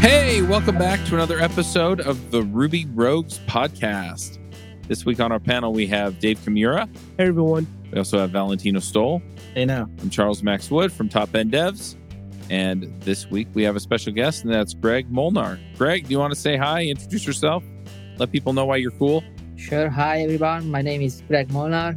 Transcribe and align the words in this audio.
Hey, 0.00 0.40
welcome 0.40 0.78
back 0.78 1.04
to 1.08 1.14
another 1.14 1.38
episode 1.40 2.00
of 2.00 2.30
the 2.30 2.42
Ruby 2.42 2.86
Rogues 2.94 3.38
podcast. 3.40 4.38
This 4.88 5.04
week 5.04 5.20
on 5.20 5.30
our 5.30 5.38
panel, 5.38 5.74
we 5.74 5.86
have 5.88 6.18
Dave 6.20 6.38
Kimura. 6.38 6.88
Hey 7.18 7.26
everyone. 7.26 7.66
We 7.92 7.98
also 7.98 8.18
have 8.18 8.30
Valentino 8.30 8.80
Stoll. 8.80 9.20
Hey 9.52 9.66
now. 9.66 9.90
I'm 10.00 10.08
Charles 10.08 10.42
Max 10.42 10.70
Wood 10.70 10.90
from 10.90 11.10
Top 11.10 11.34
End 11.34 11.52
Devs. 11.52 11.96
And 12.48 12.84
this 13.02 13.30
week 13.30 13.48
we 13.52 13.62
have 13.64 13.76
a 13.76 13.80
special 13.80 14.10
guest, 14.14 14.42
and 14.42 14.50
that's 14.50 14.72
Greg 14.72 15.10
Molnar. 15.10 15.60
Greg, 15.76 16.04
do 16.04 16.12
you 16.12 16.18
want 16.18 16.32
to 16.32 16.40
say 16.40 16.56
hi, 16.56 16.82
introduce 16.84 17.26
yourself, 17.26 17.62
let 18.16 18.32
people 18.32 18.54
know 18.54 18.64
why 18.64 18.76
you're 18.76 18.92
cool? 18.92 19.22
Sure. 19.56 19.90
Hi, 19.90 20.22
everyone. 20.22 20.70
My 20.70 20.80
name 20.80 21.02
is 21.02 21.22
Greg 21.28 21.52
Molnar. 21.52 21.94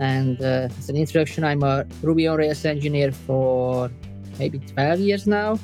And 0.00 0.42
uh, 0.42 0.68
as 0.76 0.88
an 0.88 0.96
introduction, 0.96 1.44
I'm 1.44 1.62
a 1.62 1.86
Ruby 2.02 2.26
on 2.26 2.38
Rails 2.38 2.64
engineer 2.64 3.12
for 3.12 3.92
maybe 4.40 4.58
12 4.58 4.98
years 4.98 5.26
now. 5.28 5.56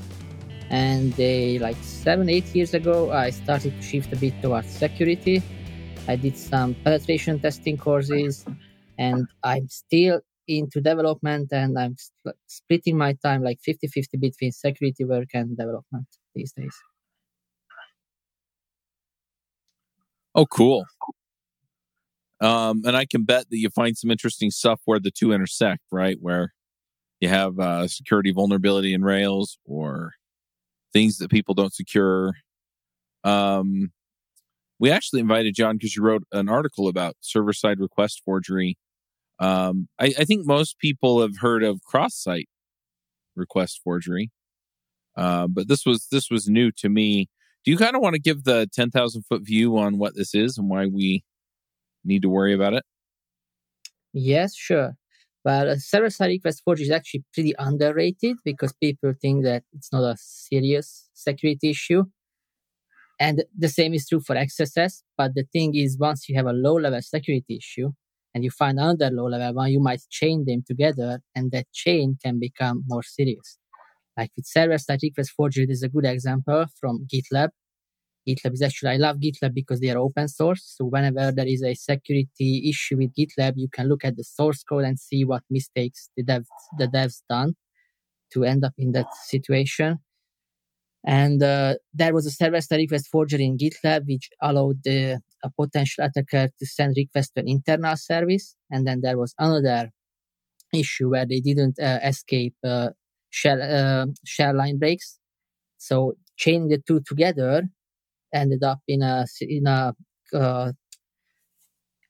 And 0.71 1.13
uh, 1.15 1.63
like 1.63 1.77
seven, 1.83 2.29
eight 2.29 2.55
years 2.55 2.75
ago, 2.75 3.13
I 3.13 3.31
started 3.31 3.75
to 3.77 3.83
shift 3.83 4.13
a 4.13 4.17
bit 4.17 4.35
towards 4.43 4.69
security. 4.69 5.43
I 6.09 6.17
did 6.17 6.37
some 6.37 6.75
penetration 6.85 7.41
testing 7.41 7.77
courses, 7.77 8.45
and 8.99 9.27
I'm 9.43 9.69
still 9.69 10.21
into 10.47 10.81
development 10.81 11.49
and 11.53 11.79
I'm 11.79 11.97
sp- 11.97 12.37
splitting 12.47 12.99
my 12.99 13.15
time 13.15 13.43
like 13.43 13.61
50 13.61 13.87
50 13.87 14.19
between 14.19 14.53
security 14.53 15.05
work 15.05 15.29
and 15.35 15.57
development 15.57 16.07
these 16.35 16.53
days. 16.53 16.75
Oh, 20.35 20.47
cool. 20.47 20.85
Um, 22.41 22.83
and 22.85 22.97
I 22.97 23.07
can 23.07 23.25
bet 23.25 23.49
that 23.51 23.57
you 23.57 23.71
find 23.71 23.97
some 23.97 24.11
interesting 24.11 24.51
stuff 24.51 24.81
where 24.85 24.99
the 24.99 25.11
two 25.11 25.33
intersect, 25.33 25.83
right? 25.93 26.19
Where 26.21 26.53
you 27.21 27.29
have 27.29 27.59
uh, 27.59 27.89
security 27.89 28.33
vulnerability 28.33 28.93
in 28.93 29.03
Rails 29.03 29.59
or 29.65 30.13
things 30.95 31.19
that 31.19 31.31
people 31.31 31.55
don't 31.55 31.75
secure. 31.75 32.33
Um, 33.25 33.93
we 34.79 34.91
actually 34.91 35.21
invited 35.21 35.55
John 35.55 35.77
because 35.77 35.95
you 35.95 36.03
wrote 36.03 36.25
an 36.33 36.49
article 36.49 36.89
about 36.89 37.17
server 37.21 37.53
side 37.53 37.81
request 37.81 38.23
forgery. 38.25 38.79
Um, 39.39 39.89
I, 39.99 40.15
I, 40.19 40.25
think 40.25 40.47
most 40.47 40.79
people 40.79 41.21
have 41.21 41.39
heard 41.39 41.65
of 41.65 41.83
cross 41.83 42.15
site 42.15 42.49
request 43.35 43.81
forgery, 43.83 44.31
uh, 45.17 45.49
but 45.49 45.67
this 45.67 45.85
was 45.85 46.07
this 46.13 46.31
was 46.31 46.49
new 46.49 46.71
to 46.73 46.89
me. 46.89 47.29
Do 47.65 47.73
you 47.73 47.77
kind 47.77 47.97
of 47.97 48.03
want 48.03 48.15
to 48.15 48.21
give 48.21 48.45
the 48.45 48.69
ten 48.73 48.91
thousand 48.91 49.25
foot 49.25 49.43
view 49.43 49.77
on 49.77 49.99
what 49.99 50.15
this 50.15 50.37
is 50.37 50.57
and 50.57 50.69
why 50.69 50.87
we 50.87 51.25
need 52.05 52.23
to 52.23 52.29
worry 52.29 52.55
about 52.55 52.75
it? 52.75 52.85
Yes, 54.13 54.55
sure. 54.55 54.97
But 55.45 55.69
uh, 55.69 55.77
server 55.79 56.11
side 56.11 56.29
request 56.29 56.63
forgery 56.65 56.87
is 56.87 56.91
actually 56.91 57.25
pretty 57.35 57.55
underrated 57.59 58.39
because 58.45 58.73
people 58.73 59.13
think 59.21 59.45
that 59.45 59.65
it's 59.75 59.93
not 59.93 60.03
a 60.03 60.17
serious 60.19 61.11
security 61.15 61.71
issue. 61.71 62.05
And 63.21 63.45
the 63.57 63.69
same 63.69 63.95
is 63.95 64.09
true 64.09 64.21
for 64.21 64.37
XSS. 64.37 65.03
But 65.17 65.35
the 65.35 65.45
thing 65.53 65.75
is, 65.77 65.99
once 65.99 66.29
you 66.29 66.37
have 66.37 66.47
a 66.47 66.53
low 66.53 66.75
level 66.75 67.01
security 67.03 67.57
issue 67.57 67.93
and 68.35 68.43
you 68.43 68.51
find 68.51 68.79
another 68.79 69.11
low 69.11 69.27
level 69.27 69.55
one, 69.55 69.71
you 69.71 69.81
might 69.81 70.01
chain 70.11 70.45
them 70.47 70.65
together 70.67 71.21
and 71.35 71.53
that 71.53 71.67
chain 71.73 72.19
can 72.23 72.41
become 72.41 72.85
more 72.89 73.03
serious. 73.03 73.59
Like 74.17 74.31
with 74.37 74.47
server 74.47 74.79
side 74.79 75.01
request 75.03 75.33
forgery, 75.37 75.67
this 75.67 75.79
is 75.79 75.83
a 75.85 75.89
good 75.89 76.07
example 76.07 76.67
from 76.81 77.07
GitLab. 77.13 77.51
GitLab 78.27 78.55
is 78.55 78.63
actually, 78.63 78.91
I 78.93 78.97
love 78.97 79.19
GitLab 79.19 79.55
because 79.55 79.81
they 79.81 79.91
are 79.91 79.99
open 79.99 80.29
source. 80.29 80.75
So 80.77 80.85
whenever 80.85 81.33
there 81.33 81.47
is 81.47 81.63
a 81.63 81.75
security 81.75 82.69
issue 82.69 82.97
with 82.97 83.15
GitLab, 83.15 83.55
you 83.57 83.69
can 83.69 83.89
look 83.89 84.05
at 84.05 84.17
the 84.17 84.25
source 84.25 84.63
code 84.63 84.85
and 84.85 84.99
see 84.99 85.25
what 85.25 85.43
mistakes 85.51 86.11
the 86.17 86.25
devs, 86.25 86.47
the 86.79 86.89
devs 86.89 87.23
done 87.29 87.55
to 88.33 88.45
end 88.45 88.65
up 88.65 88.73
in 88.79 88.93
that 88.93 89.07
situation. 89.27 89.99
And 91.07 91.43
uh, 91.43 91.75
there 91.93 92.15
was 92.15 92.25
a 92.25 92.31
server-side 92.31 92.77
request 92.79 93.09
forgery 93.09 93.45
in 93.45 93.59
GitLab, 93.59 94.07
which 94.07 94.31
allowed 94.41 94.83
the, 94.85 95.21
a 95.43 95.51
potential 95.51 96.05
attacker 96.05 96.49
to 96.59 96.67
send 96.67 96.95
requests 96.97 97.31
to 97.33 97.41
an 97.41 97.49
internal 97.49 97.97
service. 97.97 98.57
And 98.71 98.87
then 98.87 99.03
there 99.03 99.19
was 99.19 99.35
another 99.39 99.91
issue 100.73 101.11
where 101.11 101.27
they 101.27 101.41
didn't 101.41 101.79
uh, 101.79 102.01
escape 102.03 102.55
uh, 102.65 102.91
shell, 103.29 103.61
uh, 103.63 104.07
shell 104.25 104.57
line 104.57 104.79
breaks. 104.79 105.19
So 105.77 106.15
chaining 106.37 106.69
the 106.69 106.79
two 106.79 107.01
together 107.01 107.69
ended 108.35 108.63
up 108.63 108.81
in 108.89 109.03
a 109.03 109.27
in 109.41 109.67
a, 109.67 109.95
uh, 110.35 110.73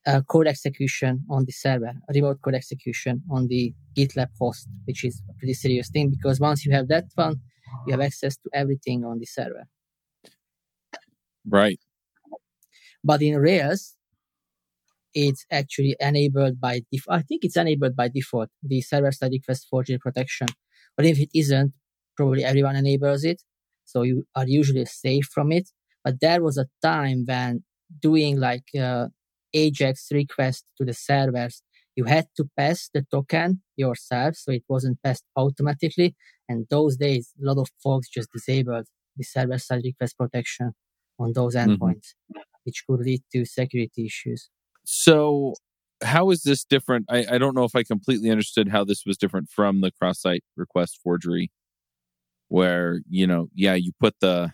a 0.06 0.22
code 0.22 0.46
execution 0.46 1.24
on 1.30 1.44
the 1.44 1.52
server, 1.52 1.92
a 2.08 2.12
remote 2.12 2.40
code 2.42 2.54
execution 2.54 3.22
on 3.30 3.48
the 3.48 3.72
GitLab 3.96 4.28
host, 4.38 4.68
which 4.86 5.04
is 5.04 5.22
a 5.30 5.34
pretty 5.38 5.54
serious 5.54 5.90
thing 5.90 6.10
because 6.10 6.40
once 6.40 6.64
you 6.64 6.72
have 6.72 6.88
that 6.88 7.04
one, 7.14 7.36
you 7.86 7.92
have 7.92 8.00
access 8.00 8.36
to 8.36 8.50
everything 8.52 9.04
on 9.04 9.18
the 9.18 9.26
server. 9.26 9.64
Right. 11.46 11.78
But 13.02 13.20
in 13.22 13.36
Rails, 13.36 13.96
it's 15.14 15.46
actually 15.50 15.96
enabled 16.00 16.60
by 16.60 16.82
default. 16.90 17.18
I 17.18 17.22
think 17.22 17.44
it's 17.44 17.56
enabled 17.56 17.94
by 17.94 18.08
default, 18.08 18.48
the 18.62 18.80
server-side 18.80 19.30
request 19.30 19.66
forgery 19.70 19.98
protection. 19.98 20.48
But 20.96 21.06
if 21.06 21.18
it 21.18 21.28
isn't, 21.34 21.72
probably 22.16 22.44
everyone 22.44 22.76
enables 22.76 23.24
it. 23.24 23.42
So 23.84 24.02
you 24.02 24.24
are 24.34 24.46
usually 24.46 24.86
safe 24.86 25.26
from 25.26 25.52
it. 25.52 25.68
But 26.04 26.20
there 26.20 26.42
was 26.42 26.58
a 26.58 26.66
time 26.82 27.24
when 27.26 27.64
doing 28.00 28.38
like 28.38 28.64
uh, 28.78 29.08
AJAX 29.54 30.12
request 30.12 30.64
to 30.78 30.84
the 30.84 30.92
servers, 30.92 31.62
you 31.96 32.04
had 32.04 32.26
to 32.36 32.48
pass 32.56 32.90
the 32.92 33.06
token 33.10 33.62
yourself, 33.76 34.36
so 34.36 34.52
it 34.52 34.64
wasn't 34.68 35.02
passed 35.02 35.24
automatically. 35.36 36.14
And 36.48 36.66
those 36.68 36.96
days, 36.96 37.32
a 37.40 37.46
lot 37.46 37.58
of 37.58 37.68
folks 37.82 38.08
just 38.08 38.30
disabled 38.32 38.86
the 39.16 39.24
server-side 39.24 39.82
request 39.84 40.18
protection 40.18 40.72
on 41.18 41.32
those 41.34 41.54
endpoints, 41.54 42.14
mm-hmm. 42.32 42.40
which 42.64 42.84
could 42.88 43.00
lead 43.00 43.22
to 43.32 43.44
security 43.44 44.06
issues. 44.06 44.50
So, 44.84 45.54
how 46.02 46.30
is 46.30 46.42
this 46.42 46.64
different? 46.64 47.06
I, 47.08 47.24
I 47.30 47.38
don't 47.38 47.54
know 47.54 47.64
if 47.64 47.76
I 47.76 47.84
completely 47.84 48.30
understood 48.30 48.68
how 48.68 48.84
this 48.84 49.04
was 49.06 49.16
different 49.16 49.48
from 49.48 49.80
the 49.80 49.92
cross-site 49.92 50.44
request 50.56 50.98
forgery, 51.02 51.50
where 52.48 53.00
you 53.08 53.26
know, 53.26 53.48
yeah, 53.54 53.74
you 53.74 53.92
put 54.00 54.14
the 54.20 54.52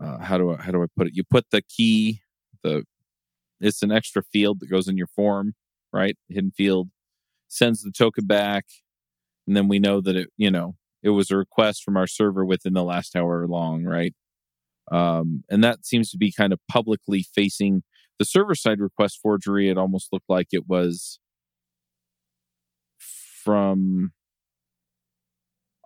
uh, 0.00 0.18
how 0.18 0.38
do 0.38 0.52
I 0.52 0.62
how 0.62 0.72
do 0.72 0.82
I 0.82 0.86
put 0.96 1.08
it? 1.08 1.14
You 1.16 1.24
put 1.24 1.46
the 1.50 1.62
key, 1.62 2.20
the 2.62 2.84
it's 3.60 3.82
an 3.82 3.92
extra 3.92 4.22
field 4.22 4.60
that 4.60 4.70
goes 4.70 4.88
in 4.88 4.96
your 4.96 5.08
form, 5.08 5.54
right? 5.92 6.16
Hidden 6.28 6.52
field 6.52 6.90
sends 7.48 7.82
the 7.82 7.90
token 7.90 8.26
back, 8.26 8.66
and 9.46 9.56
then 9.56 9.68
we 9.68 9.78
know 9.78 10.00
that 10.00 10.16
it, 10.16 10.28
you 10.36 10.50
know, 10.50 10.76
it 11.02 11.10
was 11.10 11.30
a 11.30 11.36
request 11.36 11.82
from 11.84 11.96
our 11.96 12.06
server 12.06 12.44
within 12.44 12.74
the 12.74 12.84
last 12.84 13.16
hour 13.16 13.46
long, 13.46 13.84
right? 13.84 14.14
Um, 14.90 15.44
and 15.50 15.62
that 15.64 15.84
seems 15.84 16.10
to 16.12 16.18
be 16.18 16.32
kind 16.32 16.52
of 16.52 16.60
publicly 16.70 17.24
facing 17.34 17.82
the 18.18 18.24
server 18.24 18.54
side 18.54 18.80
request 18.80 19.18
forgery. 19.22 19.68
It 19.68 19.78
almost 19.78 20.08
looked 20.12 20.28
like 20.28 20.48
it 20.52 20.68
was 20.68 21.18
from, 23.44 24.12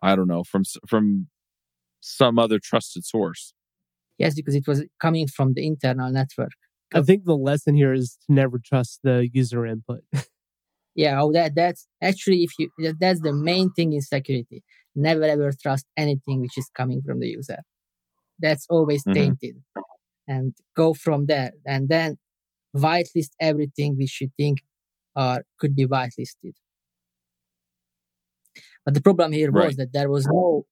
I 0.03 0.17
don't 0.17 0.29
know, 0.29 0.45
from 0.45 0.65
from 0.89 1.29
some 2.01 2.39
other 2.39 2.59
trusted 2.59 3.05
source. 3.05 3.55
Yes, 4.23 4.35
because 4.35 4.55
it 4.55 4.69
was 4.69 4.85
coming 5.01 5.27
from 5.27 5.55
the 5.55 5.67
internal 5.67 6.09
network. 6.13 6.53
I 6.95 7.03
think 7.03 7.25
the 7.25 7.37
lesson 7.37 7.75
here 7.75 7.93
is 7.93 8.19
to 8.27 8.33
never 8.33 8.61
trust 8.65 9.01
the 9.03 9.29
user 9.33 9.67
input. 9.67 10.05
yeah, 10.95 11.21
oh, 11.21 11.33
that 11.33 11.57
that's 11.57 11.89
actually 12.01 12.45
if 12.45 12.53
you 12.57 12.71
that's 13.01 13.21
the 13.21 13.33
main 13.33 13.73
thing 13.73 13.93
in 13.93 14.01
security. 14.01 14.63
Never 14.95 15.25
ever 15.25 15.51
trust 15.61 15.87
anything 15.97 16.41
which 16.41 16.57
is 16.57 16.71
coming 16.73 17.03
from 17.05 17.19
the 17.19 17.29
user. 17.29 17.59
That's 18.39 18.65
always 18.71 19.03
mm-hmm. 19.03 19.15
tainted, 19.15 19.57
and 20.29 20.55
go 20.77 20.95
from 20.95 21.27
there. 21.27 21.53
And 21.67 21.89
then 21.89 22.19
whitelist 22.77 23.31
everything 23.41 23.97
which 23.97 24.21
you 24.21 24.29
think 24.37 24.59
are 25.17 25.43
could 25.59 25.75
be 25.75 25.87
whitelisted. 25.87 26.55
But 28.85 28.95
the 28.95 29.01
problem 29.01 29.33
here 29.33 29.51
right. 29.51 29.67
was 29.67 29.77
that 29.77 29.93
there 29.93 30.11
was 30.11 30.27
no 30.27 30.65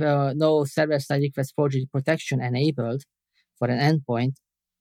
uh, 0.00 0.34
no 0.36 0.64
server-side 0.64 1.22
request 1.22 1.54
forgery 1.56 1.88
protection 1.90 2.42
enabled 2.42 3.02
for 3.58 3.68
an 3.68 3.78
endpoint, 3.78 4.34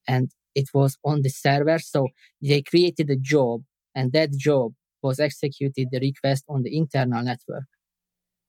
and 0.08 0.32
it 0.54 0.70
was 0.74 0.98
on 1.06 1.22
the 1.22 1.30
server. 1.30 1.80
So 1.80 2.10
they 2.42 2.62
created 2.62 3.10
a 3.10 3.16
job, 3.16 3.64
and 3.96 4.12
that 4.12 4.32
job 4.34 4.74
was 5.02 5.20
executed 5.20 5.90
the 5.92 6.00
request 6.00 6.44
on 6.50 6.64
the 6.64 6.78
internal 6.78 7.24
network, 7.24 7.66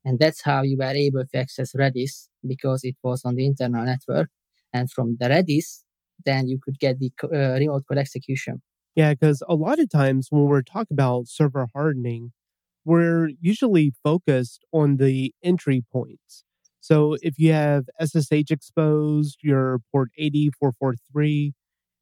and 0.05 0.19
that's 0.19 0.43
how 0.43 0.63
you 0.63 0.77
were 0.79 0.85
able 0.85 1.25
to 1.25 1.39
access 1.39 1.73
Redis 1.73 2.29
because 2.47 2.83
it 2.85 2.97
was 3.03 3.25
on 3.25 3.37
the 3.37 3.47
internal 3.47 3.85
network, 3.85 4.31
and 4.73 4.91
from 4.91 5.17
the 5.21 5.27
Redis, 5.27 5.85
then 6.25 6.49
you 6.49 6.59
could 6.63 6.79
get 6.81 6.99
the 6.99 7.13
uh, 7.23 7.59
remote 7.59 7.85
code 7.89 7.99
execution. 7.99 8.63
Yeah, 8.97 9.13
because 9.13 9.43
a 9.49 9.55
lot 9.55 9.81
of 9.81 9.91
times 9.91 10.29
when 10.31 10.45
we're 10.45 10.63
talking 10.63 10.95
about 10.95 11.27
server 11.27 11.69
hardening, 11.75 12.33
we're 12.85 13.31
usually 13.41 13.93
focused 14.03 14.65
on 14.73 14.97
the 14.97 15.33
entry 15.43 15.83
points. 15.93 16.45
So 16.81 17.17
if 17.23 17.39
you 17.39 17.53
have 17.53 17.85
SSH 17.99 18.51
exposed, 18.51 19.39
your 19.43 19.79
port 19.91 20.11
8443, 20.19 21.55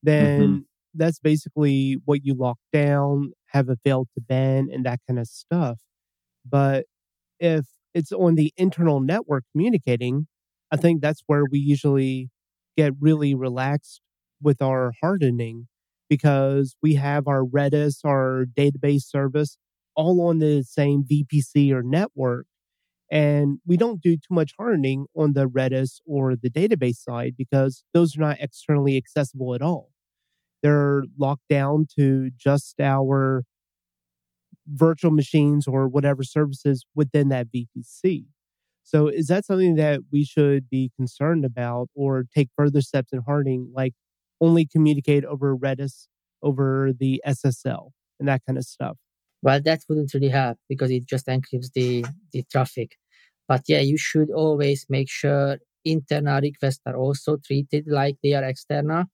then 0.03 0.41
mm-hmm. 0.41 0.59
that's 0.95 1.21
basically 1.21 1.99
what 2.05 2.25
you 2.25 2.35
lock 2.35 2.59
down, 2.73 3.33
have 3.51 3.69
a 3.69 3.77
fail2ban, 3.77 4.75
and 4.75 4.85
that 4.85 4.99
kind 5.07 5.21
of 5.21 5.29
stuff. 5.29 5.79
But 6.45 6.87
if 7.39 7.67
it's 7.95 8.11
on 8.11 8.35
the 8.35 8.53
internal 8.57 9.01
network 9.01 9.45
communicating, 9.53 10.27
I 10.73 10.77
think 10.77 11.01
that's 11.01 11.23
where 11.27 11.45
we 11.45 11.59
usually 11.59 12.31
get 12.77 12.95
really 12.99 13.35
relaxed 13.35 14.01
with 14.43 14.61
our 14.61 14.93
hardening 15.01 15.69
because 16.09 16.75
we 16.83 16.95
have 16.95 17.29
our 17.29 17.45
Redis, 17.45 18.05
our 18.05 18.47
database 18.59 19.03
service, 19.03 19.59
all 19.97 20.21
on 20.29 20.39
the 20.39 20.63
same 20.63 21.05
VPC 21.05 21.73
or 21.73 21.83
network. 21.83 22.47
And 23.11 23.59
we 23.67 23.77
don't 23.77 24.01
do 24.01 24.17
too 24.17 24.33
much 24.35 24.53
hardening 24.59 25.07
on 25.15 25.35
the 25.35 25.49
Redis 25.49 26.01
or 26.07 26.35
the 26.35 26.49
database 26.51 26.97
side 26.97 27.35
because 27.37 27.85
those 27.93 28.17
are 28.17 28.21
not 28.21 28.39
externally 28.41 28.97
accessible 28.97 29.55
at 29.55 29.61
all. 29.63 29.91
They're 30.63 31.05
locked 31.19 31.49
down 31.51 31.87
to 31.99 32.31
just 32.39 32.81
our 32.81 33.45
virtual 34.67 35.11
machines 35.11 35.67
or 35.67 35.89
whatever 35.89 36.23
services 36.23 36.85
within 36.95 37.29
that 37.29 37.49
VPC. 37.53 38.27
So, 38.85 39.07
is 39.09 39.29
that 39.29 39.45
something 39.45 39.77
that 39.77 40.01
we 40.11 40.25
should 40.25 40.69
be 40.69 40.91
concerned 40.97 41.45
about 41.45 41.89
or 41.95 42.25
take 42.35 42.49
further 42.57 42.81
steps 42.81 43.13
in 43.13 43.21
hardening, 43.27 43.71
like 43.75 43.95
only 44.41 44.67
communicate 44.67 45.25
over 45.25 45.57
Redis, 45.57 46.09
over 46.43 46.93
the 46.99 47.23
SSL, 47.25 47.91
and 48.19 48.29
that 48.29 48.43
kind 48.47 48.59
of 48.59 48.65
stuff? 48.65 48.97
Well, 49.43 49.61
that 49.63 49.81
wouldn't 49.89 50.15
really 50.15 50.29
help 50.29 50.59
because 50.69 50.91
it 50.91 51.07
just 51.07 51.27
encrypts 51.27 51.73
the, 51.75 52.05
the 52.33 52.45
traffic. 52.51 52.97
But 53.49 53.63
yeah, 53.69 53.81
you 53.81 53.99
should 53.99 54.31
always 54.31 54.87
make 54.89 55.11
sure 55.11 55.59
internal 55.85 56.41
requests 56.41 56.81
are 56.87 56.97
also 56.97 57.39
treated 57.45 57.87
like 57.89 58.17
they 58.23 58.35
are 58.35 58.45
external. 58.45 59.05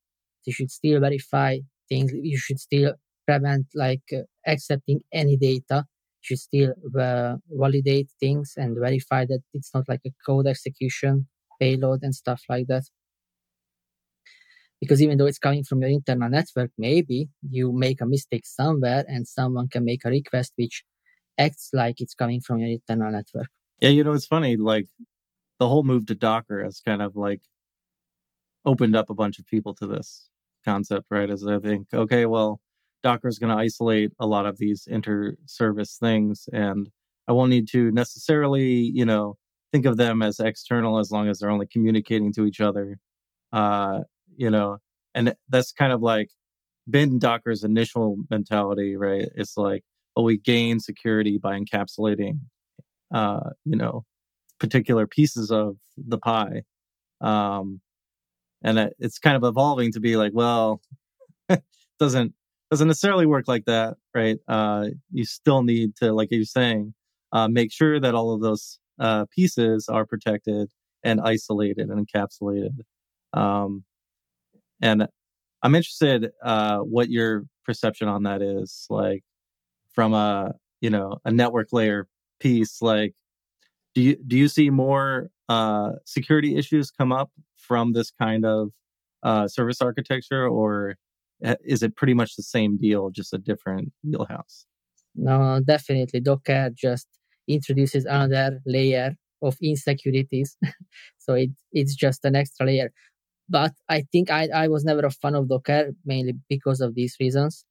You 0.45 0.53
should 0.53 0.71
still 0.71 1.01
verify 1.01 1.59
things. 1.89 2.13
You 2.13 2.37
should 2.39 2.61
still 2.61 2.95
prevent 3.27 3.67
like 3.75 4.03
uh, 4.15 4.23
accepting 4.47 5.01
any 5.13 5.37
data. 5.37 5.87
You 6.23 6.25
should 6.37 6.39
still 6.39 6.75
uh, 6.99 7.37
validate 7.51 8.11
things 8.21 8.53
and 8.57 8.77
verify 8.79 9.25
that 9.27 9.41
it's 9.55 9.71
not 9.75 9.89
like 9.89 10.01
a 10.07 10.13
code 10.27 10.47
execution 10.47 11.27
payload 11.61 12.01
and 12.03 12.15
stuff 12.15 12.43
like 12.49 12.67
that. 12.69 12.85
Because 14.81 15.03
even 15.03 15.19
though 15.19 15.27
it's 15.27 15.39
coming 15.39 15.65
from 15.65 15.83
your 15.83 15.91
internal 15.91 16.31
network, 16.31 16.71
maybe 16.79 17.29
you 17.49 17.73
make 17.73 18.01
a 18.01 18.07
mistake 18.07 18.47
somewhere 18.47 19.05
and 19.09 19.27
someone 19.27 19.69
can 19.69 19.85
make 19.85 20.05
a 20.05 20.11
request 20.11 20.53
which 20.57 20.85
acts 21.37 21.71
like 21.73 22.01
it's 22.01 22.15
coming 22.15 22.41
from 22.41 22.59
your 22.59 22.71
internal 22.71 23.11
network. 23.11 23.49
Yeah, 23.81 23.91
you 23.91 24.05
know, 24.05 24.13
it's 24.13 24.27
funny. 24.27 24.57
Like 24.57 24.87
the 25.59 25.69
whole 25.69 25.83
move 25.83 26.07
to 26.07 26.15
Docker 26.15 26.63
has 26.63 26.81
kind 26.81 27.03
of 27.03 27.17
like 27.17 27.41
opened 28.65 28.95
up 28.95 29.11
a 29.11 29.15
bunch 29.15 29.39
of 29.39 29.47
people 29.47 29.75
to 29.75 29.87
this 29.87 30.29
concept, 30.65 31.07
right? 31.11 31.31
As 31.31 31.47
I 31.47 31.59
think, 31.59 31.89
okay, 31.93 32.27
well, 32.27 32.61
Docker 33.03 33.29
is 33.29 33.39
going 33.39 33.55
to 33.57 33.61
isolate 33.61 34.13
a 34.19 34.27
lot 34.27 34.47
of 34.47 34.59
these 34.59 34.87
inter-service 34.89 35.97
things, 36.01 36.49
and 36.53 36.91
I 37.29 37.33
won't 37.33 37.51
need 37.51 37.69
to 37.69 37.91
necessarily, 37.93 38.65
you 38.65 39.05
know, 39.05 39.37
think 39.73 39.87
of 39.87 39.97
them 39.97 40.23
as 40.23 40.41
external 40.41 40.99
as 40.99 41.11
long 41.11 41.29
as 41.29 41.39
they're 41.39 41.51
only 41.51 41.67
communicating 41.67 42.33
to 42.35 42.45
each 42.45 42.61
other. 42.61 42.99
Uh, 43.53 44.01
you 44.39 44.51
know, 44.51 44.79
and 45.15 45.35
that's 45.51 45.73
kind 45.73 45.93
of 45.93 46.03
like 46.03 46.31
been 46.91 47.19
Docker's 47.21 47.65
initial 47.65 48.19
mentality, 48.31 48.97
right? 48.97 49.29
It's 49.37 49.57
like, 49.59 49.85
well, 50.17 50.25
we 50.25 50.39
gain 50.39 50.81
security 50.81 51.39
by 51.39 51.59
encapsulating, 51.61 52.41
uh, 53.15 53.51
you 53.65 53.77
know, 53.77 54.05
particular 54.61 55.07
pieces 55.07 55.51
of 55.51 55.77
the 55.97 56.19
pie. 56.19 56.63
Um, 57.21 57.81
and 58.63 58.79
it, 58.79 58.95
it's 58.99 59.19
kind 59.19 59.37
of 59.37 59.45
evolving 59.45 59.93
to 59.93 60.01
be 60.01 60.17
like, 60.17 60.33
well, 60.35 60.81
doesn't 62.01 62.35
doesn't 62.71 62.89
necessarily 62.89 63.27
work 63.27 63.49
like 63.49 63.65
that, 63.67 63.97
right? 64.15 64.39
Uh, 64.49 64.89
you 65.13 65.25
still 65.25 65.63
need 65.63 65.97
to, 65.97 66.13
like 66.13 66.29
you're 66.31 66.45
saying, 66.45 66.95
uh, 67.33 67.49
make 67.49 67.73
sure 67.73 68.01
that 68.01 68.15
all 68.15 68.35
of 68.35 68.43
those 68.43 68.79
uh, 69.01 69.25
pieces 69.35 69.89
are 69.89 70.07
protected 70.07 70.71
and 71.05 71.21
isolated 71.21 71.89
and 71.91 72.07
encapsulated. 72.07 72.81
Um, 73.33 73.85
and 74.81 75.09
I'm 75.63 75.75
interested 75.75 76.31
uh, 76.43 76.79
what 76.79 77.11
your 77.11 77.45
perception 77.65 78.09
on 78.09 78.23
that 78.25 78.43
is, 78.43 78.87
like 78.91 79.23
from 79.95 80.15
a 80.15 80.55
you 80.81 80.91
know 80.91 81.19
a 81.25 81.31
network 81.31 81.73
layer 81.73 82.07
piece. 82.41 82.81
Like, 82.81 83.15
do 83.95 84.03
you 84.03 84.17
do 84.27 84.37
you 84.37 84.49
see 84.49 84.71
more 84.71 85.31
uh, 85.49 85.93
security 86.05 86.57
issues 86.57 86.91
come 86.91 87.13
up 87.13 87.31
from 87.57 87.93
this 87.93 88.11
kind 88.11 88.45
of 88.45 88.71
uh, 89.23 89.49
service 89.49 89.81
architecture, 89.81 90.47
or 90.47 90.97
is 91.65 91.83
it 91.83 91.97
pretty 91.97 92.15
much 92.15 92.37
the 92.37 92.43
same 92.43 92.77
deal, 92.79 93.11
just 93.11 93.33
a 93.33 93.39
different 93.39 93.93
wheelhouse? 94.03 94.67
No, 95.15 95.61
definitely. 95.65 96.21
Docker 96.21 96.71
just 96.75 97.09
introduces 97.49 98.05
another 98.05 98.61
layer 98.67 99.17
of 99.43 99.57
insecurities. 99.63 100.57
so 101.19 101.35
it, 101.35 101.51
it's 101.73 101.95
just 101.95 102.25
an 102.25 102.37
extra 102.37 102.67
layer. 102.67 102.93
But 103.49 103.73
I 103.89 104.05
think 104.13 104.31
I, 104.31 104.49
I 104.55 104.69
was 104.69 104.85
never 104.85 105.07
a 105.07 105.11
fan 105.11 105.35
of 105.35 105.49
Docker, 105.49 105.93
mainly 106.05 106.35
because 106.49 106.81
of 106.81 106.95
these 106.95 107.17
reasons. 107.19 107.65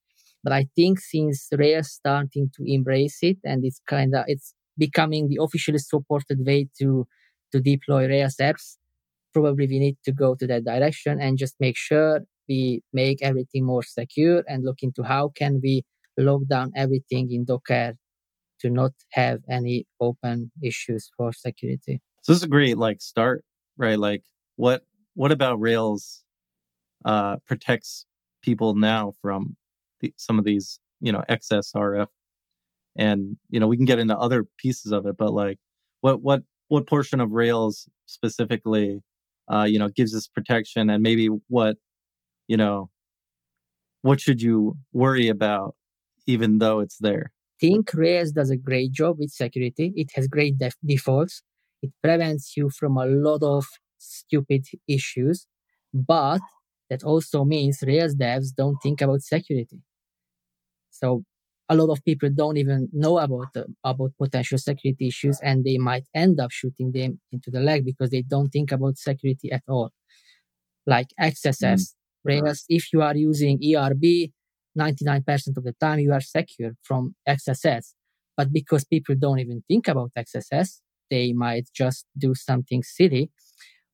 But 0.43 0.53
I 0.53 0.67
think 0.75 0.99
since 0.99 1.49
Rails 1.51 1.91
starting 1.91 2.49
to 2.55 2.63
embrace 2.65 3.19
it 3.21 3.37
and 3.43 3.63
it's 3.65 3.81
kind 3.87 4.15
of 4.15 4.23
it's 4.27 4.53
becoming 4.77 5.27
the 5.27 5.39
officially 5.41 5.79
supported 5.79 6.45
way 6.45 6.67
to 6.79 7.07
to 7.51 7.59
deploy 7.59 8.07
Rails 8.07 8.35
apps, 8.41 8.77
probably 9.33 9.67
we 9.67 9.79
need 9.79 9.97
to 10.05 10.11
go 10.11 10.35
to 10.35 10.47
that 10.47 10.65
direction 10.65 11.19
and 11.21 11.37
just 11.37 11.55
make 11.59 11.77
sure 11.77 12.21
we 12.47 12.81
make 12.93 13.21
everything 13.21 13.65
more 13.65 13.83
secure 13.83 14.43
and 14.47 14.63
look 14.63 14.81
into 14.81 15.03
how 15.03 15.29
can 15.35 15.59
we 15.61 15.83
lock 16.17 16.41
down 16.49 16.71
everything 16.75 17.31
in 17.31 17.45
Docker 17.45 17.95
to 18.61 18.69
not 18.69 18.91
have 19.11 19.39
any 19.49 19.85
open 19.99 20.51
issues 20.63 21.09
for 21.15 21.31
security. 21.31 22.01
So 22.23 22.31
this 22.31 22.37
is 22.37 22.43
a 22.43 22.47
great 22.47 22.77
like 22.77 23.01
start, 23.01 23.43
right? 23.77 23.99
Like 23.99 24.23
what 24.55 24.83
what 25.17 25.31
about 25.31 25.59
Rails 25.59 26.23
uh, 27.03 27.37
protects 27.47 28.05
people 28.43 28.75
now 28.75 29.13
from 29.19 29.57
the, 29.99 30.13
some 30.15 30.37
of 30.37 30.45
these, 30.45 30.79
you 31.01 31.11
know, 31.11 31.23
XSRF? 31.27 32.05
And 32.95 33.35
you 33.49 33.59
know, 33.59 33.67
we 33.67 33.77
can 33.77 33.85
get 33.85 33.97
into 33.97 34.15
other 34.15 34.45
pieces 34.57 34.91
of 34.91 35.07
it, 35.07 35.17
but 35.17 35.33
like, 35.33 35.57
what 36.01 36.21
what 36.21 36.43
what 36.67 36.85
portion 36.85 37.19
of 37.19 37.31
Rails 37.31 37.89
specifically, 38.05 39.01
uh, 39.51 39.63
you 39.63 39.79
know, 39.79 39.89
gives 39.89 40.15
us 40.15 40.27
protection, 40.27 40.89
and 40.89 41.01
maybe 41.01 41.29
what 41.47 41.77
you 42.47 42.57
know, 42.57 42.89
what 44.03 44.21
should 44.21 44.41
you 44.41 44.77
worry 44.93 45.27
about 45.29 45.75
even 46.27 46.59
though 46.59 46.79
it's 46.79 46.97
there? 46.99 47.31
I 47.55 47.65
think 47.65 47.91
Rails 47.93 48.31
does 48.31 48.51
a 48.51 48.57
great 48.57 48.91
job 48.91 49.17
with 49.17 49.31
security. 49.31 49.93
It 49.95 50.09
has 50.13 50.27
great 50.27 50.59
def- 50.59 50.77
defaults. 50.85 51.41
It 51.81 51.91
prevents 52.03 52.55
you 52.55 52.69
from 52.69 52.97
a 52.97 53.05
lot 53.05 53.41
of 53.41 53.65
stupid 53.97 54.65
issues, 54.87 55.47
but 55.93 56.41
that 56.89 57.03
also 57.03 57.43
means 57.43 57.83
Rails 57.85 58.15
devs 58.15 58.55
don't 58.55 58.77
think 58.81 59.01
about 59.01 59.21
security. 59.21 59.81
So 60.89 61.23
a 61.69 61.75
lot 61.75 61.91
of 61.91 62.03
people 62.05 62.29
don't 62.33 62.57
even 62.57 62.89
know 62.93 63.17
about 63.19 63.53
the, 63.53 63.65
about 63.83 64.11
potential 64.17 64.57
security 64.57 65.07
issues, 65.07 65.39
and 65.41 65.65
they 65.65 65.77
might 65.77 66.05
end 66.15 66.39
up 66.39 66.51
shooting 66.51 66.91
them 66.91 67.19
into 67.31 67.51
the 67.51 67.59
leg 67.59 67.83
because 67.83 68.09
they 68.09 68.21
don't 68.21 68.49
think 68.49 68.71
about 68.71 68.97
security 68.97 69.51
at 69.51 69.63
all. 69.67 69.91
Like 70.85 71.07
XSS, 71.19 71.61
mm. 71.61 71.93
Whereas 72.27 72.65
if 72.67 72.91
you 72.91 73.01
are 73.01 73.15
using 73.15 73.57
ERB, 73.63 74.31
99% 74.77 75.57
of 75.57 75.63
the 75.63 75.73
time 75.79 75.99
you 75.99 76.11
are 76.11 76.21
secure 76.21 76.73
from 76.83 77.15
XSS. 77.27 77.93
But 78.35 78.51
because 78.51 78.83
people 78.83 79.15
don't 79.17 79.39
even 79.39 79.63
think 79.67 79.87
about 79.87 80.11
XSS, 80.17 80.81
they 81.09 81.31
might 81.31 81.69
just 81.73 82.05
do 82.17 82.35
something 82.35 82.83
silly. 82.83 83.31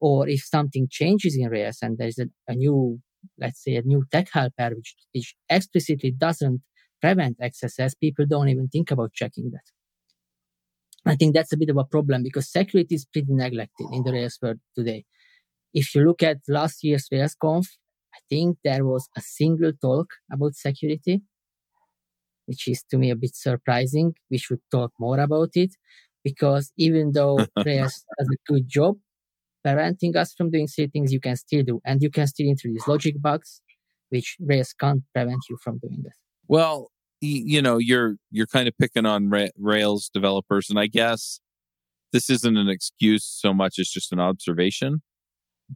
Or 0.03 0.27
if 0.27 0.41
something 0.43 0.89
changes 0.91 1.37
in 1.39 1.47
Rails 1.47 1.77
and 1.81 1.97
there's 1.97 2.19
a, 2.19 2.25
a 2.49 2.55
new, 2.55 2.99
let's 3.39 3.63
say, 3.63 3.77
a 3.77 3.83
new 3.83 4.03
tag 4.11 4.27
helper 4.33 4.71
which, 4.75 4.95
which 5.13 5.33
explicitly 5.49 6.11
doesn't 6.11 6.61
prevent 7.01 7.39
XSS, 7.39 7.93
people 7.97 8.25
don't 8.27 8.49
even 8.49 8.67
think 8.67 8.91
about 8.91 9.13
checking 9.13 9.51
that. 9.51 9.63
I 11.05 11.15
think 11.15 11.33
that's 11.33 11.53
a 11.53 11.57
bit 11.57 11.69
of 11.69 11.77
a 11.77 11.85
problem 11.85 12.21
because 12.21 12.51
security 12.51 12.95
is 12.95 13.05
pretty 13.05 13.31
neglected 13.31 13.87
in 13.93 14.03
the 14.03 14.11
Rails 14.11 14.37
world 14.41 14.59
today. 14.75 15.05
If 15.73 15.95
you 15.95 16.03
look 16.03 16.21
at 16.21 16.39
last 16.49 16.83
year's 16.83 17.07
RailsConf, 17.09 17.67
I 18.13 18.19
think 18.29 18.57
there 18.61 18.85
was 18.85 19.07
a 19.15 19.21
single 19.21 19.71
talk 19.81 20.07
about 20.29 20.55
security, 20.55 21.21
which 22.45 22.67
is 22.67 22.83
to 22.91 22.97
me 22.97 23.09
a 23.09 23.15
bit 23.15 23.37
surprising. 23.37 24.15
We 24.29 24.37
should 24.37 24.59
talk 24.69 24.91
more 24.99 25.21
about 25.21 25.51
it 25.55 25.71
because 26.25 26.73
even 26.77 27.13
though 27.13 27.39
Rails 27.65 28.03
does 28.19 28.27
a 28.33 28.51
good 28.51 28.67
job 28.67 28.97
preventing 29.63 30.15
us 30.17 30.33
from 30.33 30.51
doing 30.51 30.67
silly 30.67 30.89
things, 30.89 31.11
you 31.13 31.19
can 31.19 31.35
still 31.35 31.63
do, 31.63 31.81
and 31.85 32.01
you 32.01 32.09
can 32.09 32.27
still 32.27 32.47
introduce 32.47 32.87
logic 32.87 33.21
bugs, 33.21 33.61
which 34.09 34.37
Rails 34.39 34.73
can't 34.73 35.03
prevent 35.13 35.41
you 35.49 35.57
from 35.63 35.79
doing 35.79 36.01
this. 36.03 36.13
Well, 36.47 36.89
you 37.21 37.61
know, 37.61 37.77
you're 37.77 38.15
you're 38.31 38.47
kind 38.47 38.67
of 38.67 38.73
picking 38.77 39.05
on 39.05 39.31
Rails 39.57 40.09
developers, 40.13 40.69
and 40.69 40.77
I 40.77 40.87
guess 40.87 41.39
this 42.11 42.29
isn't 42.29 42.57
an 42.57 42.69
excuse 42.69 43.25
so 43.25 43.53
much 43.53 43.79
as 43.79 43.89
just 43.89 44.11
an 44.11 44.19
observation. 44.19 45.01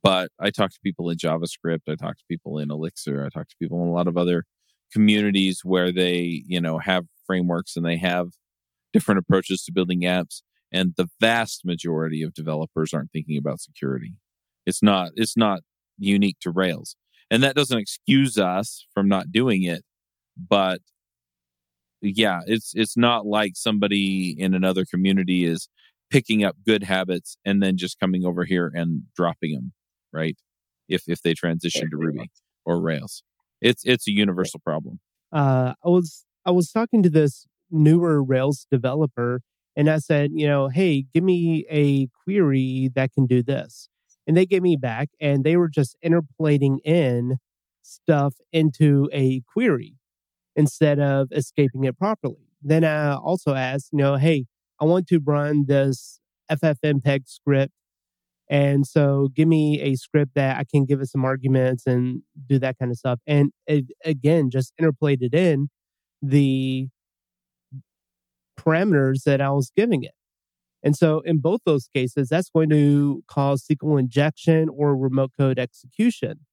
But 0.03 0.29
I 0.39 0.51
talk 0.51 0.71
to 0.71 0.79
people 0.83 1.09
in 1.09 1.17
JavaScript. 1.17 1.81
I 1.89 1.95
talk 1.95 2.17
to 2.17 2.23
people 2.29 2.59
in 2.59 2.69
Elixir. 2.69 3.25
I 3.25 3.29
talk 3.29 3.47
to 3.47 3.55
people 3.59 3.81
in 3.81 3.87
a 3.87 3.93
lot 3.93 4.07
of 4.07 4.17
other 4.17 4.43
communities 4.91 5.61
where 5.63 5.91
they, 5.91 6.43
you 6.45 6.61
know, 6.61 6.77
have 6.77 7.05
frameworks 7.25 7.75
and 7.75 7.85
they 7.85 7.97
have 7.97 8.27
different 8.93 9.19
approaches 9.19 9.63
to 9.63 9.71
building 9.71 10.01
apps. 10.01 10.41
And 10.71 10.93
the 10.97 11.07
vast 11.19 11.65
majority 11.65 12.23
of 12.23 12.33
developers 12.33 12.93
aren't 12.93 13.11
thinking 13.11 13.37
about 13.37 13.61
security. 13.61 14.13
It's 14.65 14.83
not 14.83 15.11
it's 15.15 15.37
not 15.37 15.61
unique 15.97 16.37
to 16.41 16.51
Rails. 16.51 16.95
And 17.29 17.43
that 17.43 17.55
doesn't 17.55 17.77
excuse 17.77 18.37
us 18.37 18.85
from 18.93 19.07
not 19.07 19.31
doing 19.31 19.63
it, 19.63 19.83
but 20.37 20.81
yeah, 22.01 22.41
it's 22.45 22.73
it's 22.75 22.97
not 22.97 23.25
like 23.25 23.53
somebody 23.55 24.35
in 24.37 24.53
another 24.53 24.85
community 24.85 25.45
is 25.45 25.67
picking 26.09 26.43
up 26.43 26.55
good 26.65 26.83
habits 26.83 27.37
and 27.45 27.61
then 27.61 27.77
just 27.77 27.99
coming 27.99 28.25
over 28.25 28.45
here 28.45 28.71
and 28.73 29.03
dropping 29.15 29.53
them, 29.53 29.73
right? 30.13 30.37
If 30.87 31.03
if 31.07 31.21
they 31.21 31.33
transition 31.33 31.89
to 31.89 31.97
Ruby 31.97 32.31
or 32.65 32.79
Rails. 32.79 33.23
It's 33.61 33.83
it's 33.85 34.07
a 34.07 34.11
universal 34.11 34.59
problem. 34.59 34.99
Uh, 35.31 35.73
I 35.83 35.89
was 35.89 36.25
I 36.45 36.51
was 36.51 36.71
talking 36.71 37.03
to 37.03 37.09
this 37.09 37.47
newer 37.71 38.23
Rails 38.23 38.67
developer, 38.71 39.41
and 39.77 39.89
I 39.89 39.99
said, 39.99 40.31
you 40.33 40.47
know, 40.47 40.67
hey, 40.67 41.05
give 41.13 41.23
me 41.23 41.65
a 41.69 42.07
query 42.23 42.89
that 42.95 43.13
can 43.13 43.27
do 43.27 43.43
this, 43.43 43.87
and 44.25 44.35
they 44.35 44.45
gave 44.45 44.63
me 44.63 44.75
back, 44.75 45.09
and 45.21 45.43
they 45.43 45.55
were 45.55 45.69
just 45.69 45.95
interpolating 46.01 46.79
in 46.83 47.37
stuff 47.83 48.35
into 48.51 49.07
a 49.13 49.41
query 49.53 49.95
instead 50.55 50.99
of 50.99 51.29
escaping 51.31 51.85
it 51.85 51.97
properly. 51.97 52.49
Then 52.61 52.83
I 52.83 53.15
also 53.15 53.53
asked, 53.53 53.89
you 53.93 53.99
know, 53.99 54.15
hey, 54.15 54.47
I 54.81 54.85
want 54.85 55.07
to 55.07 55.19
run 55.19 55.65
this 55.67 56.19
FFmpeg 56.51 57.27
script. 57.27 57.73
And 58.49 58.87
so 58.87 59.29
give 59.35 59.47
me 59.47 59.81
a 59.81 59.95
script 59.95 60.31
that 60.35 60.57
I 60.57 60.63
can 60.63 60.85
give 60.85 61.01
it 61.01 61.07
some 61.09 61.25
arguments 61.25 61.85
and 61.85 62.21
do 62.47 62.57
that 62.59 62.77
kind 62.79 62.91
of 62.91 62.97
stuff. 62.97 63.19
And 63.27 63.51
it, 63.67 63.85
again, 64.03 64.49
just 64.49 64.73
interpolated 64.77 65.35
in 65.35 65.67
the 66.21 66.87
parameters 68.57 69.23
that 69.23 69.41
I 69.41 69.51
was 69.51 69.71
giving 69.75 70.03
it. 70.03 70.11
And 70.83 70.95
so 70.95 71.21
in 71.21 71.39
both 71.39 71.61
those 71.65 71.89
cases, 71.93 72.29
that's 72.29 72.49
going 72.49 72.69
to 72.69 73.23
cause 73.27 73.65
SQL 73.65 73.99
injection 73.99 74.69
or 74.69 74.95
remote 74.95 75.31
code 75.37 75.59
execution. 75.59 76.45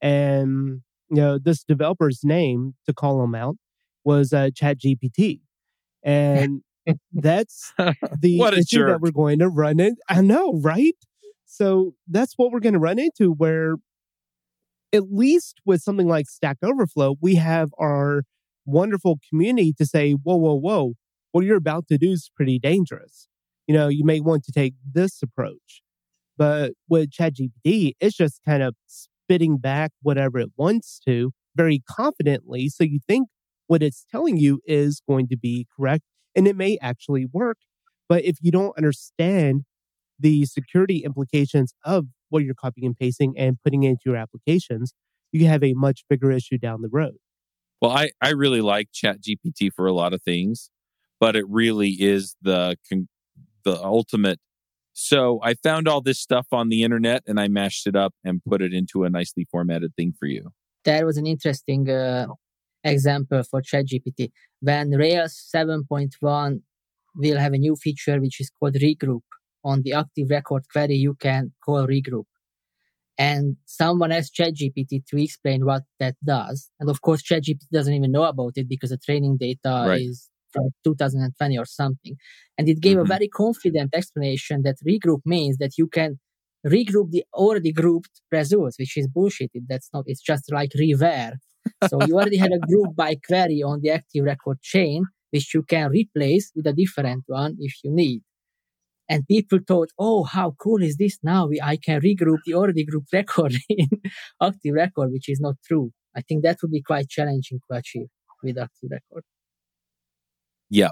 And 0.00 0.82
you 1.10 1.16
know, 1.16 1.38
this 1.38 1.64
developer's 1.64 2.20
name 2.22 2.74
to 2.86 2.92
call 2.92 3.22
him 3.22 3.34
out 3.34 3.56
was 4.04 4.32
uh, 4.32 4.50
ChatGPT, 4.52 5.40
and 6.02 6.62
that's 7.12 7.72
the 8.20 8.40
issue 8.40 8.78
jerk. 8.78 8.88
that 8.88 9.00
we're 9.00 9.10
going 9.10 9.38
to 9.38 9.48
run 9.48 9.80
in. 9.80 9.96
I 10.08 10.20
know, 10.20 10.60
right? 10.62 10.96
So 11.46 11.94
that's 12.06 12.34
what 12.36 12.52
we're 12.52 12.60
going 12.60 12.74
to 12.74 12.78
run 12.78 12.98
into. 12.98 13.32
Where 13.32 13.76
at 14.92 15.10
least 15.10 15.60
with 15.64 15.82
something 15.82 16.08
like 16.08 16.28
Stack 16.28 16.58
Overflow, 16.62 17.16
we 17.20 17.36
have 17.36 17.70
our 17.78 18.24
wonderful 18.66 19.18
community 19.28 19.72
to 19.74 19.86
say, 19.86 20.12
"Whoa, 20.12 20.36
whoa, 20.36 20.54
whoa! 20.54 20.94
What 21.32 21.44
you're 21.44 21.56
about 21.56 21.88
to 21.88 21.98
do 21.98 22.10
is 22.10 22.30
pretty 22.34 22.58
dangerous." 22.58 23.28
You 23.66 23.74
know, 23.74 23.88
you 23.88 24.04
may 24.04 24.20
want 24.20 24.44
to 24.44 24.52
take 24.52 24.74
this 24.90 25.22
approach. 25.22 25.82
But 26.38 26.72
with 26.88 27.10
ChatGPT, 27.10 27.92
it's 28.00 28.16
just 28.16 28.40
kind 28.46 28.62
of 28.62 28.74
spitting 28.86 29.58
back 29.58 29.90
whatever 30.00 30.38
it 30.38 30.50
wants 30.56 31.00
to 31.06 31.32
very 31.54 31.82
confidently. 31.86 32.68
So 32.68 32.84
you 32.84 33.00
think 33.06 33.28
what 33.66 33.82
it's 33.82 34.06
telling 34.10 34.38
you 34.38 34.60
is 34.64 35.02
going 35.06 35.28
to 35.28 35.36
be 35.36 35.66
correct 35.76 36.04
and 36.34 36.48
it 36.48 36.56
may 36.56 36.78
actually 36.80 37.26
work. 37.30 37.58
But 38.08 38.24
if 38.24 38.38
you 38.40 38.50
don't 38.50 38.76
understand 38.78 39.64
the 40.18 40.46
security 40.46 41.02
implications 41.04 41.74
of 41.84 42.06
what 42.30 42.44
you're 42.44 42.54
copying 42.54 42.86
and 42.86 42.96
pasting 42.96 43.34
and 43.36 43.58
putting 43.62 43.82
into 43.82 44.02
your 44.06 44.16
applications, 44.16 44.94
you 45.32 45.46
have 45.46 45.62
a 45.62 45.74
much 45.74 46.04
bigger 46.08 46.30
issue 46.30 46.56
down 46.58 46.80
the 46.80 46.88
road. 46.90 47.16
Well, 47.82 47.90
I, 47.90 48.10
I 48.20 48.30
really 48.30 48.60
like 48.60 48.88
Chat 48.92 49.18
GPT 49.20 49.70
for 49.74 49.86
a 49.86 49.92
lot 49.92 50.12
of 50.12 50.22
things, 50.22 50.70
but 51.20 51.36
it 51.36 51.44
really 51.48 51.90
is 51.90 52.36
the 52.42 52.76
the 53.64 53.82
ultimate. 53.82 54.38
So 54.92 55.40
I 55.42 55.54
found 55.54 55.86
all 55.86 56.00
this 56.00 56.18
stuff 56.18 56.46
on 56.52 56.70
the 56.70 56.82
internet 56.82 57.22
and 57.26 57.38
I 57.38 57.48
mashed 57.48 57.86
it 57.86 57.94
up 57.94 58.14
and 58.24 58.42
put 58.44 58.62
it 58.62 58.72
into 58.72 59.04
a 59.04 59.10
nicely 59.10 59.46
formatted 59.50 59.94
thing 59.96 60.12
for 60.18 60.26
you. 60.26 60.50
That 60.84 61.04
was 61.04 61.16
an 61.16 61.26
interesting 61.26 61.88
uh, 61.88 62.26
example 62.82 63.42
for 63.44 63.62
ChatGPT. 63.62 64.30
When 64.60 64.90
Rails 64.90 65.50
7.1 65.54 66.60
will 67.14 67.38
have 67.38 67.52
a 67.52 67.58
new 67.58 67.76
feature 67.76 68.20
which 68.20 68.40
is 68.40 68.50
called 68.58 68.74
regroup. 68.74 69.22
On 69.64 69.82
the 69.82 69.92
active 69.92 70.30
record 70.30 70.64
query, 70.72 70.94
you 70.94 71.14
can 71.14 71.52
call 71.64 71.86
regroup. 71.86 72.24
And 73.18 73.56
someone 73.66 74.12
asked 74.12 74.34
ChatGPT 74.34 75.04
to 75.06 75.22
explain 75.22 75.66
what 75.66 75.82
that 75.98 76.14
does. 76.24 76.70
And 76.78 76.88
of 76.88 77.02
course, 77.02 77.22
ChatGPT 77.22 77.68
doesn't 77.72 77.92
even 77.92 78.12
know 78.12 78.22
about 78.22 78.52
it 78.56 78.68
because 78.68 78.90
the 78.90 78.98
training 78.98 79.36
data 79.38 79.84
Right. 79.86 80.00
is 80.00 80.30
from 80.52 80.70
2020 80.84 81.58
or 81.58 81.66
something. 81.66 82.16
And 82.56 82.68
it 82.68 82.80
gave 82.80 82.96
Mhm. 82.96 83.02
a 83.02 83.04
very 83.04 83.28
confident 83.28 83.94
explanation 83.94 84.62
that 84.62 84.76
regroup 84.86 85.20
means 85.24 85.56
that 85.58 85.78
you 85.78 85.88
can 85.88 86.18
regroup 86.66 87.10
the 87.10 87.24
already 87.34 87.72
grouped 87.72 88.20
results, 88.32 88.78
which 88.78 88.96
is 88.96 89.06
bullshit. 89.08 89.50
That's 89.68 89.88
not, 89.92 90.04
it's 90.06 90.22
just 90.22 90.50
like 90.52 90.70
reware. 90.78 91.34
So 91.88 91.98
you 92.06 92.14
already 92.14 92.36
had 92.38 92.52
a 92.52 92.58
group 92.58 92.96
by 92.96 93.16
query 93.26 93.62
on 93.62 93.80
the 93.82 93.90
active 93.90 94.24
record 94.24 94.60
chain, 94.62 95.04
which 95.30 95.54
you 95.54 95.62
can 95.62 95.90
replace 95.90 96.50
with 96.56 96.66
a 96.66 96.72
different 96.72 97.24
one 97.26 97.56
if 97.60 97.74
you 97.84 97.90
need. 97.92 98.22
And 99.08 99.26
people 99.26 99.58
thought, 99.66 99.90
oh, 99.98 100.24
how 100.24 100.54
cool 100.58 100.82
is 100.82 100.96
this 100.96 101.18
now? 101.22 101.46
We, 101.48 101.60
I 101.62 101.76
can 101.76 102.00
regroup 102.00 102.38
the 102.44 102.54
already 102.54 102.84
grouped 102.84 103.12
record 103.12 103.54
in 103.68 103.88
active 104.42 104.74
record, 104.74 105.12
which 105.12 105.28
is 105.28 105.40
not 105.40 105.56
true. 105.66 105.92
I 106.16 106.20
think 106.22 106.42
that 106.42 106.58
would 106.62 106.70
be 106.70 106.82
quite 106.82 107.08
challenging 107.08 107.60
to 107.70 107.76
achieve 107.78 108.08
with 108.42 108.58
active 108.58 108.90
record. 108.90 109.24
Yeah, 110.70 110.90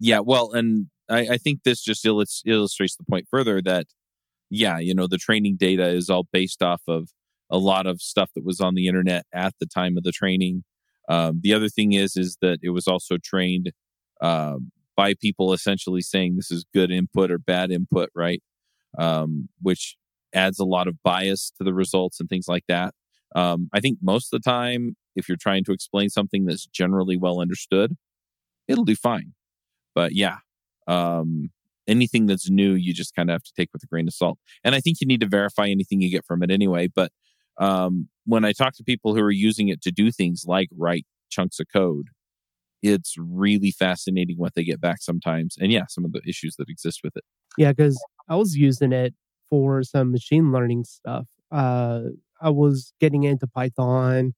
Yeah. 0.00 0.20
well, 0.20 0.52
and 0.52 0.86
I, 1.08 1.28
I 1.32 1.38
think 1.38 1.62
this 1.64 1.82
just 1.82 2.04
illus- 2.04 2.42
illustrates 2.46 2.96
the 2.96 3.04
point 3.04 3.26
further 3.30 3.60
that, 3.62 3.86
yeah, 4.50 4.78
you 4.78 4.94
know, 4.94 5.06
the 5.08 5.18
training 5.18 5.56
data 5.58 5.86
is 5.88 6.10
all 6.10 6.26
based 6.32 6.62
off 6.62 6.82
of 6.88 7.10
a 7.50 7.58
lot 7.58 7.86
of 7.86 8.02
stuff 8.02 8.30
that 8.36 8.44
was 8.44 8.60
on 8.60 8.74
the 8.74 8.88
internet 8.88 9.24
at 9.34 9.54
the 9.60 9.66
time 9.66 9.96
of 9.98 10.04
the 10.04 10.12
training. 10.12 10.64
Um, 11.08 11.40
the 11.42 11.54
other 11.54 11.68
thing 11.68 11.92
is, 11.92 12.16
is 12.16 12.38
that 12.42 12.58
it 12.62 12.70
was 12.70 12.88
also 12.88 13.18
trained 13.22 13.72
um, 14.22 14.72
by 14.96 15.14
people 15.14 15.52
essentially 15.52 16.00
saying 16.02 16.36
this 16.36 16.50
is 16.50 16.66
good 16.74 16.90
input 16.92 17.30
or 17.30 17.38
bad 17.38 17.70
input, 17.70 18.10
right? 18.14 18.42
Um, 18.98 19.48
which 19.62 19.96
adds 20.34 20.58
a 20.58 20.64
lot 20.64 20.88
of 20.88 21.02
bias 21.02 21.52
to 21.58 21.64
the 21.64 21.74
results 21.74 22.20
and 22.20 22.28
things 22.28 22.48
like 22.48 22.64
that. 22.68 22.94
Um, 23.34 23.68
I 23.72 23.80
think 23.80 23.98
most 24.02 24.32
of 24.32 24.42
the 24.42 24.50
time, 24.50 24.96
if 25.16 25.28
you're 25.28 25.38
trying 25.40 25.64
to 25.64 25.72
explain 25.72 26.08
something 26.10 26.46
that's 26.46 26.66
generally 26.66 27.16
well 27.16 27.40
understood, 27.40 27.94
it'll 28.68 28.84
do 28.84 28.96
fine. 28.96 29.34
But 29.94 30.12
yeah, 30.12 30.38
um, 30.86 31.50
anything 31.86 32.26
that's 32.26 32.50
new, 32.50 32.74
you 32.74 32.92
just 32.92 33.14
kind 33.14 33.30
of 33.30 33.34
have 33.34 33.42
to 33.44 33.52
take 33.56 33.70
with 33.72 33.82
a 33.82 33.86
grain 33.86 34.08
of 34.08 34.14
salt. 34.14 34.38
And 34.64 34.74
I 34.74 34.80
think 34.80 34.98
you 35.00 35.06
need 35.06 35.20
to 35.20 35.28
verify 35.28 35.68
anything 35.68 36.00
you 36.00 36.10
get 36.10 36.24
from 36.24 36.42
it 36.42 36.50
anyway. 36.50 36.88
But 36.88 37.12
um, 37.58 38.08
when 38.24 38.44
I 38.44 38.52
talk 38.52 38.74
to 38.74 38.84
people 38.84 39.14
who 39.14 39.22
are 39.22 39.30
using 39.30 39.68
it 39.68 39.82
to 39.82 39.90
do 39.90 40.10
things 40.10 40.44
like 40.46 40.68
write 40.76 41.06
chunks 41.30 41.58
of 41.60 41.66
code, 41.72 42.08
it's 42.82 43.14
really 43.18 43.70
fascinating 43.70 44.36
what 44.36 44.54
they 44.54 44.64
get 44.64 44.80
back 44.80 44.98
sometimes. 45.00 45.56
And 45.58 45.72
yeah, 45.72 45.84
some 45.88 46.04
of 46.04 46.12
the 46.12 46.20
issues 46.26 46.56
that 46.56 46.68
exist 46.68 47.00
with 47.02 47.16
it. 47.16 47.24
Yeah, 47.56 47.72
because 47.72 48.02
I 48.28 48.36
was 48.36 48.56
using 48.56 48.92
it 48.92 49.14
for 49.48 49.82
some 49.82 50.12
machine 50.12 50.52
learning 50.52 50.84
stuff. 50.84 51.28
Uh, 51.50 52.00
I 52.40 52.50
was 52.50 52.92
getting 53.00 53.22
into 53.22 53.46
Python, 53.46 54.34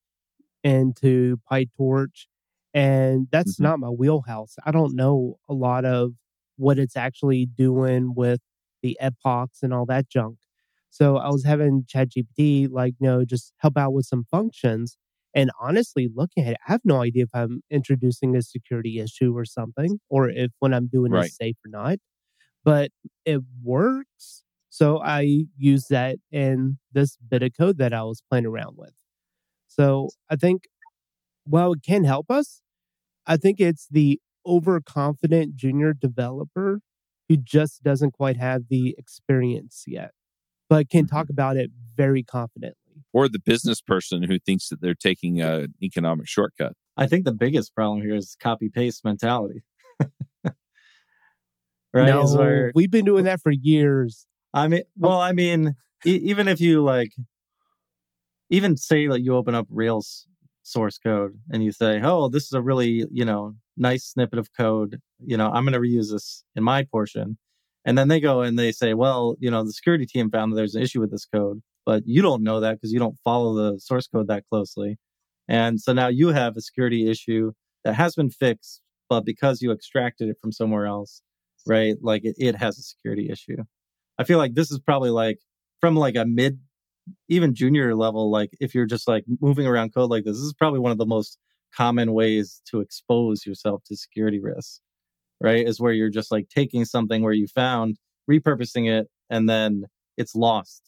and 0.63 0.95
to 0.97 1.39
PyTorch, 1.51 2.27
and 2.73 3.27
that's 3.31 3.59
Mhm. 3.59 3.61
not 3.61 3.79
my 3.79 3.89
wheelhouse. 3.89 4.55
I 4.65 4.71
don't 4.71 4.95
know 4.95 5.37
a 5.49 5.53
lot 5.53 5.85
of 5.85 6.13
what 6.57 6.79
it's 6.79 6.97
actually 6.97 7.45
doing 7.47 8.13
with 8.15 8.41
the 8.83 8.97
epochs 8.99 9.63
and 9.63 9.73
all 9.73 9.85
that 9.87 10.09
junk. 10.09 10.37
So 10.89 11.17
I 11.17 11.29
was 11.29 11.43
having 11.45 11.83
ChatGPT, 11.85 12.69
like, 12.69 12.95
you 12.99 13.07
know, 13.07 13.25
just 13.25 13.53
help 13.59 13.77
out 13.77 13.93
with 13.93 14.05
some 14.05 14.25
functions. 14.31 14.97
And 15.35 15.51
honestly, 15.61 16.09
looking 16.13 16.45
at 16.45 16.53
it, 16.53 16.57
I 16.67 16.71
have 16.71 16.81
no 16.83 17.01
idea 17.01 17.23
if 17.23 17.29
I'm 17.33 17.61
introducing 17.69 18.35
a 18.35 18.41
security 18.41 18.99
issue 18.99 19.37
or 19.37 19.45
something, 19.45 19.99
or 20.09 20.29
if 20.29 20.51
when 20.59 20.73
I'm 20.73 20.87
doing 20.87 21.13
Right. 21.13 21.15
is 21.15 21.35
safe 21.35 21.55
or 21.65 21.69
not. 21.69 21.99
But 22.63 22.91
it 23.25 23.41
works. 23.63 24.43
So 24.69 24.99
I 25.01 25.45
use 25.57 25.87
that 25.89 26.17
in 26.31 26.79
this 26.93 27.17
bit 27.17 27.43
of 27.43 27.51
code 27.57 27.77
that 27.79 27.93
I 27.93 28.03
was 28.03 28.21
playing 28.29 28.45
around 28.45 28.77
with. 28.77 28.93
So 29.67 30.13
I 30.29 30.35
think 30.35 30.63
while 31.49 31.73
it 31.73 31.83
can 31.83 32.03
help 32.03 32.29
us, 32.29 32.61
I 33.25 33.37
think 33.37 33.59
it's 33.59 33.87
the 33.89 34.19
overconfident 34.45 35.55
junior 35.55 35.93
developer 35.93 36.81
who 37.27 37.37
just 37.37 37.83
doesn't 37.83 38.11
quite 38.11 38.37
have 38.37 38.63
the 38.69 38.95
experience 38.97 39.83
yet, 39.85 40.11
but 40.69 40.89
can 40.89 41.07
talk 41.07 41.25
mm-hmm. 41.25 41.33
about 41.33 41.57
it 41.57 41.71
very 41.95 42.23
confidently. 42.23 42.75
Or 43.13 43.27
the 43.27 43.39
business 43.39 43.81
person 43.81 44.23
who 44.23 44.39
thinks 44.39 44.69
that 44.69 44.81
they're 44.81 44.93
taking 44.93 45.41
an 45.41 45.73
economic 45.81 46.27
shortcut. 46.27 46.73
I 46.97 47.07
think 47.07 47.25
the 47.25 47.33
biggest 47.33 47.73
problem 47.73 48.01
here 48.01 48.15
is 48.15 48.35
copy 48.41 48.69
paste 48.69 49.03
mentality. 49.05 49.63
right? 50.43 50.53
No, 51.93 52.25
where 52.35 52.71
we've 52.75 52.91
been 52.91 53.05
doing 53.05 53.25
that 53.25 53.41
for 53.41 53.51
years. 53.51 54.27
I 54.53 54.67
mean, 54.67 54.81
oh. 54.81 55.09
well, 55.09 55.19
I 55.19 55.31
mean, 55.31 55.75
e- 56.05 56.21
even 56.23 56.47
if 56.47 56.59
you 56.59 56.83
like, 56.83 57.13
even 58.49 58.77
say 58.77 59.07
that 59.07 59.21
you 59.21 59.35
open 59.35 59.55
up 59.55 59.67
Rails 59.69 60.27
source 60.69 60.97
code 60.97 61.39
and 61.51 61.63
you 61.63 61.71
say, 61.71 62.01
"Oh, 62.03 62.29
this 62.29 62.45
is 62.45 62.53
a 62.53 62.61
really 62.61 63.05
you 63.11 63.25
know 63.25 63.55
nice 63.77 64.05
snippet 64.05 64.39
of 64.39 64.49
code. 64.57 64.99
You 65.25 65.37
know, 65.37 65.47
I'm 65.51 65.65
going 65.65 65.73
to 65.73 65.79
reuse 65.79 66.11
this 66.11 66.43
in 66.55 66.63
my 66.63 66.83
portion," 66.83 67.37
And 67.85 67.97
then 67.97 68.07
they 68.07 68.19
go 68.19 68.41
and 68.41 68.59
they 68.59 68.71
say, 68.71 68.93
well, 68.93 69.35
you 69.39 69.49
know, 69.49 69.63
the 69.63 69.73
security 69.73 70.05
team 70.05 70.29
found 70.29 70.51
that 70.51 70.55
there's 70.57 70.75
an 70.75 70.81
issue 70.81 70.99
with 70.99 71.11
this 71.11 71.25
code, 71.25 71.61
but 71.85 72.03
you 72.05 72.21
don't 72.21 72.43
know 72.43 72.59
that 72.59 72.75
because 72.75 72.91
you 72.91 72.99
don't 72.99 73.17
follow 73.23 73.53
the 73.55 73.79
source 73.79 74.07
code 74.07 74.27
that 74.27 74.43
closely. 74.49 74.97
And 75.47 75.79
so 75.81 75.93
now 75.93 76.07
you 76.07 76.27
have 76.27 76.55
a 76.57 76.61
security 76.61 77.09
issue 77.09 77.53
that 77.83 77.95
has 77.95 78.15
been 78.15 78.29
fixed, 78.29 78.81
but 79.09 79.25
because 79.25 79.61
you 79.61 79.71
extracted 79.71 80.29
it 80.29 80.37
from 80.41 80.51
somewhere 80.51 80.85
else, 80.85 81.21
right? 81.65 81.95
Like 82.01 82.25
it, 82.25 82.35
it 82.37 82.55
has 82.57 82.77
a 82.77 82.83
security 82.83 83.29
issue. 83.31 83.63
I 84.19 84.23
feel 84.23 84.37
like 84.37 84.53
this 84.53 84.69
is 84.69 84.79
probably 84.79 85.09
like 85.09 85.39
from 85.79 85.95
like 85.95 86.15
a 86.15 86.25
mid, 86.25 86.59
even 87.27 87.53
junior 87.55 87.95
level, 87.95 88.31
like 88.31 88.51
if 88.59 88.73
you're 88.73 88.85
just 88.85 89.07
like 89.07 89.23
moving 89.41 89.67
around 89.67 89.93
code 89.93 90.09
like 90.09 90.23
this, 90.23 90.37
this 90.37 90.43
is 90.43 90.53
probably 90.53 90.79
one 90.79 90.91
of 90.91 90.97
the 90.97 91.05
most 91.05 91.37
common 91.75 92.13
ways 92.13 92.61
to 92.69 92.79
expose 92.79 93.45
yourself 93.45 93.83
to 93.85 93.95
security 93.95 94.39
risks, 94.39 94.81
right? 95.41 95.67
Is 95.67 95.79
where 95.79 95.93
you're 95.93 96.09
just 96.09 96.31
like 96.31 96.49
taking 96.49 96.85
something 96.85 97.21
where 97.21 97.33
you 97.33 97.47
found, 97.47 97.97
repurposing 98.29 98.89
it, 98.89 99.07
and 99.29 99.47
then 99.47 99.85
it's 100.17 100.35
lost 100.35 100.81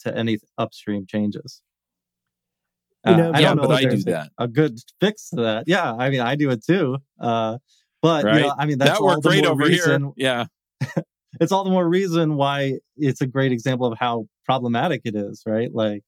to 0.00 0.16
any 0.16 0.38
upstream 0.58 1.06
changes. 1.06 1.62
You 3.06 3.16
know, 3.16 3.30
I 3.32 3.38
yeah, 3.38 3.48
don't 3.48 3.56
know 3.58 3.68
but 3.68 3.84
I 3.84 3.88
do 3.88 4.02
that. 4.04 4.30
A 4.38 4.48
good 4.48 4.80
fix 4.98 5.30
to 5.30 5.36
that. 5.42 5.64
Yeah, 5.68 5.92
I 5.92 6.10
mean, 6.10 6.20
I 6.20 6.34
do 6.34 6.50
it 6.50 6.64
too. 6.64 6.98
Uh, 7.20 7.58
but 8.02 8.24
you 8.24 8.40
know, 8.40 8.54
I 8.58 8.66
mean, 8.66 8.78
that's 8.78 8.92
that 8.92 9.00
all 9.00 9.06
worked 9.06 9.22
the 9.22 9.28
great 9.28 9.46
over 9.46 9.64
reason, 9.64 10.02
here. 10.02 10.12
Yeah. 10.16 10.46
It's 11.40 11.52
all 11.52 11.64
the 11.64 11.70
more 11.70 11.88
reason 11.88 12.36
why 12.36 12.78
it's 12.96 13.20
a 13.20 13.26
great 13.26 13.52
example 13.52 13.90
of 13.90 13.98
how 13.98 14.26
problematic 14.44 15.02
it 15.04 15.14
is, 15.14 15.42
right? 15.46 15.70
Like, 15.72 16.02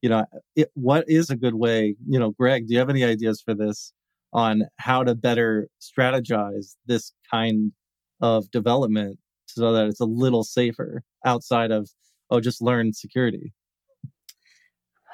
you 0.00 0.08
know, 0.08 0.24
it, 0.56 0.70
what 0.74 1.04
is 1.08 1.30
a 1.30 1.36
good 1.36 1.54
way? 1.54 1.94
You 2.08 2.18
know, 2.18 2.30
Greg, 2.30 2.66
do 2.66 2.74
you 2.74 2.78
have 2.78 2.90
any 2.90 3.04
ideas 3.04 3.40
for 3.40 3.54
this 3.54 3.92
on 4.32 4.64
how 4.78 5.04
to 5.04 5.14
better 5.14 5.68
strategize 5.80 6.74
this 6.86 7.12
kind 7.30 7.72
of 8.20 8.50
development 8.50 9.18
so 9.46 9.72
that 9.72 9.86
it's 9.86 10.00
a 10.00 10.06
little 10.06 10.44
safer 10.44 11.02
outside 11.24 11.70
of 11.70 11.90
oh, 12.30 12.40
just 12.40 12.62
learn 12.62 12.92
security? 12.92 13.52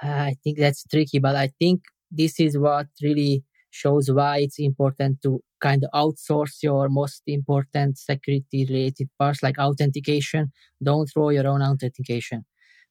I 0.03 0.37
think 0.45 0.59
that's 0.59 0.85
tricky, 0.85 1.19
but 1.19 1.35
I 1.35 1.51
think 1.59 1.83
this 2.11 2.39
is 2.39 2.57
what 2.57 2.87
really 3.03 3.43
shows 3.83 4.11
why 4.11 4.39
it's 4.39 4.59
important 4.59 5.15
to 5.25 5.41
kind 5.61 5.83
of 5.85 5.91
outsource 6.03 6.55
your 6.63 6.89
most 6.89 7.23
important 7.27 7.99
security 7.99 8.61
related 8.69 9.09
parts 9.19 9.43
like 9.43 9.59
authentication. 9.59 10.53
Don't 10.83 11.07
throw 11.13 11.31
your 11.31 11.47
own 11.47 11.63
authentication 11.63 12.45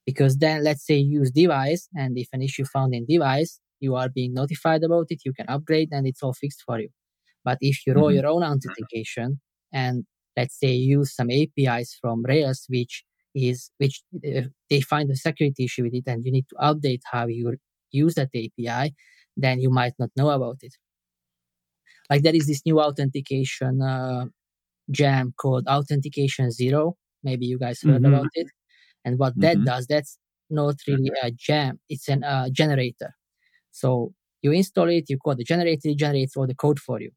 because 0.06 0.38
then 0.38 0.64
let's 0.64 0.84
say 0.86 0.96
you 0.96 1.20
use 1.20 1.30
Devise 1.30 1.88
and 1.96 2.16
if 2.18 2.28
an 2.32 2.42
issue 2.42 2.64
found 2.64 2.94
in 2.94 3.04
Devise, 3.06 3.60
you 3.80 3.94
are 3.96 4.08
being 4.08 4.34
notified 4.34 4.82
about 4.84 5.06
it, 5.10 5.20
you 5.24 5.32
can 5.32 5.46
upgrade 5.48 5.88
and 5.92 6.06
it's 6.06 6.22
all 6.22 6.32
fixed 6.34 6.62
for 6.66 6.78
you. 6.80 6.88
But 7.44 7.58
if 7.60 7.86
you 7.86 7.94
roll 7.94 8.10
Mhm. 8.10 8.14
your 8.14 8.26
own 8.26 8.42
authentication 8.44 9.40
and 9.72 10.04
let's 10.36 10.58
say 10.58 10.72
you 10.72 10.98
use 11.00 11.14
some 11.14 11.30
APIs 11.30 11.96
from 12.00 12.22
Rails, 12.24 12.66
which 12.68 13.04
is 13.34 13.70
which 13.78 14.02
uh, 14.26 14.42
they 14.70 14.80
find 14.80 15.10
a 15.10 15.16
security 15.16 15.64
issue 15.64 15.84
with 15.84 15.94
it 15.94 16.04
and 16.06 16.24
you 16.24 16.32
need 16.32 16.46
to 16.50 16.56
update 16.56 17.00
how 17.12 17.26
you 17.26 17.56
use 17.90 18.14
that 18.14 18.30
API, 18.34 18.94
then 19.38 19.60
you 19.60 19.70
might 19.70 19.94
not 20.00 20.10
know 20.16 20.30
about 20.30 20.58
it. 20.62 20.74
Like 22.10 22.22
there 22.22 22.34
is 22.34 22.46
this 22.46 22.62
new 22.64 22.80
authentication 22.80 23.82
uh, 23.82 24.26
gem 24.90 25.34
called 25.40 25.66
Authentication 25.68 26.50
Zero. 26.52 26.96
Maybe 27.24 27.46
you 27.46 27.58
guys 27.58 27.82
heard 27.86 28.04
Mhm. 28.04 28.04
about 28.06 28.30
it. 28.34 28.48
And 29.04 29.18
what 29.18 29.40
that 29.40 29.58
Mhm. 29.58 29.64
does, 29.64 29.86
that's 29.88 30.18
not 30.50 30.76
really 30.88 31.12
a 31.22 31.30
gem. 31.32 31.80
It's 31.88 32.08
an 32.08 32.24
uh, 32.24 32.48
generator. 32.52 33.14
So 33.72 34.14
you 34.42 34.52
install 34.52 34.88
it, 34.90 35.10
you 35.10 35.18
call 35.18 35.36
the 35.36 35.44
generator, 35.44 35.90
it 35.90 35.98
generates 35.98 36.36
all 36.36 36.46
the 36.46 36.54
code 36.54 36.80
for 36.80 37.00
you. 37.00 37.12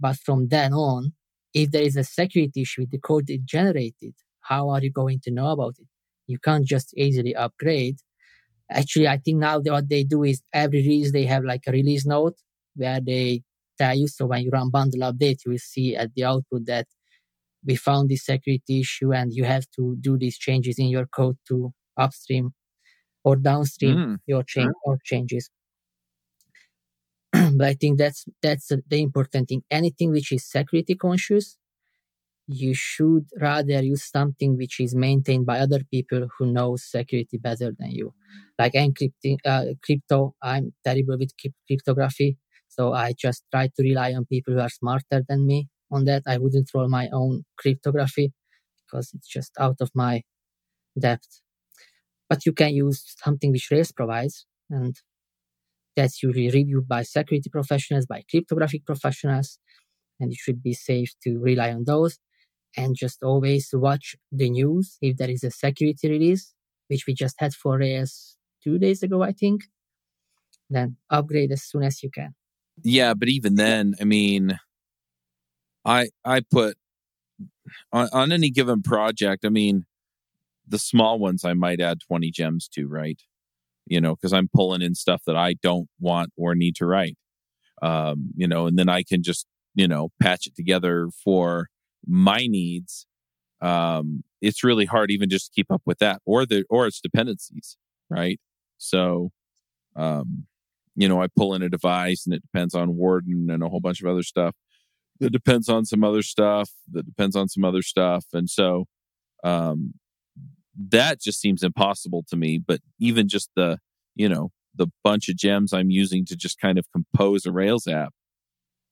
But 0.00 0.16
from 0.18 0.48
then 0.48 0.74
on, 0.74 1.14
if 1.54 1.72
there 1.72 1.82
is 1.82 1.96
a 1.96 2.04
security 2.04 2.62
issue 2.62 2.82
with 2.82 2.90
the 2.92 2.98
code 3.00 3.30
it 3.30 3.44
generated, 3.46 4.14
how 4.42 4.70
are 4.70 4.82
you 4.82 4.90
going 4.92 5.20
to 5.24 5.30
know 5.30 5.48
about 5.48 5.76
it? 5.78 5.86
You 6.26 6.38
can't 6.38 6.66
just 6.66 6.94
easily 6.96 7.34
upgrade. 7.36 7.98
Actually, 8.70 9.08
I 9.08 9.18
think 9.18 9.38
now 9.38 9.60
what 9.60 9.88
they 9.88 10.04
do 10.04 10.24
is 10.24 10.42
every 10.52 10.80
release 10.80 11.12
they 11.12 11.24
have 11.24 11.44
like 11.44 11.62
a 11.66 11.72
release 11.72 12.04
note 12.06 12.34
where 12.74 13.00
they 13.00 13.42
tell 13.78 13.94
you. 13.96 14.08
So 14.08 14.26
when 14.26 14.42
you 14.42 14.50
run 14.50 14.70
bundle 14.70 15.00
update, 15.12 15.44
you 15.44 15.52
will 15.52 15.58
see 15.58 15.94
at 15.96 16.14
the 16.14 16.24
output 16.24 16.66
that 16.66 16.86
we 17.64 17.76
found 17.76 18.08
this 18.08 18.24
security 18.24 18.80
issue 18.80 19.12
and 19.12 19.32
you 19.32 19.44
have 19.44 19.66
to 19.76 19.96
do 20.00 20.18
these 20.18 20.38
changes 20.38 20.78
in 20.78 20.86
your 20.88 21.06
code 21.06 21.36
to 21.48 21.72
upstream 21.96 22.54
or 23.24 23.36
downstream 23.36 23.96
Mm. 23.96 24.18
your 24.26 24.42
change 24.42 24.72
or 24.84 24.98
changes. 25.04 25.50
but 27.32 27.66
I 27.66 27.74
think 27.74 27.98
that's 27.98 28.24
that's 28.42 28.68
the 28.68 29.02
important 29.02 29.48
thing. 29.48 29.62
Anything 29.70 30.10
which 30.12 30.32
is 30.32 30.44
security 30.44 30.94
conscious, 30.94 31.58
you 32.46 32.74
should 32.74 33.26
rather 33.40 33.82
use 33.82 34.04
something 34.04 34.56
which 34.56 34.80
is 34.80 34.94
maintained 34.94 35.46
by 35.46 35.58
other 35.58 35.80
people 35.90 36.28
who 36.38 36.46
know 36.46 36.76
security 36.76 37.38
better 37.38 37.72
than 37.78 37.90
you. 37.90 38.14
Like 38.58 38.74
encrypting 38.74 39.38
uh, 39.44 39.66
crypto, 39.84 40.34
I'm 40.42 40.72
terrible 40.84 41.18
with 41.18 41.32
cryp- 41.36 41.54
cryptography, 41.66 42.38
so 42.68 42.92
I 42.92 43.14
just 43.18 43.44
try 43.52 43.68
to 43.68 43.82
rely 43.82 44.14
on 44.14 44.26
people 44.26 44.54
who 44.54 44.60
are 44.60 44.68
smarter 44.68 45.24
than 45.28 45.46
me 45.46 45.68
on 45.90 46.04
that. 46.04 46.22
I 46.26 46.38
wouldn't 46.38 46.70
roll 46.74 46.88
my 46.88 47.08
own 47.12 47.44
cryptography 47.58 48.32
because 48.86 49.12
it's 49.14 49.28
just 49.28 49.52
out 49.58 49.76
of 49.80 49.90
my 49.94 50.22
depth. 50.98 51.42
But 52.28 52.46
you 52.46 52.52
can 52.52 52.74
use 52.74 53.02
something 53.24 53.52
which 53.52 53.70
Rails 53.70 53.92
provides, 53.92 54.46
and 54.70 54.96
that's 55.96 56.22
usually 56.22 56.50
reviewed 56.50 56.88
by 56.88 57.02
security 57.02 57.48
professionals, 57.50 58.06
by 58.06 58.22
cryptographic 58.30 58.84
professionals, 58.84 59.58
and 60.20 60.32
it 60.32 60.38
should 60.38 60.62
be 60.62 60.74
safe 60.74 61.14
to 61.24 61.38
rely 61.40 61.72
on 61.72 61.84
those. 61.86 62.18
And 62.76 62.94
just 62.94 63.22
always 63.22 63.70
watch 63.72 64.16
the 64.30 64.50
news 64.50 64.98
if 65.00 65.16
there 65.16 65.30
is 65.30 65.44
a 65.44 65.50
security 65.50 66.10
release, 66.10 66.52
which 66.88 67.06
we 67.06 67.14
just 67.14 67.36
had 67.38 67.54
for 67.54 67.78
Rails 67.78 68.36
two 68.62 68.78
days 68.78 69.02
ago, 69.02 69.22
I 69.22 69.32
think. 69.32 69.62
Then 70.68 70.96
upgrade 71.08 71.52
as 71.52 71.62
soon 71.62 71.84
as 71.84 72.02
you 72.02 72.10
can. 72.10 72.34
Yeah, 72.82 73.14
but 73.14 73.28
even 73.28 73.54
then, 73.54 73.94
I 74.00 74.04
mean, 74.04 74.58
I 75.84 76.08
I 76.24 76.40
put 76.40 76.76
on, 77.92 78.08
on 78.12 78.32
any 78.32 78.50
given 78.50 78.82
project. 78.82 79.44
I 79.44 79.48
mean, 79.48 79.86
the 80.66 80.78
small 80.78 81.18
ones 81.18 81.44
I 81.44 81.54
might 81.54 81.80
add 81.80 81.98
twenty 82.06 82.30
gems 82.30 82.68
to, 82.74 82.86
right? 82.88 83.20
You 83.86 84.00
know, 84.00 84.16
because 84.16 84.32
I'm 84.32 84.48
pulling 84.52 84.82
in 84.82 84.94
stuff 84.94 85.22
that 85.26 85.36
I 85.36 85.54
don't 85.54 85.88
want 86.00 86.32
or 86.36 86.54
need 86.54 86.74
to 86.76 86.86
write. 86.86 87.16
Um, 87.82 88.30
you 88.36 88.48
know, 88.48 88.66
and 88.66 88.78
then 88.78 88.88
I 88.88 89.02
can 89.04 89.22
just 89.22 89.46
you 89.74 89.86
know 89.86 90.10
patch 90.20 90.46
it 90.46 90.56
together 90.56 91.08
for 91.24 91.68
my 92.06 92.46
needs. 92.46 93.06
Um, 93.60 94.22
it's 94.40 94.62
really 94.62 94.84
hard 94.84 95.10
even 95.10 95.28
just 95.30 95.46
to 95.46 95.52
keep 95.54 95.70
up 95.70 95.82
with 95.86 95.98
that, 95.98 96.20
or 96.24 96.46
the 96.46 96.64
or 96.68 96.86
its 96.86 97.00
dependencies, 97.00 97.76
right? 98.10 98.38
So, 98.78 99.30
um, 99.96 100.46
you 100.94 101.08
know, 101.08 101.20
I 101.22 101.28
pull 101.28 101.54
in 101.54 101.62
a 101.62 101.68
Devise 101.68 102.24
and 102.26 102.34
it 102.34 102.42
depends 102.42 102.74
on 102.74 102.96
Warden 102.96 103.50
and 103.50 103.62
a 103.62 103.68
whole 103.68 103.80
bunch 103.80 104.00
of 104.02 104.08
other 104.08 104.22
stuff. 104.22 104.54
That 105.20 105.30
depends 105.30 105.68
on 105.68 105.84
some 105.84 106.04
other 106.04 106.22
stuff. 106.22 106.70
That 106.92 107.06
depends 107.06 107.36
on 107.36 107.48
some 107.48 107.64
other 107.64 107.82
stuff. 107.82 108.26
And 108.32 108.50
so 108.50 108.84
um, 109.42 109.94
that 110.90 111.20
just 111.20 111.40
seems 111.40 111.62
impossible 111.62 112.24
to 112.28 112.36
me. 112.36 112.58
But 112.58 112.80
even 113.00 113.28
just 113.28 113.50
the, 113.56 113.78
you 114.14 114.28
know, 114.28 114.50
the 114.74 114.88
bunch 115.02 115.28
of 115.30 115.36
gems 115.36 115.72
I'm 115.72 115.90
using 115.90 116.26
to 116.26 116.36
just 116.36 116.60
kind 116.60 116.78
of 116.78 116.86
compose 116.92 117.46
a 117.46 117.52
Rails 117.52 117.86
app, 117.86 118.12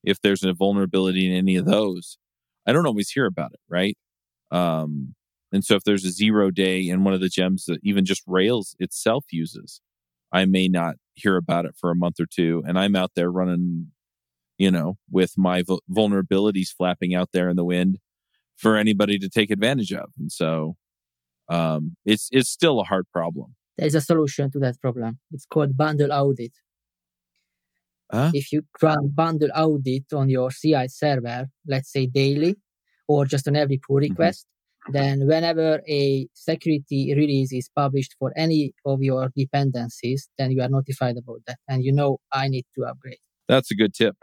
if 0.03 0.21
there's 0.21 0.43
a 0.43 0.55
vulnerability 0.55 1.27
in 1.27 1.37
any 1.37 1.57
of 1.57 1.67
those, 1.67 2.19
I 2.67 2.73
don't 2.73 2.87
always 2.87 3.11
hear 3.11 3.27
about 3.27 3.53
it, 3.53 3.61
right? 3.69 3.97
Um, 4.51 5.15
and 5.53 5.65
so 5.65 5.77
if 5.77 5.85
there's 5.85 6.05
a 6.05 6.11
zero 6.11 6.51
day 6.51 6.89
in 6.89 7.05
one 7.05 7.15
of 7.15 7.21
the 7.21 7.29
gems 7.29 7.65
that 7.67 7.79
even 7.83 8.05
just 8.05 8.23
Rails 8.27 8.75
itself 8.79 9.27
uses, 9.31 9.81
I 10.33 10.47
may 10.47 10.69
not 10.69 10.97
hear 11.15 11.37
about 11.37 11.65
it 11.65 11.77
for 11.79 11.91
a 11.91 11.97
month 11.97 12.19
or 12.19 12.27
two. 12.27 12.63
And 12.67 12.79
I'm 12.79 12.97
out 12.97 13.13
there 13.15 13.31
running, 13.31 13.93
you 14.59 14.71
know, 14.71 14.99
with 15.11 15.35
my 15.37 15.63
vul- 15.63 15.83
vulnerabilities 15.91 16.69
flapping 16.77 17.15
out 17.15 17.31
there 17.33 17.49
in 17.49 17.57
the 17.57 17.65
wind 17.65 17.99
for 18.57 18.77
anybody 18.77 19.19
to 19.19 19.29
take 19.29 19.51
advantage 19.51 19.93
of. 19.93 20.11
And 20.19 20.33
so 20.33 20.77
um, 21.49 21.97
it's 22.05 22.29
it's 22.33 22.51
still 22.51 22.81
a 22.81 22.85
hard 22.85 23.07
problem. 23.13 23.55
There's 23.77 23.95
a 23.95 24.01
solution 24.01 24.51
to 24.53 24.59
that 24.61 24.81
problem. 24.81 25.19
It's 25.31 25.47
called 25.47 25.77
bundle 25.77 26.13
audit. 26.13 26.53
Huh? 28.13 28.31
If 28.35 28.53
you 28.53 28.63
run 28.83 29.09
bundle 29.15 29.51
audit 29.55 30.13
on 30.13 30.29
your 30.29 30.51
CI 30.51 30.89
server, 30.89 31.49
let's 31.67 31.91
say 31.91 32.07
daily, 32.07 32.57
or 33.09 33.25
just 33.25 33.49
on 33.49 33.57
every 33.57 33.79
pull 33.79 33.97
mm-hmm. 33.97 34.13
request, 34.13 34.47
then 34.93 35.27
whenever 35.27 35.81
a 35.89 36.29
security 36.35 37.15
release 37.15 37.53
is 37.53 37.71
published 37.75 38.15
for 38.19 38.33
any 38.37 38.75
of 38.85 39.03
your 39.03 39.31
dependencies, 39.35 40.29
then 40.39 40.51
you 40.51 40.61
are 40.61 40.69
notified 40.69 41.17
about 41.17 41.41
that 41.47 41.59
and 41.69 41.83
you 41.83 41.93
know 41.93 42.19
I 42.33 42.49
need 42.49 42.67
to 42.77 42.85
upgrade. 42.85 43.19
That's 43.49 43.71
a 43.71 43.75
good 43.75 43.95
tip. 43.95 44.17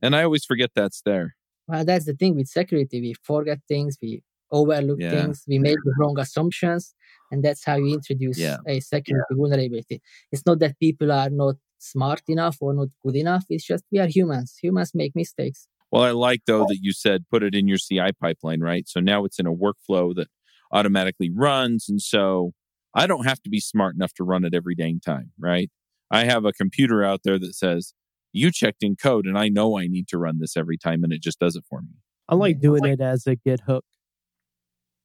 And 0.00 0.16
I 0.16 0.24
always 0.24 0.44
forget 0.44 0.70
that's 0.74 1.02
there. 1.04 1.34
Well, 1.68 1.84
that's 1.84 2.06
the 2.06 2.14
thing 2.14 2.36
with 2.36 2.48
security. 2.48 3.00
We 3.00 3.14
forget 3.22 3.60
things, 3.68 3.96
we 4.02 4.22
overlook 4.50 5.00
Yeah. 5.00 5.10
things, 5.10 5.44
we 5.46 5.58
make 5.58 5.78
the 5.84 5.94
wrong 5.98 6.18
assumptions, 6.18 6.94
and 7.30 7.42
that's 7.42 7.64
how 7.64 7.76
you 7.76 7.94
introduce 7.94 8.38
Yeah. 8.38 8.58
a 8.66 8.80
security 8.80 9.34
vulnerability. 9.34 10.02
It's 10.30 10.44
not 10.44 10.58
that 10.60 10.78
people 10.78 11.12
are 11.12 11.30
not 11.30 11.56
smart 11.82 12.22
enough 12.28 12.58
or 12.60 12.72
not 12.72 12.88
good 13.04 13.16
enough. 13.16 13.44
It's 13.48 13.66
just 13.66 13.84
we 13.90 13.98
are 13.98 14.06
humans. 14.06 14.56
Humans 14.62 14.92
make 14.94 15.12
mistakes. 15.14 15.66
Well, 15.90 16.04
I 16.04 16.12
like 16.12 16.42
though 16.46 16.64
that 16.64 16.78
you 16.80 16.92
said 16.92 17.24
put 17.30 17.42
it 17.42 17.54
in 17.54 17.68
your 17.68 17.78
CI 17.78 18.12
pipeline, 18.20 18.60
right? 18.60 18.88
So 18.88 19.00
now 19.00 19.24
it's 19.24 19.38
in 19.38 19.46
a 19.46 19.52
workflow 19.52 20.14
that 20.14 20.28
automatically 20.70 21.30
runs. 21.30 21.86
And 21.88 22.00
so 22.00 22.52
I 22.94 23.06
don't 23.06 23.26
have 23.26 23.42
to 23.42 23.50
be 23.50 23.60
smart 23.60 23.94
enough 23.94 24.14
to 24.14 24.24
run 24.24 24.44
it 24.44 24.54
every 24.54 24.74
dang 24.74 25.00
time, 25.00 25.32
right? 25.38 25.70
I 26.10 26.24
have 26.24 26.44
a 26.44 26.52
computer 26.52 27.04
out 27.04 27.20
there 27.24 27.38
that 27.38 27.54
says, 27.54 27.94
you 28.32 28.50
checked 28.50 28.82
in 28.82 28.96
code 28.96 29.26
and 29.26 29.36
I 29.38 29.48
know 29.48 29.78
I 29.78 29.86
need 29.86 30.08
to 30.08 30.18
run 30.18 30.38
this 30.38 30.56
every 30.56 30.78
time 30.78 31.04
and 31.04 31.12
it 31.12 31.20
just 31.22 31.38
does 31.38 31.56
it 31.56 31.64
for 31.68 31.82
me. 31.82 31.96
I 32.28 32.34
like 32.34 32.60
doing 32.60 32.84
it 32.86 33.00
as 33.00 33.26
a 33.26 33.36
Git 33.36 33.60
hook. 33.66 33.84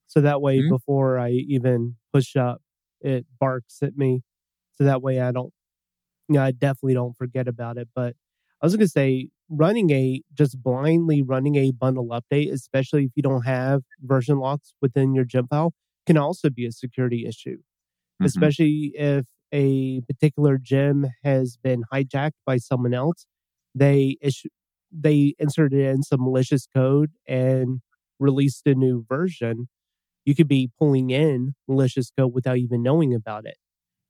So 0.07 0.21
that 0.21 0.41
way, 0.41 0.61
Mhm. 0.61 0.69
before 0.69 1.19
I 1.19 1.31
even 1.31 1.97
push 2.13 2.37
up, 2.37 2.61
it 3.01 3.25
barks 3.39 3.83
at 3.83 3.97
me. 3.97 4.23
So 4.75 4.85
that 4.85 5.01
way 5.01 5.19
I 5.19 5.31
don't, 5.31 5.53
you 6.27 6.35
know, 6.35 6.43
I 6.43 6.51
definitely 6.51 6.93
don't 6.95 7.17
forget 7.17 7.47
about 7.47 7.77
it. 7.77 7.89
But 7.95 8.15
I 8.61 8.65
was 8.65 8.75
going 8.75 8.85
to 8.87 8.91
say, 8.91 9.29
running 9.49 9.89
a, 9.91 10.21
just 10.33 10.61
blindly 10.61 11.21
running 11.21 11.55
a 11.55 11.71
bundle 11.71 12.09
update, 12.09 12.51
especially 12.51 13.05
if 13.05 13.11
you 13.15 13.23
don't 13.23 13.43
have 13.45 13.81
version 14.01 14.39
locks 14.39 14.73
within 14.81 15.13
your 15.15 15.25
gem 15.25 15.47
file, 15.47 15.73
can 16.05 16.17
also 16.17 16.49
be 16.49 16.65
a 16.65 16.71
security 16.71 17.25
issue, 17.25 17.57
Mhm. 18.19 18.27
especially 18.27 18.93
if 18.95 19.25
a 19.53 20.01
particular 20.01 20.57
gem 20.57 21.07
has 21.23 21.57
been 21.57 21.83
hijacked 21.93 22.33
by 22.45 22.57
someone 22.57 22.93
else. 22.93 23.25
They 23.75 24.17
issue, 24.21 24.49
they 24.91 25.35
inserted 25.39 25.79
in 25.79 26.03
some 26.03 26.21
malicious 26.23 26.67
code 26.75 27.11
and 27.27 27.81
released 28.19 28.67
a 28.67 28.75
new 28.75 29.05
version, 29.07 29.69
you 30.25 30.35
could 30.35 30.47
be 30.47 30.71
pulling 30.79 31.11
in 31.11 31.55
malicious 31.67 32.11
code 32.17 32.33
without 32.33 32.57
even 32.57 32.83
knowing 32.83 33.13
about 33.15 33.45
it. 33.45 33.57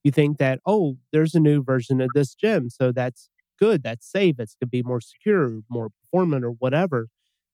You 0.08 0.12
think 0.12 0.38
that, 0.38 0.62
oh, 0.66 0.96
there's 1.12 1.36
a 1.36 1.40
new 1.42 1.62
version 1.62 2.00
of 2.00 2.10
this 2.16 2.34
gem, 2.34 2.70
so 2.70 2.94
that's 2.94 3.28
good, 3.60 3.84
that's 3.84 4.10
safe, 4.10 4.36
it's 4.40 4.56
going 4.56 4.68
to 4.70 4.78
be 4.78 4.82
more 4.82 5.02
secure, 5.02 5.60
more 5.70 5.90
performant, 6.00 6.46
or 6.46 6.52
whatever. 6.52 7.10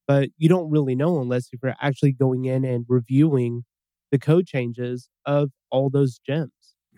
But 0.07 0.29
you 0.37 0.49
don't 0.49 0.69
really 0.69 0.93
know 0.93 1.19
unless 1.19 1.49
you're 1.51 1.75
actually 1.81 2.11
going 2.11 2.45
in 2.45 2.63
and 2.63 2.85
reviewing 2.87 3.63
the 4.11 4.19
code 4.19 4.45
changes 4.45 5.09
of 5.25 5.49
all 5.71 5.89
those 5.89 6.19
gems. 6.19 6.51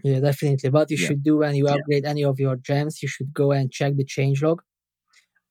Yeah, 0.04 0.20
definitely. 0.20 0.72
What 0.72 0.92
you 0.92 0.98
Yeah. 0.98 1.08
should 1.08 1.24
do 1.24 1.38
when 1.38 1.56
you 1.56 1.70
upgrade 1.70 2.04
any 2.04 2.26
of 2.26 2.38
your 2.38 2.58
gems, 2.58 3.02
you 3.02 3.08
should 3.08 3.32
go 3.34 3.54
and 3.54 3.72
check 3.72 3.96
the 3.96 4.04
changelog 4.04 4.58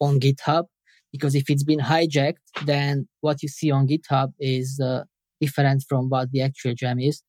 on 0.01 0.21
GitHub 0.21 0.65
because 1.13 1.35
if 1.35 1.49
it's 1.49 1.65
been 1.65 1.81
hijacked, 1.81 2.45
then 2.67 3.09
what 3.23 3.43
you 3.43 3.49
see 3.49 3.71
on 3.71 3.89
GitHub 3.89 4.35
is 4.39 4.69
uh, 4.81 5.05
different 5.41 5.83
from 5.89 6.11
what 6.11 6.31
the 6.31 6.43
actual 6.43 6.75
gem 6.75 6.99
is. 7.01 7.23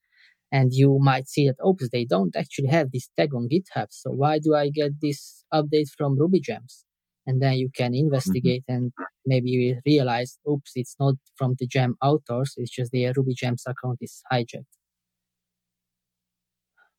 And 0.55 0.71
you 0.71 0.99
might 1.01 1.27
see 1.27 1.47
that, 1.47 1.57
oops, 1.67 1.89
they 1.91 2.05
don't 2.05 2.33
actually 2.33 2.69
have 2.69 2.89
this 2.93 3.09
tag 3.17 3.35
on 3.35 3.49
GitHub. 3.49 3.87
So 3.89 4.11
why 4.11 4.39
do 4.39 4.55
I 4.55 4.69
get 4.69 5.01
this 5.01 5.43
update 5.53 5.89
from 5.97 6.17
Ruby 6.17 6.39
gems? 6.39 6.85
And 7.27 7.41
then 7.41 7.55
you 7.55 7.69
can 7.75 7.93
investigate 7.93 8.63
and 8.69 8.93
maybe 9.25 9.49
you 9.49 9.81
realize, 9.85 10.37
oops, 10.49 10.71
it's 10.75 10.95
not 10.97 11.15
from 11.35 11.55
the 11.59 11.67
gem 11.67 11.97
authors. 12.01 12.53
It's 12.55 12.71
just 12.71 12.91
the 12.91 13.11
Ruby 13.17 13.33
gems 13.35 13.63
account 13.67 13.97
is 13.99 14.23
hijacked. 14.31 14.63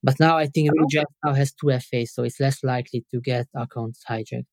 But 0.03 0.19
now 0.19 0.37
I 0.37 0.45
think 0.45 0.69
Ruby 0.71 0.85
gems 0.91 1.15
now 1.25 1.33
has 1.33 1.51
two 1.51 1.71
FAs, 1.71 2.13
so 2.13 2.21
it's 2.25 2.39
less 2.39 2.63
likely 2.63 3.05
to 3.09 3.19
get 3.19 3.47
accounts 3.55 4.03
hijacked. 4.07 4.45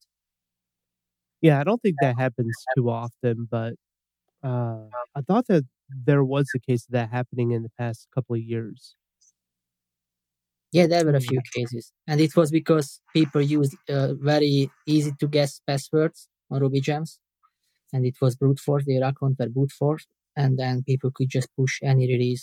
Yeah, 1.42 1.60
I 1.60 1.64
don't 1.64 1.82
think 1.82 1.96
that 2.00 2.18
happens 2.18 2.56
too 2.74 2.88
often, 2.88 3.48
but 3.50 3.74
uh, 4.42 4.86
I 5.14 5.20
thought 5.28 5.46
that 5.48 5.64
there 5.88 6.24
was 6.24 6.46
a 6.54 6.60
case 6.60 6.86
of 6.86 6.92
that 6.92 7.10
happening 7.10 7.52
in 7.52 7.62
the 7.62 7.70
past 7.78 8.08
couple 8.14 8.34
of 8.36 8.42
years. 8.42 8.96
Yeah, 10.72 10.86
there 10.88 11.04
were 11.04 11.14
a 11.14 11.20
few 11.20 11.40
cases, 11.54 11.92
and 12.08 12.20
it 12.20 12.34
was 12.36 12.50
because 12.50 13.00
people 13.12 13.40
used 13.40 13.76
uh, 13.88 14.14
very 14.14 14.70
easy 14.86 15.12
to 15.20 15.28
guess 15.28 15.60
passwords 15.66 16.28
on 16.50 16.60
Ruby 16.60 16.80
gems, 16.80 17.20
and 17.92 18.04
it 18.06 18.16
was 18.20 18.36
brute 18.36 18.58
force. 18.60 18.84
Their 18.86 19.04
account 19.04 19.36
were 19.38 19.48
brute 19.48 19.72
force, 19.72 20.06
and 20.36 20.58
then 20.58 20.82
people 20.84 21.10
could 21.14 21.28
just 21.30 21.48
push 21.56 21.80
any 21.82 22.08
release 22.08 22.42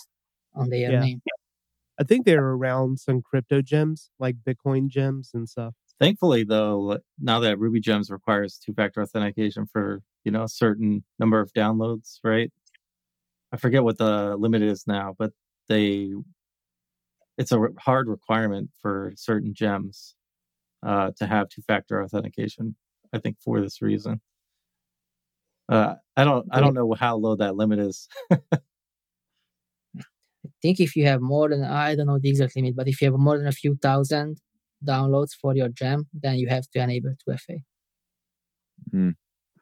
on 0.55 0.69
their 0.69 0.91
Yeah. 0.91 0.99
name. 1.01 1.21
I 1.99 2.03
think 2.03 2.25
they're 2.25 2.43
around 2.45 2.99
some 2.99 3.21
crypto 3.21 3.61
gems 3.61 4.11
like 4.19 4.37
Bitcoin 4.43 4.87
gems 4.89 5.31
and 5.33 5.47
stuff. 5.49 5.75
Thankfully, 5.99 6.43
though, 6.43 6.99
now 7.19 7.39
that 7.41 7.59
Ruby 7.59 7.79
Gems 7.79 8.09
requires 8.09 8.57
two-factor 8.57 9.01
authentication 9.03 9.67
for 9.67 10.01
you 10.23 10.31
know 10.31 10.43
a 10.43 10.49
certain 10.49 11.03
number 11.19 11.39
of 11.39 11.53
downloads, 11.53 12.19
right? 12.23 12.51
I 13.51 13.57
forget 13.57 13.83
what 13.83 13.97
the 13.97 14.35
limit 14.37 14.61
is 14.61 14.85
now, 14.87 15.15
but 15.17 15.31
they 15.67 16.13
it's 17.37 17.51
a 17.51 17.59
re- 17.59 17.73
hard 17.79 18.07
requirement 18.07 18.69
for 18.81 19.13
certain 19.15 19.53
gems 19.53 20.15
uh, 20.85 21.11
to 21.17 21.25
have 21.25 21.49
two-factor 21.49 22.03
authentication. 22.03 22.75
I 23.13 23.19
think 23.19 23.37
for 23.43 23.61
this 23.61 23.81
reason. 23.81 24.21
Uh, 25.69 25.95
I 26.17 26.23
don't 26.23 26.47
I 26.51 26.59
don't 26.59 26.73
know 26.73 26.93
how 26.93 27.15
low 27.15 27.35
that 27.37 27.55
limit 27.55 27.79
is. 27.79 28.07
I 28.31 28.37
think 30.61 30.79
if 30.79 30.95
you 30.95 31.05
have 31.05 31.21
more 31.21 31.49
than 31.49 31.63
I 31.63 31.95
don't 31.95 32.07
know 32.07 32.19
the 32.19 32.29
exact 32.29 32.55
limit, 32.55 32.75
but 32.75 32.87
if 32.87 33.01
you 33.01 33.11
have 33.11 33.19
more 33.19 33.37
than 33.37 33.47
a 33.47 33.53
few 33.53 33.75
thousand 33.75 34.37
downloads 34.85 35.31
for 35.39 35.55
your 35.55 35.69
gem, 35.69 36.07
then 36.13 36.37
you 36.37 36.49
have 36.49 36.67
to 36.71 36.81
enable 36.81 37.13
2FA. 37.27 37.63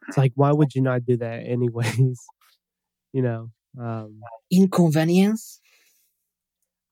It's 0.07 0.17
like, 0.17 0.31
why 0.35 0.51
would 0.51 0.73
you 0.73 0.81
not 0.81 1.05
do 1.05 1.17
that 1.17 1.43
anyways? 1.45 2.19
you 3.13 3.21
know, 3.21 3.51
um, 3.77 4.21
Inconvenience. 4.51 5.59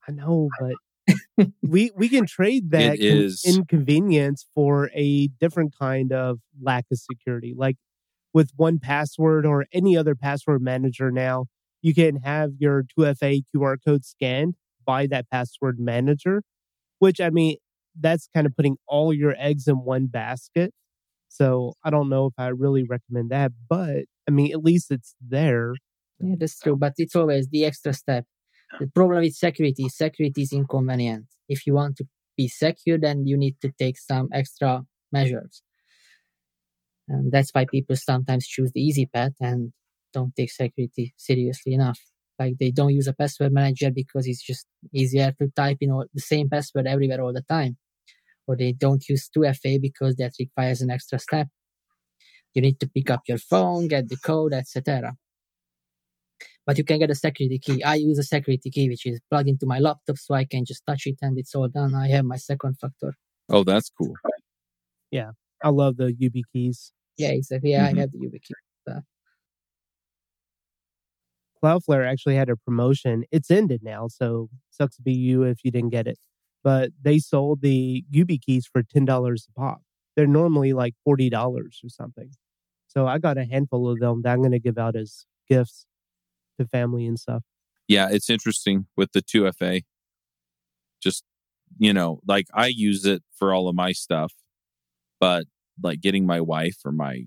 I 0.08 0.12
know, 0.12 0.50
but 0.60 1.48
we 1.62 1.92
we 1.96 2.10
can 2.10 2.26
trade 2.26 2.72
that 2.72 2.98
con- 3.00 3.02
is. 3.02 3.44
inconvenience 3.46 4.46
for 4.56 4.90
a 4.94 5.28
different 5.40 5.74
kind 5.78 6.12
of 6.12 6.40
lack 6.62 6.86
of 6.92 7.00
security. 7.00 7.54
Like 7.56 7.78
with 8.34 8.52
one 8.56 8.80
password 8.80 9.46
or 9.46 9.66
any 9.74 9.98
other 9.98 10.16
password 10.16 10.62
manager 10.62 11.12
now, 11.12 11.46
you 11.82 11.94
can 11.94 12.18
have 12.18 12.52
your 12.60 12.84
2FA 12.98 13.44
QR 13.54 13.78
code 13.84 14.06
scanned 14.06 14.56
by 14.86 15.08
that 15.08 15.30
password 15.30 15.80
manager, 15.80 16.44
which 17.00 17.20
I 17.20 17.30
mean, 17.30 17.58
that's 18.00 18.30
kind 18.34 18.48
of 18.48 18.56
putting 18.56 18.78
all 18.88 19.13
your 19.13 19.36
eggs 19.38 19.68
in 19.68 19.84
one 19.84 20.08
basket. 20.08 20.74
So 21.30 21.74
I 21.84 21.90
don't 21.90 22.10
know 22.10 22.28
if 22.28 22.34
I 22.38 22.48
really 22.48 22.84
recommend 22.84 23.30
that, 23.32 23.52
but 23.70 24.06
I 24.28 24.32
mean, 24.32 24.52
at 24.54 24.63
least 24.63 24.92
it's 24.92 25.16
there. 25.26 25.74
Yeah, 26.19 26.36
that's 26.39 26.60
true, 26.60 26.75
but 26.75 26.93
it's 26.97 27.15
always 27.15 27.47
the 27.49 27.65
extra 27.65 27.93
step. 27.93 28.25
The 28.80 28.88
problem 28.88 29.21
with 29.21 29.34
security 29.34 29.88
security 29.89 30.41
is 30.41 30.53
inconvenient. 30.53 31.25
If 31.47 31.65
you 31.65 31.73
want 31.73 31.97
to 31.97 32.08
be 32.36 32.47
secure, 32.47 32.97
then 32.97 33.25
you 33.25 33.38
need 33.38 33.56
to 33.62 33.71
take 33.80 33.97
some 33.97 34.30
extra 34.34 34.84
measures. 35.12 35.62
And 37.08 37.32
that's 37.32 37.51
why 37.51 37.65
people 37.65 37.95
sometimes 37.95 38.47
choose 38.47 38.71
the 38.73 38.82
easy 38.82 39.06
path 39.06 39.34
and 39.39 39.71
don't 40.13 40.36
take 40.36 40.51
security 40.51 41.13
seriously 41.15 41.73
enough. 41.73 41.99
Like 42.38 42.56
they 42.60 42.71
don't 42.71 42.93
use 42.93 43.08
a 43.08 43.13
password 43.13 43.53
manager 43.53 43.89
because 43.89 44.27
it's 44.27 44.43
just 44.43 44.67
easier 44.93 45.34
to 45.39 45.47
type 45.56 45.77
in 45.82 45.91
all, 45.91 46.06
the 46.13 46.21
same 46.21 46.49
password 46.49 46.88
everywhere 46.88 47.21
all 47.21 47.34
the 47.34 47.43
time. 47.47 47.77
Or 48.45 48.56
they 48.56 48.73
don't 48.73 49.08
use 49.08 49.30
2FA 49.36 49.82
because 49.82 50.15
that 50.17 50.34
requires 50.39 50.82
an 50.82 50.91
extra 50.91 51.19
step. 51.19 51.47
You 52.53 52.62
need 52.62 52.80
to 52.82 52.89
pick 52.89 53.10
up 53.10 53.21
your 53.27 53.38
phone, 53.38 53.88
get 53.88 54.10
the 54.10 54.17
code, 54.17 54.53
etc 54.53 55.15
but 56.67 56.77
you 56.77 56.84
can 56.84 56.99
get 56.99 57.10
a 57.10 57.15
security 57.15 57.58
key. 57.58 57.82
I 57.82 57.95
use 57.95 58.19
a 58.19 58.23
security 58.23 58.69
key 58.69 58.89
which 58.89 59.06
is 59.06 59.19
plugged 59.32 59.47
into 59.47 59.65
my 59.65 59.80
laptop 59.80 60.17
so 60.17 60.36
I 60.36 60.43
can 60.45 60.65
just 60.65 60.86
touch 60.86 61.03
it 61.08 61.15
and 61.21 61.38
it's 61.39 61.56
all 61.56 61.69
done. 61.69 61.95
I 61.95 62.10
have 62.10 62.25
my 62.25 62.36
second 62.36 62.77
factor. 62.80 63.15
Oh, 63.49 63.63
that's 63.63 63.89
cool. 63.89 64.13
Yeah. 65.10 65.32
I 65.63 65.69
love 65.69 65.95
the 65.95 66.13
YubiKeys. 66.13 66.91
Yeah, 67.17 67.30
exactly. 67.30 67.71
Yeah, 67.71 67.89
Mhm. 67.89 67.95
I 67.97 67.99
have 68.01 68.12
the 68.12 68.19
YubiKey. 68.19 68.51
Cloudflare 71.63 72.06
actually 72.08 72.36
had 72.36 72.49
a 72.49 72.56
promotion. 72.56 73.23
It's 73.32 73.49
ended 73.49 73.82
now, 73.84 74.08
so 74.10 74.49
sucks 74.69 74.97
to 74.97 75.01
be 75.01 75.13
you 75.13 75.41
if 75.43 75.63
you 75.63 75.71
didn't 75.71 75.89
get 75.89 76.06
it. 76.06 76.19
But 76.63 76.91
they 77.01 77.17
sold 77.17 77.62
the 77.62 78.03
YubiKeys 78.13 78.65
for 78.71 78.84
ten 78.84 79.06
dollars 79.06 79.47
a 79.49 79.60
pop. 79.60 79.82
They're 80.15 80.27
normally 80.27 80.73
like 80.73 80.93
forty 81.03 81.30
dollars 81.30 81.80
or 81.84 81.89
something. 81.89 82.30
So 82.88 83.08
I 83.08 83.17
got 83.17 83.38
a 83.39 83.45
handful 83.45 83.89
of 83.89 83.99
them 83.99 84.21
that 84.21 84.34
I'm 84.34 84.39
going 84.39 84.51
to 84.51 84.60
give 84.60 84.77
out 84.77 84.95
as 84.95 85.25
gifts 85.49 85.88
to 86.58 86.65
family 86.65 87.06
and 87.06 87.20
stuff. 87.20 87.43
Yeah, 87.88 88.10
it's 88.12 88.30
interesting 88.30 88.88
with 88.98 89.12
the 89.13 89.22
2FA. 89.22 89.84
Just, 91.02 91.24
you 91.78 91.93
know, 91.93 92.20
like 92.28 92.48
I 92.54 92.67
use 92.67 93.06
it 93.06 93.24
for 93.36 93.54
all 93.54 93.70
of 93.70 93.76
my 93.76 93.91
stuff, 93.91 94.34
but 95.20 95.46
like 95.82 96.02
getting 96.02 96.26
my 96.26 96.41
wife 96.41 96.78
or 96.84 96.91
my 96.91 97.24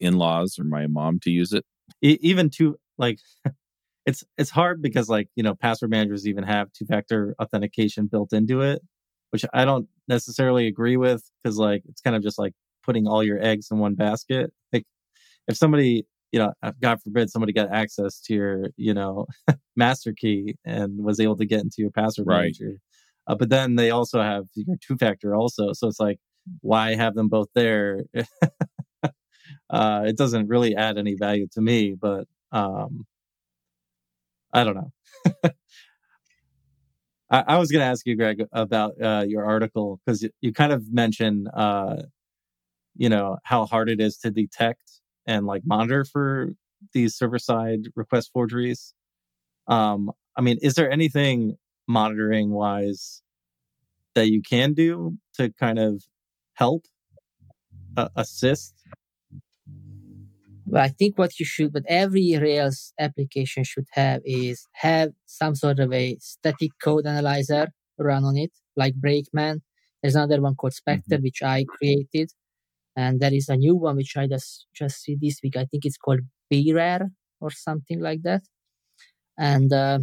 in 0.00 0.16
laws 0.16 0.58
or 0.58 0.64
my 0.64 0.86
mom 0.86 1.18
to 1.20 1.30
use 1.30 1.52
it. 1.52 1.64
Even 2.00 2.50
two 2.50 2.78
like 2.98 3.18
it's 4.06 4.24
it's 4.36 4.50
hard 4.50 4.82
because 4.82 5.08
like 5.08 5.28
you 5.36 5.42
know 5.42 5.54
password 5.54 5.90
managers 5.90 6.26
even 6.26 6.44
have 6.44 6.72
two 6.72 6.86
factor 6.86 7.34
authentication 7.40 8.06
built 8.06 8.32
into 8.32 8.60
it 8.60 8.82
which 9.30 9.44
i 9.52 9.64
don't 9.64 9.88
necessarily 10.08 10.66
agree 10.66 10.96
with 10.96 11.22
because 11.42 11.58
like 11.58 11.82
it's 11.88 12.00
kind 12.00 12.16
of 12.16 12.22
just 12.22 12.38
like 12.38 12.52
putting 12.82 13.06
all 13.06 13.22
your 13.22 13.42
eggs 13.42 13.68
in 13.70 13.78
one 13.78 13.94
basket 13.94 14.52
like 14.72 14.84
if 15.46 15.56
somebody 15.56 16.04
you 16.32 16.38
know 16.38 16.52
uh, 16.62 16.72
god 16.80 17.00
forbid 17.02 17.30
somebody 17.30 17.52
got 17.52 17.72
access 17.72 18.20
to 18.20 18.34
your 18.34 18.70
you 18.76 18.94
know 18.94 19.26
master 19.76 20.12
key 20.12 20.56
and 20.64 21.02
was 21.04 21.20
able 21.20 21.36
to 21.36 21.46
get 21.46 21.60
into 21.60 21.76
your 21.78 21.90
password 21.90 22.26
Right. 22.26 22.54
manager 22.60 22.78
uh, 23.26 23.34
but 23.34 23.50
then 23.50 23.76
they 23.76 23.90
also 23.90 24.20
have 24.20 24.44
your 24.54 24.76
two 24.86 24.96
factor 24.96 25.34
also 25.34 25.72
so 25.72 25.88
it's 25.88 26.00
like 26.00 26.18
why 26.60 26.94
have 26.94 27.14
them 27.14 27.28
both 27.28 27.48
there 27.54 28.04
uh, 29.70 30.02
it 30.06 30.16
doesn't 30.16 30.48
really 30.48 30.74
add 30.74 30.98
any 30.98 31.14
value 31.14 31.46
to 31.52 31.60
me, 31.60 31.94
but 31.94 32.26
um, 32.52 33.06
I 34.52 34.64
don't 34.64 34.76
know. 34.76 34.92
I, 37.30 37.44
I, 37.46 37.58
was 37.58 37.70
going 37.70 37.80
to 37.80 37.86
ask 37.86 38.06
you, 38.06 38.16
Greg, 38.16 38.42
about 38.52 39.00
uh, 39.02 39.24
your 39.28 39.44
article 39.44 40.00
because 40.04 40.22
you, 40.22 40.30
you, 40.40 40.52
kind 40.52 40.72
of 40.72 40.90
mentioned, 40.90 41.48
uh, 41.52 41.96
you 42.96 43.10
know, 43.10 43.36
how 43.44 43.66
hard 43.66 43.90
it 43.90 44.00
is 44.00 44.16
to 44.18 44.30
detect 44.30 44.87
and 45.28 45.46
like 45.46 45.62
monitor 45.64 46.04
for 46.04 46.54
these 46.92 47.14
server 47.14 47.38
side 47.38 47.82
request 47.94 48.30
forgeries. 48.32 48.94
Um, 49.68 50.10
I 50.36 50.40
mean, 50.40 50.58
is 50.62 50.74
there 50.74 50.90
anything 50.90 51.56
monitoring 51.86 52.50
wise 52.50 53.22
that 54.14 54.28
you 54.28 54.42
can 54.42 54.72
do 54.72 55.18
to 55.34 55.52
kind 55.52 55.78
of 55.78 56.02
help 56.54 56.86
uh, 57.96 58.08
assist? 58.16 58.74
Well, 60.64 60.82
I 60.82 60.88
think 60.88 61.18
what 61.18 61.38
you 61.38 61.46
should, 61.46 61.72
but 61.72 61.84
every 61.88 62.36
Rails 62.36 62.92
application 62.98 63.64
should 63.64 63.86
have 63.92 64.20
is 64.24 64.66
have 64.72 65.12
some 65.26 65.54
sort 65.54 65.78
of 65.78 65.92
a 65.92 66.16
static 66.20 66.72
code 66.82 67.06
analyzer 67.06 67.68
run 67.98 68.24
on 68.24 68.36
it, 68.36 68.52
like 68.76 68.94
Brakeman. 68.94 69.62
There's 70.02 70.14
another 70.14 70.40
one 70.40 70.54
called 70.54 70.74
Spektr, 70.74 71.02
mm-hmm. 71.10 71.22
which 71.22 71.42
I 71.42 71.64
created. 71.64 72.32
And 72.98 73.20
there 73.20 73.32
is 73.32 73.48
a 73.48 73.56
new 73.56 73.76
one 73.76 73.94
which 73.94 74.16
I 74.16 74.26
just 74.26 74.66
just 74.74 75.02
see 75.02 75.16
this 75.20 75.38
week. 75.40 75.56
I 75.56 75.66
think 75.66 75.84
it's 75.84 76.00
called 76.04 76.22
BRARE 76.50 77.06
or 77.40 77.50
something 77.52 78.00
like 78.00 78.22
that. 78.22 78.42
And 79.38 79.72
uh, 79.72 80.00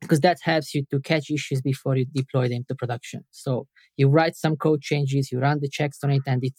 because 0.00 0.20
that 0.20 0.38
helps 0.40 0.72
you 0.72 0.84
to 0.92 1.00
catch 1.00 1.28
issues 1.28 1.60
before 1.60 1.96
you 1.96 2.06
deploy 2.14 2.46
them 2.48 2.64
to 2.68 2.74
production. 2.76 3.24
So 3.32 3.66
you 3.96 4.06
write 4.08 4.36
some 4.36 4.56
code 4.56 4.80
changes, 4.80 5.32
you 5.32 5.40
run 5.40 5.58
the 5.60 5.68
checks 5.68 5.98
on 6.04 6.10
it, 6.12 6.22
and 6.24 6.44
it 6.44 6.54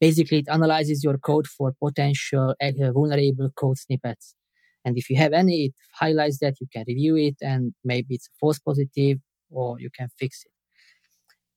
basically 0.00 0.38
it 0.38 0.48
analyzes 0.48 1.02
your 1.02 1.18
code 1.18 1.48
for 1.48 1.74
potential 1.82 2.54
uh, 2.62 2.92
vulnerable 2.92 3.50
code 3.56 3.78
snippets. 3.78 4.36
And 4.84 4.96
if 4.96 5.10
you 5.10 5.16
have 5.16 5.32
any, 5.32 5.56
it 5.66 5.74
highlights 5.94 6.38
that 6.42 6.54
you 6.60 6.68
can 6.72 6.84
review 6.86 7.16
it, 7.16 7.38
and 7.42 7.74
maybe 7.84 8.14
it's 8.14 8.28
a 8.28 8.36
false 8.40 8.60
positive, 8.60 9.18
or 9.50 9.80
you 9.80 9.90
can 9.98 10.10
fix 10.16 10.44
it. 10.46 10.52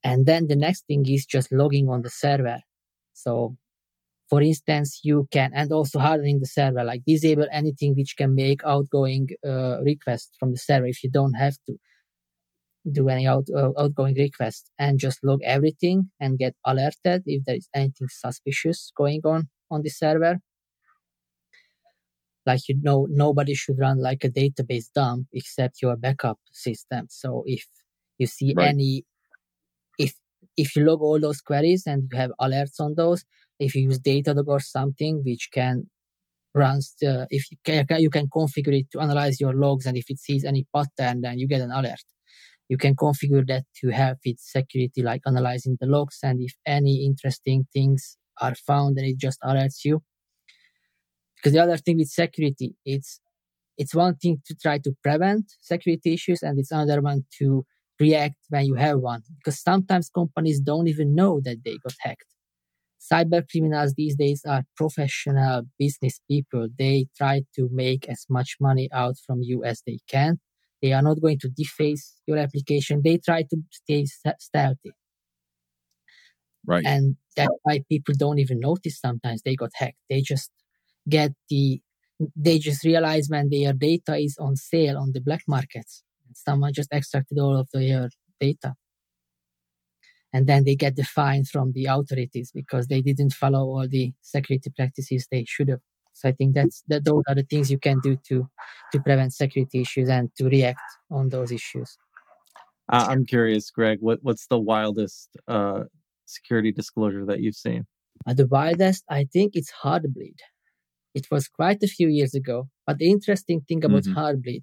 And 0.04 0.26
then 0.26 0.48
the 0.48 0.56
next 0.56 0.88
thing 0.88 1.06
is 1.08 1.28
just 1.28 1.52
logging 1.52 1.90
on 1.90 2.02
the 2.02 2.10
server. 2.10 2.62
So 3.22 3.58
for 4.30 4.42
instance, 4.42 5.02
you 5.04 5.28
can, 5.30 5.52
and 5.54 5.72
also 5.74 6.00
hardening 6.00 6.40
the 6.40 6.46
server, 6.46 6.86
like 6.86 7.02
disable 7.06 7.48
anything 7.52 7.96
which 7.96 8.16
can 8.16 8.34
make 8.34 8.64
outgoing 8.64 9.28
uh, 9.46 9.82
requests 9.82 10.32
from 10.40 10.54
the 10.54 10.58
server 10.58 10.88
if 10.88 11.04
you 11.04 11.10
don't 11.10 11.34
have 11.34 11.56
to 11.68 11.76
do 12.90 13.10
any 13.10 13.28
out, 13.28 13.46
uh, 13.56 13.72
outgoing 13.78 14.16
requests 14.16 14.72
and 14.80 15.00
just 15.00 15.20
log 15.22 15.42
everything 15.44 16.10
and 16.22 16.40
get 16.40 16.56
alerted 16.66 17.24
if 17.26 17.44
there 17.46 17.58
is 17.58 17.68
anything 17.76 18.08
suspicious 18.10 18.92
going 18.96 19.20
on 19.26 19.50
on 19.70 19.82
the 19.82 19.90
server. 19.90 20.40
Like, 22.46 22.62
you 22.70 22.80
know, 22.82 23.08
nobody 23.10 23.54
should 23.54 23.78
run 23.78 24.02
like 24.02 24.24
a 24.24 24.30
database 24.30 24.86
dump 24.96 25.28
except 25.34 25.82
your 25.82 25.98
backup 25.98 26.40
system. 26.54 27.08
So 27.10 27.44
if 27.46 27.66
you 28.18 28.28
see 28.28 28.54
right. 28.56 28.70
any, 28.70 29.04
if, 30.58 30.76
you 30.76 30.86
log 30.86 31.02
all 31.02 31.20
those 31.20 31.42
queries 31.42 31.84
and 31.86 32.10
you 32.12 32.18
have 32.18 32.32
alerts 32.40 32.80
on 32.80 32.96
those, 32.96 33.24
if 33.60 33.76
you 33.76 33.84
use 33.84 34.00
Datadog 34.00 34.48
or 34.48 34.60
something 34.60 35.22
which 35.24 35.50
can 35.54 35.90
runs 36.54 36.96
the, 37.00 37.28
if 37.30 37.50
you 37.52 37.58
can, 37.64 37.86
you 38.00 38.10
can 38.10 38.28
configure 38.28 38.78
it 38.78 38.92
to 38.92 39.00
analyze 39.00 39.40
your 39.40 39.54
logs 39.54 39.86
and 39.86 39.98
if 39.98 40.10
it 40.10 40.20
sees 40.20 40.44
any 40.44 40.66
pattern 40.76 41.22
then 41.22 41.40
you 41.40 41.48
get 41.48 41.62
an 41.62 41.72
alert. 41.72 42.04
You 42.68 42.78
can 42.78 42.96
configure 42.96 43.46
that 43.48 43.64
to 43.82 43.90
have 43.90 44.18
its 44.24 44.52
security 44.52 45.02
like 45.02 45.22
analyzing 45.26 45.78
the 45.80 45.88
logs 45.88 46.20
and 46.24 46.42
if 46.42 46.54
any 46.66 47.06
interesting 47.06 47.68
things 47.74 48.18
are 48.42 48.56
found 48.56 48.98
then 48.98 49.06
it 49.06 49.18
just 49.18 49.40
alerts 49.42 49.86
you. 49.86 50.02
Because 51.36 51.54
the 51.54 51.64
other 51.64 51.78
thing 51.78 51.98
with 51.98 52.10
security 52.10 52.76
it's 52.86 53.20
it's 53.78 53.96
one 53.96 54.16
thing 54.16 54.42
to 54.46 54.56
try 54.56 54.78
to 54.80 54.94
prevent 55.02 55.46
security 55.62 56.14
issues 56.14 56.44
and 56.44 56.60
it's 56.60 56.72
another 56.72 57.02
one 57.02 57.26
to 57.40 57.66
react 58.02 58.36
when 58.50 58.66
you 58.66 58.76
have 58.76 59.00
one 59.00 59.22
because 59.38 59.62
sometimes 59.62 60.10
companies 60.10 60.60
don't 60.60 60.88
even 60.90 61.16
know 61.16 61.40
that 61.46 61.58
they 61.64 61.78
got 61.86 61.96
hacked 62.02 62.26
cyber 63.02 63.44
criminals 63.50 63.94
these 63.96 64.16
days 64.16 64.44
are 64.48 64.64
professional 64.76 65.64
business 65.80 66.22
people. 66.30 66.68
They 66.78 67.08
try 67.18 67.44
to 67.56 67.70
make 67.72 68.08
as 68.08 68.26
much 68.30 68.58
money 68.60 68.90
out 68.94 69.16
from 69.26 69.42
you 69.42 69.64
as 69.64 69.82
they 69.86 70.00
can. 70.08 70.40
They 70.82 70.94
are 70.94 71.02
not 71.02 71.22
going 71.22 71.40
to 71.40 71.50
deface 71.50 72.16
your 72.28 72.38
application. 72.38 73.02
They 73.04 73.18
try 73.18 73.44
to 73.44 73.58
stay 73.72 74.06
stealthy. 74.06 74.92
Right. 76.66 76.86
And 76.86 77.16
that's 77.36 77.54
why 77.64 77.84
people 77.90 78.14
don't 78.18 78.40
even 78.40 78.60
notice 78.60 79.00
sometimes 79.00 79.42
they 79.42 79.56
got 79.56 79.72
hacked. 79.74 79.98
They 80.10 80.22
just 80.22 80.52
get 81.10 81.32
the, 81.50 81.82
they 82.36 82.60
just 82.60 82.84
realize 82.84 83.28
when 83.30 83.50
their 83.50 83.74
data 83.74 84.16
is 84.18 84.38
on 84.40 84.56
sale 84.56 84.98
on 84.98 85.12
the 85.14 85.22
black 85.22 85.42
markets. 85.48 86.04
Someone 86.34 86.74
just 86.74 86.92
extracted 86.92 87.40
all 87.40 87.58
of 87.58 87.68
their 87.74 88.10
data 88.40 88.76
and 90.34 90.48
then 90.48 90.64
they 90.64 90.76
get 90.76 90.96
the 90.96 91.04
fine 91.04 91.44
from 91.44 91.74
the 91.74 91.86
authorities 91.86 92.52
because 92.54 92.88
they 92.88 93.02
didn't 93.02 93.34
follow 93.34 93.64
all 93.64 93.88
the 93.88 94.14
security 94.22 94.72
practices 94.76 95.28
they 95.30 95.46
should 95.46 95.70
have. 95.70 95.82
So 96.14 96.30
I 96.30 96.34
think 96.34 96.56
that's 96.56 96.84
that 96.88 97.06
those 97.06 97.24
are 97.28 97.36
the 97.36 97.44
things 97.44 97.72
you 97.72 97.80
can 97.80 98.00
do 98.02 98.18
to 98.28 98.48
to 98.92 99.00
prevent 99.00 99.34
security 99.34 99.82
issues 99.82 100.10
and 100.10 100.30
to 100.38 100.46
react 100.46 100.82
on 101.10 101.30
those 101.30 101.52
issues. 101.52 101.98
I'm 102.90 103.26
curious, 103.26 103.72
Greg. 103.72 104.00
What 104.02 104.20
what's 104.22 104.48
the 104.48 104.60
wildest 104.60 105.30
uh, 105.48 105.84
security 106.26 106.72
disclosure 106.72 107.26
that 107.26 107.40
you've 107.40 107.56
seen? 107.56 107.86
Uh, 108.28 108.34
the 108.34 108.48
wildest, 108.48 109.04
I 109.10 109.26
think, 109.32 109.56
it's 109.56 109.72
Heartbleed. 109.84 110.40
It 111.16 111.28
was 111.32 111.48
quite 111.48 111.82
a 111.82 111.88
few 111.88 112.08
years 112.08 112.36
ago. 112.36 112.68
But 112.86 112.98
the 112.98 113.10
interesting 113.10 113.62
thing 113.62 113.84
about 113.84 114.04
mm-hmm. 114.04 114.18
Heartbleed, 114.18 114.62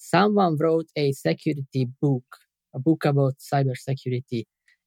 someone 0.00 0.56
wrote 0.58 0.88
a 0.96 1.12
security 1.12 1.88
book, 2.00 2.24
a 2.74 2.78
book 2.80 3.04
about 3.04 3.34
cybersecurity, 3.38 4.44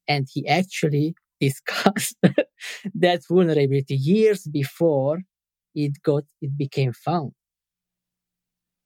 and 0.08 0.28
he 0.34 0.48
actually 0.48 1.16
discussed 1.42 2.16
that 2.96 3.22
vulnerability 3.30 3.96
years 3.96 4.48
before 4.48 5.20
it 5.76 5.94
got 6.04 6.24
it 6.42 6.58
became 6.58 6.94
found. 6.94 7.34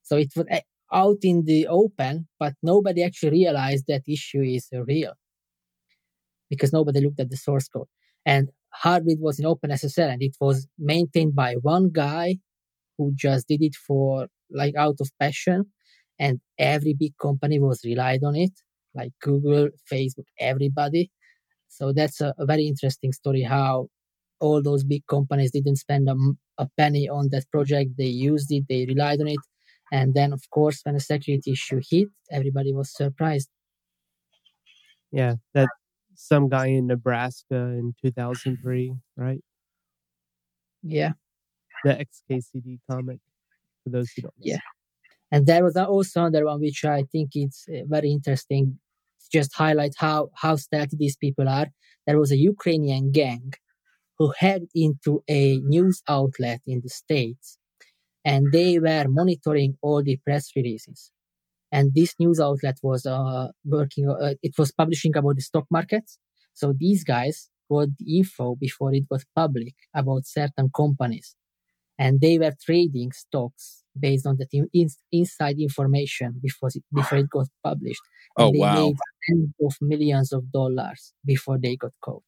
So 0.03 0.17
it 0.17 0.31
was 0.35 0.45
eh, 0.49 0.61
out 0.91 1.19
in 1.23 1.43
the 1.45 1.67
open 1.67 2.27
but 2.39 2.53
nobody 2.63 3.03
actually 3.03 3.31
realized 3.31 3.85
that 3.87 4.03
issue 4.07 4.41
is 4.41 4.69
real 4.73 5.13
because 6.49 6.73
nobody 6.73 7.01
looked 7.01 7.19
at 7.19 7.29
the 7.29 7.37
source 7.37 7.67
code. 7.67 7.87
And 8.25 8.49
Heartbleed 8.83 9.19
was 9.19 9.39
in 9.39 9.45
OpenSSL 9.45 10.11
and 10.11 10.21
it 10.21 10.35
was 10.39 10.67
maintained 10.77 11.35
by 11.35 11.55
one 11.61 11.89
guy 11.91 12.37
who 12.97 13.13
just 13.15 13.47
did 13.47 13.61
it 13.63 13.75
for 13.75 14.27
like 14.51 14.75
out 14.75 14.97
of 15.01 15.09
passion 15.19 15.65
and 16.19 16.39
every 16.58 16.93
big 16.93 17.17
company 17.17 17.60
was 17.60 17.82
relied 17.84 18.23
on 18.23 18.36
it 18.36 18.51
like 18.97 19.13
Google, 19.21 19.69
Facebook, 19.89 20.25
everybody. 20.39 21.12
So 21.69 21.93
that's 21.93 22.19
a, 22.19 22.34
a 22.38 22.45
very 22.45 22.67
interesting 22.67 23.13
story 23.13 23.43
how 23.43 23.88
all 24.39 24.62
those 24.62 24.84
big 24.84 25.06
companies 25.08 25.51
didn't 25.51 25.77
spend 25.77 26.10
a, 26.10 26.15
a, 26.58 26.67
penny 26.77 27.08
on 27.08 27.30
that 27.32 27.49
project. 27.51 27.91
They 27.97 28.06
used 28.06 28.51
it, 28.51 28.65
they 28.67 28.86
relied 28.86 29.21
on 29.21 29.27
it. 29.27 29.39
And 29.91 30.13
then, 30.13 30.34
of 30.34 30.41
course, 30.49 30.82
when 30.84 30.95
a 30.95 30.99
security 30.99 31.51
issue 31.51 31.82
hit, 31.89 32.10
everybody 32.32 32.73
was 32.73 32.93
surprised. 32.93 33.49
Yeah, 35.12 35.36
that 35.53 35.69
some 36.15 36.49
guy 36.49 36.67
in 36.67 36.88
Nebraska 36.88 37.56
in 37.56 37.93
2003, 38.01 38.93
right? 39.15 39.39
Yeah. 40.84 41.12
The 41.86 42.06
XKCD 42.06 42.80
comic, 42.89 43.19
for 43.84 43.91
those 43.91 44.12
who 44.12 44.23
don't 44.23 44.34
know. 44.38 44.43
Yeah. 44.43 44.60
And 45.31 45.45
there 45.45 45.63
was 45.63 45.75
also 45.77 46.21
another 46.21 46.45
one 46.45 46.59
which 46.61 46.83
I 46.85 47.03
think 47.11 47.31
is 47.35 47.65
uh, 47.69 47.83
very 47.87 48.11
interesting. 48.11 48.79
to 49.21 49.27
Just 49.39 49.53
highlight 49.55 49.95
how 49.97 50.29
how 50.43 50.55
stealthy 50.57 50.97
these 50.97 51.17
people 51.17 51.47
are. 51.49 51.67
There 52.05 52.19
was 52.19 52.31
a 52.31 52.37
Ukrainian 52.53 53.05
gang 53.11 53.45
who 54.17 54.33
hacked 54.43 54.71
into 54.75 55.23
a 55.29 55.59
news 55.73 55.97
outlet 56.17 56.61
in 56.67 56.81
the 56.83 56.89
states, 56.89 57.57
and 58.25 58.51
they 58.51 58.79
were 58.79 59.05
monitoring 59.07 59.77
all 59.81 60.01
the 60.03 60.17
press 60.25 60.45
releases. 60.55 61.11
And 61.71 61.93
this 61.93 62.15
news 62.19 62.39
outlet 62.39 62.77
was 62.83 63.05
uh, 63.05 63.47
working. 63.65 64.09
Uh, 64.09 64.35
it 64.41 64.57
was 64.57 64.71
publishing 64.71 65.15
about 65.17 65.35
the 65.35 65.41
stock 65.41 65.65
markets. 65.71 66.19
So 66.53 66.73
these 66.77 67.03
guys 67.03 67.49
got 67.71 67.89
the 67.99 68.17
info 68.19 68.55
before 68.55 68.93
it 68.93 69.05
was 69.11 69.25
public 69.35 69.75
about 69.93 70.25
certain 70.25 70.69
companies, 70.75 71.35
and 71.99 72.21
they 72.21 72.37
were 72.39 72.53
trading 72.65 73.11
stocks 73.13 73.76
based 73.99 74.25
on 74.25 74.38
the 74.38 74.47
in, 74.73 74.89
inside 75.12 75.57
information 75.60 76.39
before 76.41 76.69
it, 76.73 76.83
before 76.93 77.17
it 77.17 77.29
got 77.29 77.47
published. 77.63 78.01
And 78.38 78.47
oh 78.47 78.51
they 78.51 78.60
wow! 78.60 78.88
Made 78.88 78.95
tens 79.29 79.49
of 79.62 79.75
millions 79.81 80.33
of 80.33 80.51
dollars 80.51 81.13
before 81.25 81.57
they 81.57 81.75
got 81.75 81.91
caught. 82.01 82.23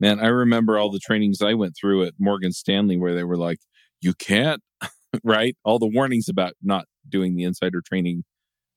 Man, 0.00 0.20
I 0.20 0.26
remember 0.26 0.78
all 0.78 0.90
the 0.90 0.98
trainings 0.98 1.40
I 1.40 1.54
went 1.54 1.74
through 1.80 2.04
at 2.04 2.14
Morgan 2.18 2.52
Stanley 2.52 2.96
where 2.96 3.14
they 3.14 3.24
were 3.24 3.36
like, 3.36 3.58
"You 4.00 4.14
can't," 4.14 4.62
right? 5.24 5.56
All 5.64 5.78
the 5.78 5.86
warnings 5.86 6.28
about 6.28 6.54
not 6.62 6.86
doing 7.08 7.36
the 7.36 7.44
insider 7.44 7.80
training 7.80 8.24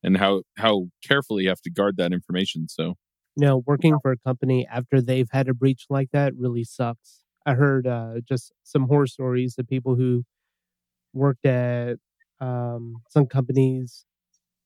and 0.02 0.16
how 0.16 0.42
how 0.56 0.88
carefully 1.06 1.44
you 1.44 1.48
have 1.48 1.60
to 1.62 1.70
guard 1.70 1.96
that 1.96 2.12
information. 2.12 2.68
So, 2.68 2.94
you 3.36 3.46
know, 3.46 3.62
working 3.66 3.98
for 4.00 4.12
a 4.12 4.18
company 4.18 4.66
after 4.70 5.00
they've 5.00 5.28
had 5.30 5.48
a 5.48 5.54
breach 5.54 5.86
like 5.90 6.10
that 6.12 6.34
really 6.36 6.64
sucks. 6.64 7.20
I 7.46 7.54
heard 7.54 7.86
uh, 7.86 8.20
just 8.28 8.52
some 8.62 8.88
horror 8.88 9.06
stories 9.06 9.56
of 9.58 9.66
people 9.66 9.94
who 9.94 10.24
worked 11.12 11.46
at 11.46 11.96
um, 12.40 12.96
some 13.10 13.26
companies 13.26 14.04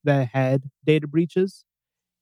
that 0.05 0.29
had 0.29 0.65
data 0.87 1.07
breaches. 1.09 1.65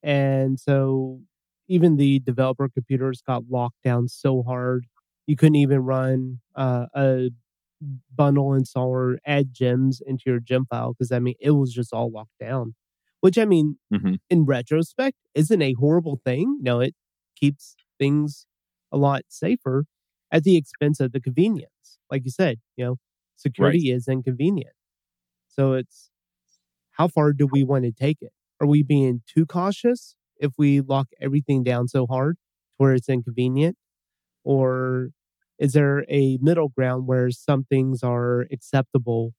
And 0.02 0.58
so 0.60 1.20
even 1.68 1.96
the 1.96 2.20
developer 2.20 2.68
computers 2.68 3.22
got 3.26 3.44
locked 3.50 3.82
down 3.84 4.08
so 4.08 4.42
hard 4.42 4.86
you 5.26 5.36
couldn't 5.36 5.56
even 5.56 5.80
run 5.80 6.40
uh, 6.56 6.86
a 6.94 7.30
bundle 8.14 8.50
installer 8.50 9.16
add 9.26 9.52
gems 9.52 10.00
into 10.04 10.24
your 10.26 10.40
gem 10.40 10.66
file 10.66 10.92
because 10.92 11.12
I 11.12 11.18
mean 11.18 11.34
it 11.40 11.52
was 11.52 11.72
just 11.72 11.92
all 11.92 12.10
locked 12.10 12.38
down. 12.40 12.74
Which 13.20 13.38
I 13.38 13.44
mean, 13.44 13.78
Mhm. 13.92 14.18
in 14.30 14.44
retrospect, 14.46 15.16
isn't 15.34 15.62
a 15.62 15.74
horrible 15.74 16.20
thing. 16.24 16.58
No, 16.62 16.80
it 16.80 16.94
keeps 17.36 17.76
things 17.98 18.46
a 18.92 18.96
lot 18.98 19.22
safer 19.28 19.84
at 20.30 20.44
the 20.44 20.56
expense 20.56 21.00
of 21.00 21.12
the 21.12 21.20
convenience. 21.20 21.98
Like 22.10 22.24
you 22.24 22.30
said, 22.30 22.60
you 22.76 22.84
know, 22.84 22.96
security 23.36 23.90
is 23.90 24.08
inconvenient. 24.08 24.74
So 25.50 25.72
it's 25.74 26.10
how 26.92 27.08
far 27.08 27.32
do 27.32 27.46
we 27.46 27.64
want 27.64 27.84
to 27.84 27.92
take 27.92 28.18
it? 28.20 28.32
Are 28.60 28.66
we 28.66 28.82
being 28.82 29.22
too 29.26 29.46
cautious 29.46 30.14
if 30.38 30.52
we 30.56 30.80
lock 30.80 31.08
everything 31.20 31.62
down 31.62 31.88
so 31.88 32.06
hard 32.06 32.36
to 32.36 32.74
where 32.76 32.94
it's 32.94 33.08
inconvenient? 33.08 33.76
Or 34.44 35.10
is 35.58 35.72
there 35.72 36.04
a 36.08 36.38
middle 36.40 36.68
ground 36.68 37.06
where 37.06 37.30
some 37.30 37.64
things 37.64 38.02
are 38.02 38.46
acceptable 38.52 39.34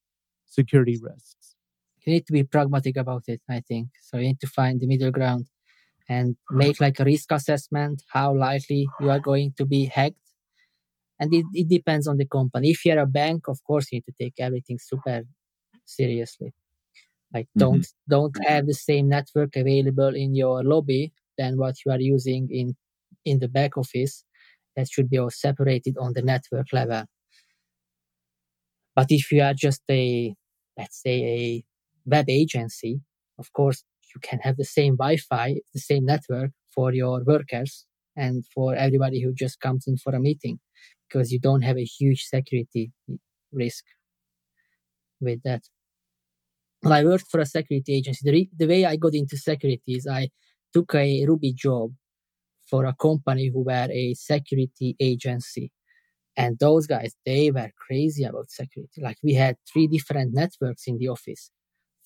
security 0.46 0.98
risks? 1.00 1.56
You 2.04 2.14
need 2.14 2.26
to 2.26 2.32
be 2.32 2.44
pragmatic 2.44 2.96
about 2.96 3.24
it, 3.28 3.40
I 3.48 3.60
think. 3.60 3.88
So 4.00 4.16
you 4.18 4.28
need 4.28 4.40
to 4.40 4.48
find 4.48 4.80
the 4.80 4.86
middle 4.86 5.10
ground 5.10 5.46
and 6.08 6.36
make 6.50 6.80
like 6.80 6.98
a 7.00 7.04
risk 7.04 7.30
assessment, 7.30 8.02
how 8.12 8.34
likely 8.34 8.88
you 9.00 9.10
are 9.10 9.20
going 9.20 9.54
to 9.56 9.64
be 9.64 9.86
hacked. 9.86 10.16
And 11.18 11.32
it, 11.32 11.46
it 11.54 11.68
depends 11.68 12.08
on 12.08 12.16
the 12.16 12.26
company. 12.26 12.70
If 12.70 12.84
you're 12.84 12.98
a 12.98 13.06
bank, 13.06 13.46
of 13.48 13.62
course 13.64 13.92
you 13.92 13.96
need 13.96 14.06
to 14.06 14.14
take 14.20 14.34
everything 14.38 14.78
super 14.80 15.22
seriously. 15.84 16.52
Like 17.34 17.48
Mhm. 17.56 17.58
don't 17.58 17.86
don't 18.08 18.36
have 18.46 18.66
the 18.66 18.74
same 18.74 19.08
network 19.08 19.56
available 19.56 20.14
in 20.14 20.34
your 20.34 20.62
lobby 20.64 21.12
than 21.38 21.56
what 21.58 21.76
you 21.84 21.92
are 21.92 22.00
using 22.00 22.48
in 22.50 22.76
in 23.24 23.38
the 23.40 23.48
back 23.48 23.76
office. 23.78 24.24
That 24.76 24.88
should 24.90 25.10
be 25.10 25.18
all 25.18 25.30
separated 25.30 25.96
on 25.98 26.12
the 26.14 26.22
network 26.22 26.72
level. 26.72 27.04
But 28.94 29.06
if 29.10 29.30
you 29.32 29.42
are 29.42 29.54
just 29.54 29.82
a 29.90 30.34
let's 30.78 31.00
say 31.02 31.18
a 31.24 31.64
web 32.06 32.28
agency, 32.28 33.00
of 33.38 33.52
course 33.52 33.84
you 34.14 34.20
can 34.20 34.38
have 34.40 34.56
the 34.56 34.64
same 34.64 34.96
Wi-Fi, 34.96 35.56
the 35.74 35.80
same 35.80 36.04
network 36.06 36.50
for 36.74 36.92
your 36.92 37.22
workers 37.24 37.86
and 38.16 38.44
for 38.54 38.74
everybody 38.74 39.20
who 39.22 39.32
just 39.34 39.60
comes 39.60 39.86
in 39.86 39.96
for 39.96 40.14
a 40.14 40.20
meeting 40.20 40.60
because 41.08 41.32
you 41.32 41.38
don't 41.40 41.62
have 41.62 41.78
a 41.78 41.84
huge 41.84 42.24
security 42.24 42.92
risk 43.52 43.84
with 45.20 45.42
that. 45.44 45.62
Well, 46.82 46.92
I 46.92 47.04
worked 47.04 47.28
for 47.30 47.40
a 47.40 47.46
security 47.46 47.94
agency. 47.94 48.20
The, 48.24 48.32
re- 48.32 48.50
the 48.56 48.66
way 48.66 48.84
I 48.84 48.96
got 48.96 49.14
into 49.14 49.36
security 49.36 49.94
is 49.94 50.06
I 50.06 50.28
took 50.74 50.94
a 50.94 51.24
Ruby 51.26 51.52
job 51.52 51.92
for 52.68 52.84
a 52.86 52.94
company 52.94 53.48
who 53.48 53.62
were 53.62 53.88
a 53.90 54.14
security 54.14 54.96
agency. 55.00 55.70
And 56.36 56.58
those 56.58 56.86
guys, 56.86 57.14
they 57.26 57.50
were 57.50 57.70
crazy 57.76 58.24
about 58.24 58.50
security. 58.50 59.02
Like 59.02 59.18
we 59.22 59.34
had 59.34 59.56
three 59.72 59.86
different 59.88 60.34
networks 60.34 60.86
in 60.86 60.98
the 60.98 61.08
office 61.08 61.50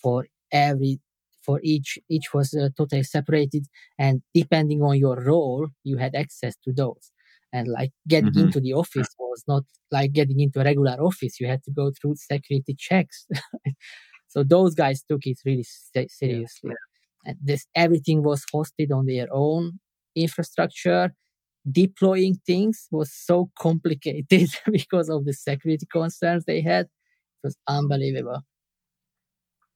for 0.03 0.27
every, 0.53 1.01
for 1.43 1.61
each, 1.63 1.99
each 2.09 2.35
was 2.35 2.55
uh, 2.55 2.71
totally 2.77 3.05
separated. 3.05 3.67
And 3.99 4.23
depending 4.35 4.83
on 4.83 4.99
your 4.99 5.23
role, 5.23 5.69
you 5.85 5.99
had 5.99 6.15
access 6.15 6.57
to 6.65 6.73
those. 6.73 7.13
And 7.53 7.69
like 7.69 7.93
getting 8.09 8.33
Mhm. 8.33 8.41
into 8.41 8.61
the 8.61 8.75
office 8.75 9.09
was 9.19 9.45
not 9.49 9.65
like 9.93 10.13
getting 10.13 10.41
into 10.41 10.61
a 10.61 10.65
regular 10.65 10.97
office. 11.01 11.41
You 11.41 11.47
had 11.49 11.63
to 11.65 11.71
go 11.73 11.93
through 11.93 12.17
security 12.17 12.75
checks. 12.79 13.27
so 14.29 14.43
those 14.43 14.75
guys 14.75 15.03
took 15.09 15.27
it 15.27 15.39
really 15.45 15.65
se- 15.65 16.09
seriously. 16.09 16.75
And 17.25 17.37
this, 17.43 17.67
everything 17.75 18.23
was 18.23 18.45
hosted 18.55 18.93
on 18.93 19.07
their 19.07 19.27
own 19.33 19.79
infrastructure 20.15 21.13
deploying 21.71 22.37
things 22.47 22.87
was 22.91 23.13
so 23.13 23.51
complicated 23.59 24.49
because 24.71 25.09
of 25.09 25.25
the 25.25 25.33
security 25.33 25.87
concerns 25.91 26.45
they 26.45 26.61
had. 26.61 26.87
It 26.87 26.91
was 27.45 27.57
unbelievable. 27.67 28.43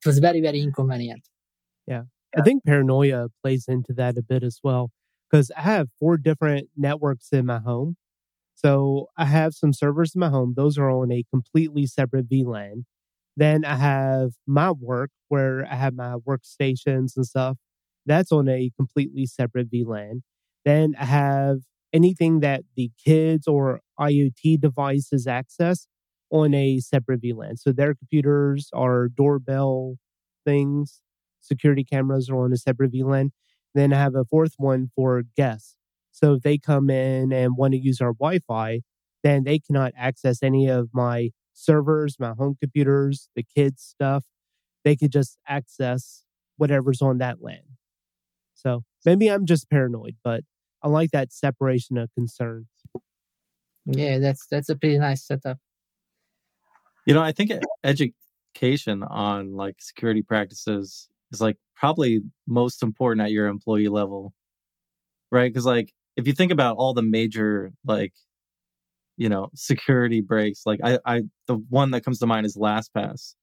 It 0.05 0.07
was 0.07 0.19
very, 0.19 0.41
very 0.41 0.61
inconvenient. 0.61 1.23
Yeah. 1.87 2.03
I 2.37 2.43
think 2.43 2.65
paranoia 2.65 3.29
plays 3.43 3.65
into 3.67 3.93
that 3.95 4.17
a 4.17 4.23
bit 4.23 4.45
as 4.45 4.61
well 4.63 4.91
because 5.29 5.51
I 5.57 5.63
have 5.63 5.89
four 5.99 6.17
different 6.17 6.69
networks 6.77 7.29
in 7.33 7.47
my 7.47 7.59
home. 7.59 7.97
So 8.55 9.09
I 9.17 9.25
have 9.25 9.53
some 9.55 9.73
servers 9.73 10.15
in 10.15 10.21
my 10.21 10.29
home. 10.29 10.55
Those 10.57 10.79
are 10.79 10.91
on 10.91 11.11
a 11.11 11.25
completely 11.31 11.87
separate 11.87 12.29
VLAN. 12.29 12.85
Then 13.37 13.65
I 13.65 13.77
have 13.77 14.33
my 14.47 14.71
work 14.73 15.11
where 15.29 15.67
I 15.71 15.77
have 15.77 15.95
my 15.95 16.17
workstations 16.29 17.17
and 17.17 17.27
stuff. 17.27 17.57
That's 18.07 18.33
on 18.33 18.49
a 18.49 18.71
completely 18.77 19.27
separate 19.27 19.71
VLAN. 19.71 20.23
Then 20.65 20.95
I 20.99 21.05
have 21.05 21.59
anything 21.93 22.41
that 22.41 22.63
the 22.77 22.91
kids 23.05 23.47
or 23.47 23.81
IoT 23.99 24.61
devices 24.61 25.27
access 25.27 25.87
on 26.31 26.55
a 26.55 26.81
separate 26.81 27.23
VLAN. 27.23 27.59
So 27.59 27.73
their 27.73 27.95
computers 27.95 28.69
are 28.73 29.09
doorbell 29.09 29.97
things 30.45 31.03
security 31.43 31.85
cameras 31.85 32.29
are 32.31 32.45
on 32.45 32.53
a 32.53 32.57
separate 32.57 32.93
VLAN. 32.93 33.31
Then 33.75 33.93
I 33.93 33.99
have 33.99 34.15
a 34.15 34.25
fourth 34.25 34.55
one 34.59 34.91
for 34.95 35.23
guests. 35.37 35.77
So 36.13 36.35
if 36.35 36.43
they 36.43 36.59
come 36.59 36.91
in 36.91 37.33
and 37.33 37.57
want 37.57 37.73
to 37.73 37.79
use 37.79 38.01
our 38.01 38.13
Wi 38.13 38.41
Fi, 38.41 38.81
then 39.23 39.45
they 39.45 39.59
cannot 39.59 39.93
access 39.97 40.43
any 40.43 40.69
of 40.69 40.89
my 40.93 41.31
servers, 41.53 42.17
my 42.19 42.33
home 42.33 42.57
computers, 42.61 43.29
the 43.35 43.43
kids' 43.43 43.83
stuff. 43.83 44.25
They 44.85 44.97
could 44.97 45.13
just 45.13 45.39
access 45.47 46.25
whatever's 46.57 47.03
on 47.03 47.19
that 47.19 47.43
LAN. 47.43 47.63
So 48.55 48.85
maybe 49.05 49.29
I'm 49.29 49.47
just 49.47 49.71
paranoid, 49.71 50.17
but 50.23 50.43
I 50.83 50.89
like 50.89 51.11
that 51.11 51.33
separation 51.33 51.99
of 51.99 52.11
concerns. 52.15 52.67
Yeah, 53.87 54.19
that's 54.19 54.47
that's 54.51 54.69
a 54.69 54.77
pretty 54.77 54.99
nice 54.99 55.27
setup. 55.27 55.59
You 57.07 57.15
know, 57.15 57.23
I 57.23 57.33
think 57.33 57.51
education 57.83 59.03
on 59.03 59.55
like 59.55 59.77
security 59.81 60.23
practices 60.23 61.09
is 61.33 61.41
like 61.41 61.57
probably 61.75 62.21
most 62.47 62.83
important 62.83 63.25
at 63.25 63.33
your 63.33 63.47
employee 63.47 63.89
level, 63.89 64.35
right? 65.31 65.51
Because 65.51 65.65
like 65.65 65.93
if 66.17 66.27
you 66.27 66.33
think 66.35 66.53
about 66.53 66.77
all 66.77 66.93
the 66.93 67.03
major 67.03 67.73
like 67.85 68.13
you 69.21 69.29
know 69.29 69.51
security 69.55 70.23
breaks, 70.23 70.63
like 70.65 70.81
I, 70.83 70.99
I 71.05 71.23
the 71.47 71.57
one 71.69 71.91
that 71.91 72.03
comes 72.03 72.21
to 72.21 72.27
mind 72.27 72.47
is 72.47 72.57
LastPass, 72.57 73.35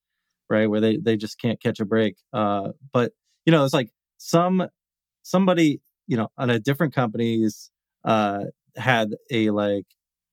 right? 0.50 0.68
Where 0.68 0.82
they 0.82 0.98
they 0.98 1.18
just 1.18 1.40
can't 1.40 1.62
catch 1.62 1.80
a 1.80 1.86
break. 1.86 2.16
Uh, 2.34 2.70
but 2.92 3.12
you 3.46 3.52
know, 3.52 3.64
it's 3.64 3.76
like 3.76 3.92
some 4.18 4.68
somebody 5.22 5.80
you 6.08 6.18
know 6.18 6.30
on 6.36 6.50
a 6.50 6.58
different 6.58 6.96
company's 6.96 7.70
uh 8.04 8.46
had 8.76 9.12
a 9.32 9.52
like 9.52 9.86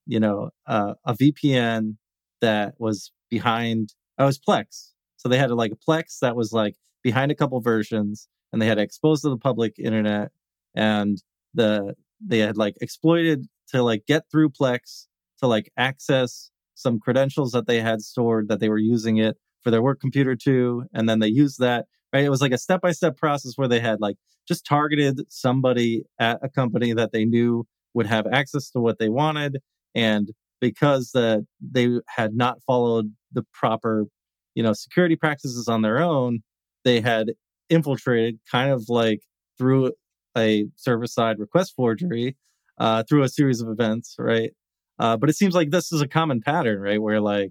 you 0.07 0.19
know 0.19 0.49
uh, 0.67 0.95
a 1.05 1.15
VPN 1.15 1.97
that 2.41 2.75
was 2.79 3.13
behind 3.29 3.93
oh, 4.19 4.25
it 4.25 4.27
was 4.27 4.41
Plex. 4.41 4.93
So 5.19 5.29
they 5.29 5.37
had 5.37 5.51
a, 5.51 5.55
like 5.55 5.73
a 5.73 5.91
Plex 5.91 6.21
that 6.21 6.37
was 6.37 6.53
like 6.53 6.75
behind 7.03 7.31
a 7.31 7.35
couple 7.35 7.61
versions 7.61 8.29
and 8.51 8.63
they 8.63 8.67
had 8.67 8.79
exposed 8.79 9.25
to 9.25 9.29
the 9.29 9.37
public 9.37 9.75
internet 9.79 10.31
and 10.75 11.23
the 11.53 11.95
they 12.27 12.39
had 12.39 12.57
like 12.57 12.77
exploited 12.81 13.47
to 13.69 13.83
like 13.83 14.07
get 14.07 14.25
through 14.31 14.49
Plex 14.49 15.07
to 15.41 15.47
like 15.47 15.71
access 15.77 16.51
some 16.75 16.99
credentials 16.99 17.53
that 17.53 17.67
they 17.67 17.81
had 17.81 18.01
stored 18.01 18.49
that 18.49 18.61
they 18.61 18.69
were 18.69 18.79
using 18.79 19.19
it 19.19 19.37
for 19.63 19.71
their 19.71 19.83
work 19.83 20.01
computer 20.01 20.37
too. 20.37 20.85
And 20.93 21.09
then 21.09 21.21
they 21.21 21.29
used 21.29 21.59
that, 21.61 21.87
right? 22.13 22.25
It 22.25 22.31
was 22.31 22.41
like 22.41 22.53
a 22.53 22.59
step 22.59 22.81
by 22.81 22.93
step 22.93 23.17
process 23.17 23.53
where 23.57 23.69
they 23.69 23.81
had 23.81 24.01
like 24.01 24.17
just 24.47 24.67
targeted 24.67 25.21
somebody 25.29 26.05
at 26.19 26.39
a 26.43 26.49
company 26.49 26.93
that 26.93 27.13
they 27.13 27.25
knew 27.25 27.67
would 27.95 28.07
have 28.07 28.27
access 28.27 28.71
to 28.71 28.81
what 28.81 28.99
they 28.99 29.09
wanted. 29.09 29.59
And 29.95 30.31
because 30.61 31.13
that 31.13 31.47
they 31.61 31.89
had 32.09 32.35
not 32.35 32.59
followed 32.67 33.13
the 33.33 33.45
proper, 33.53 34.07
you 34.55 34.63
know, 34.63 34.73
security 34.73 35.17
practices 35.17 35.69
on 35.69 35.83
their 35.83 36.03
own, 36.03 36.41
they 36.85 37.01
had 37.01 37.33
infiltrated 37.71 38.39
kind 38.51 38.71
of 38.71 38.85
like 38.89 39.21
through 39.59 39.93
a 40.37 40.67
server 40.77 41.07
side 41.07 41.39
request 41.39 41.75
forgery, 41.77 42.37
uh, 42.79 43.03
through 43.09 43.23
a 43.23 43.29
series 43.29 43.61
of 43.61 43.69
events, 43.69 44.17
right? 44.19 44.53
Uh, 44.99 45.17
but 45.17 45.29
it 45.29 45.37
seems 45.37 45.55
like 45.55 45.71
this 45.71 45.93
is 45.93 46.01
a 46.01 46.09
common 46.09 46.41
pattern, 46.41 46.81
right? 46.81 47.01
Where 47.01 47.21
like, 47.21 47.51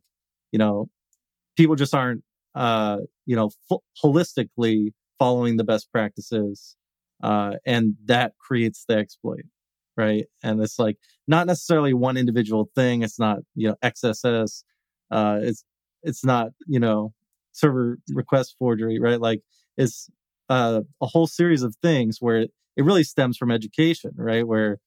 you 0.51 0.59
know, 0.59 0.89
people 1.57 1.75
just 1.75 1.93
aren't, 1.93 2.23
uh, 2.55 2.97
you 3.25 3.35
know, 3.35 3.51
holistically 4.03 4.93
following 5.19 5.57
the 5.57 5.63
best 5.63 5.91
practices, 5.91 6.75
uh, 7.21 7.53
and 7.65 7.95
that 8.05 8.33
creates 8.39 8.85
the 8.87 8.97
exploit, 8.97 9.43
right? 9.97 10.25
And 10.43 10.61
it's 10.61 10.79
like 10.79 10.97
not 11.27 11.47
necessarily 11.47 11.93
one 11.93 12.17
individual 12.17 12.69
thing. 12.75 13.03
It's 13.03 13.19
not, 13.19 13.39
you 13.55 13.69
know, 13.69 13.75
XSS. 13.81 14.63
Uh, 15.11 15.39
it's 15.41 15.63
it's 16.03 16.25
not, 16.25 16.49
you 16.67 16.79
know, 16.79 17.13
server 17.53 17.97
request 18.13 18.55
forgery, 18.59 18.99
right? 18.99 19.19
Like 19.19 19.41
it's 19.77 20.09
uh, 20.49 20.81
a 21.01 21.05
whole 21.07 21.27
series 21.27 21.63
of 21.63 21.75
things 21.81 22.17
where 22.19 22.41
it 22.75 22.83
really 22.83 23.03
stems 23.03 23.37
from 23.37 23.51
education, 23.51 24.11
right? 24.15 24.45
Where 24.47 24.79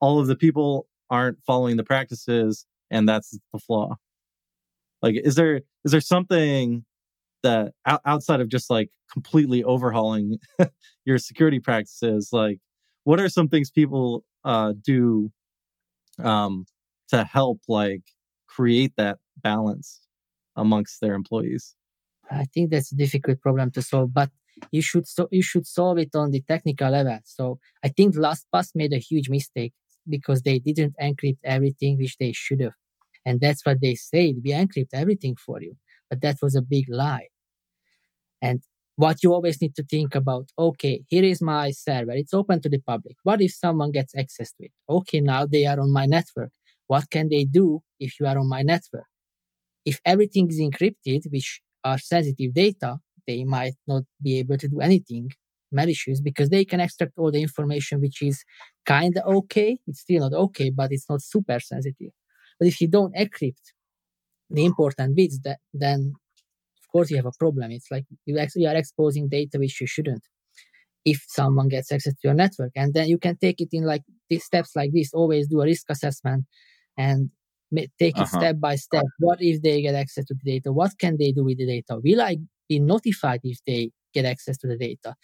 all 0.00 0.18
of 0.20 0.26
the 0.26 0.36
people 0.36 0.86
aren't 1.10 1.38
following 1.46 1.76
the 1.76 1.84
practices 1.84 2.66
and 2.90 3.08
that's 3.08 3.38
the 3.52 3.58
flaw. 3.58 3.96
Like 5.02 5.16
is 5.22 5.34
there 5.34 5.62
is 5.84 5.92
there 5.92 6.00
something 6.00 6.84
that 7.42 7.72
outside 8.04 8.40
of 8.40 8.48
just 8.48 8.70
like 8.70 8.90
completely 9.12 9.62
overhauling 9.64 10.38
your 11.04 11.18
security 11.18 11.60
practices 11.60 12.30
like 12.32 12.58
what 13.04 13.20
are 13.20 13.28
some 13.28 13.48
things 13.48 13.70
people 13.70 14.24
uh 14.44 14.72
do 14.82 15.30
um 16.22 16.66
to 17.08 17.24
help 17.24 17.60
like 17.68 18.02
create 18.48 18.92
that 18.96 19.18
balance 19.36 20.00
amongst 20.56 21.00
their 21.00 21.14
employees? 21.14 21.76
I 22.30 22.44
think 22.52 22.70
that's 22.70 22.92
a 22.92 22.96
difficult 22.96 23.40
problem 23.40 23.70
to 23.72 23.82
solve 23.82 24.12
but 24.12 24.30
you 24.72 24.82
should 24.82 25.06
so 25.06 25.28
you 25.30 25.42
should 25.42 25.66
solve 25.66 25.98
it 25.98 26.14
on 26.16 26.32
the 26.32 26.42
technical 26.42 26.90
level. 26.90 27.18
So 27.24 27.60
i 27.84 27.88
think 27.88 28.16
lastpass 28.16 28.74
made 28.74 28.92
a 28.92 28.98
huge 28.98 29.30
mistake 29.30 29.72
because 30.08 30.42
they 30.42 30.58
didn't 30.58 30.94
encrypt 31.00 31.38
everything 31.44 31.98
which 31.98 32.16
they 32.18 32.32
should 32.32 32.60
have. 32.60 32.72
And 33.24 33.40
that's 33.40 33.64
what 33.64 33.80
they 33.80 33.94
said 33.94 34.36
we 34.44 34.50
encrypt 34.50 34.88
everything 34.92 35.36
for 35.36 35.60
you. 35.60 35.76
But 36.08 36.20
that 36.22 36.36
was 36.42 36.54
a 36.54 36.62
big 36.62 36.86
lie. 36.88 37.28
And 38.40 38.62
what 38.96 39.22
you 39.22 39.32
always 39.32 39.60
need 39.60 39.74
to 39.76 39.84
think 39.84 40.14
about 40.14 40.48
okay 40.58 41.04
here 41.08 41.24
is 41.24 41.40
my 41.40 41.70
server. 41.70 42.12
It's 42.12 42.34
open 42.34 42.60
to 42.62 42.68
the 42.68 42.78
public. 42.78 43.16
What 43.22 43.40
if 43.40 43.52
someone 43.52 43.92
gets 43.92 44.14
access 44.16 44.52
to 44.54 44.64
it? 44.64 44.72
Okay 44.88 45.20
now 45.20 45.46
they 45.46 45.66
are 45.66 45.78
on 45.78 45.92
my 45.92 46.06
network. 46.06 46.50
What 46.86 47.10
can 47.10 47.28
they 47.28 47.44
do 47.44 47.82
if 48.00 48.18
you 48.18 48.26
are 48.26 48.38
on 48.38 48.48
my 48.48 48.62
network? 48.62 49.04
If 49.84 50.00
everything 50.04 50.48
is 50.48 50.58
encrypted 50.60 51.30
which 51.30 51.60
are 51.84 51.98
sensitive 51.98 52.54
data 52.54 52.98
they 53.26 53.44
might 53.44 53.74
not 53.86 54.02
be 54.22 54.38
able 54.38 54.56
to 54.56 54.68
do 54.68 54.80
anything 54.80 55.30
malicious 55.70 56.20
because 56.20 56.48
they 56.48 56.64
can 56.64 56.80
extract 56.80 57.12
all 57.18 57.30
the 57.30 57.42
information 57.42 58.00
which 58.00 58.22
is 58.22 58.42
kind 58.86 59.16
of 59.18 59.36
okay 59.36 59.78
it's 59.86 60.00
still 60.00 60.20
not 60.20 60.32
okay 60.32 60.70
but 60.70 60.90
it's 60.92 61.08
not 61.08 61.20
super 61.22 61.60
sensitive 61.60 62.10
but 62.58 62.66
if 62.66 62.80
you 62.80 62.88
don't 62.88 63.14
encrypt 63.14 63.72
the 64.50 64.64
important 64.64 65.14
bits 65.14 65.38
that 65.44 65.58
then 65.74 66.14
of 66.88 66.92
course 66.92 67.10
you 67.10 67.16
have 67.16 67.26
a 67.26 67.38
problem. 67.38 67.70
It's 67.70 67.90
like 67.90 68.06
you 68.24 68.38
actually 68.38 68.66
are 68.66 68.74
exposing 68.74 69.28
data 69.28 69.58
which 69.58 69.80
you 69.80 69.86
shouldn't. 69.86 70.22
If 71.04 71.22
someone 71.28 71.68
gets 71.68 71.92
access 71.92 72.14
to 72.14 72.20
your 72.24 72.34
network, 72.34 72.72
and 72.74 72.92
then 72.94 73.08
you 73.08 73.18
can 73.18 73.36
take 73.36 73.60
it 73.60 73.68
in 73.72 73.84
like 73.84 74.02
these 74.28 74.44
steps 74.44 74.74
like 74.74 74.92
this. 74.92 75.12
Always 75.12 75.48
do 75.48 75.60
a 75.60 75.64
risk 75.64 75.86
assessment 75.90 76.44
and 76.96 77.30
take 77.98 78.16
it 78.16 78.22
uh-huh. 78.22 78.38
step 78.38 78.56
by 78.58 78.76
step. 78.76 79.04
What 79.18 79.38
if 79.40 79.62
they 79.62 79.82
get 79.82 79.94
access 79.94 80.24
to 80.26 80.34
the 80.34 80.52
data? 80.52 80.72
What 80.72 80.98
can 80.98 81.16
they 81.18 81.32
do 81.32 81.44
with 81.44 81.58
the 81.58 81.66
data? 81.66 82.00
Will 82.02 82.20
I 82.20 82.38
be 82.68 82.78
notified 82.78 83.40
if 83.44 83.58
they 83.66 83.90
get 84.12 84.24
access 84.24 84.56
to 84.58 84.66
the 84.66 84.76
data? 84.76 85.14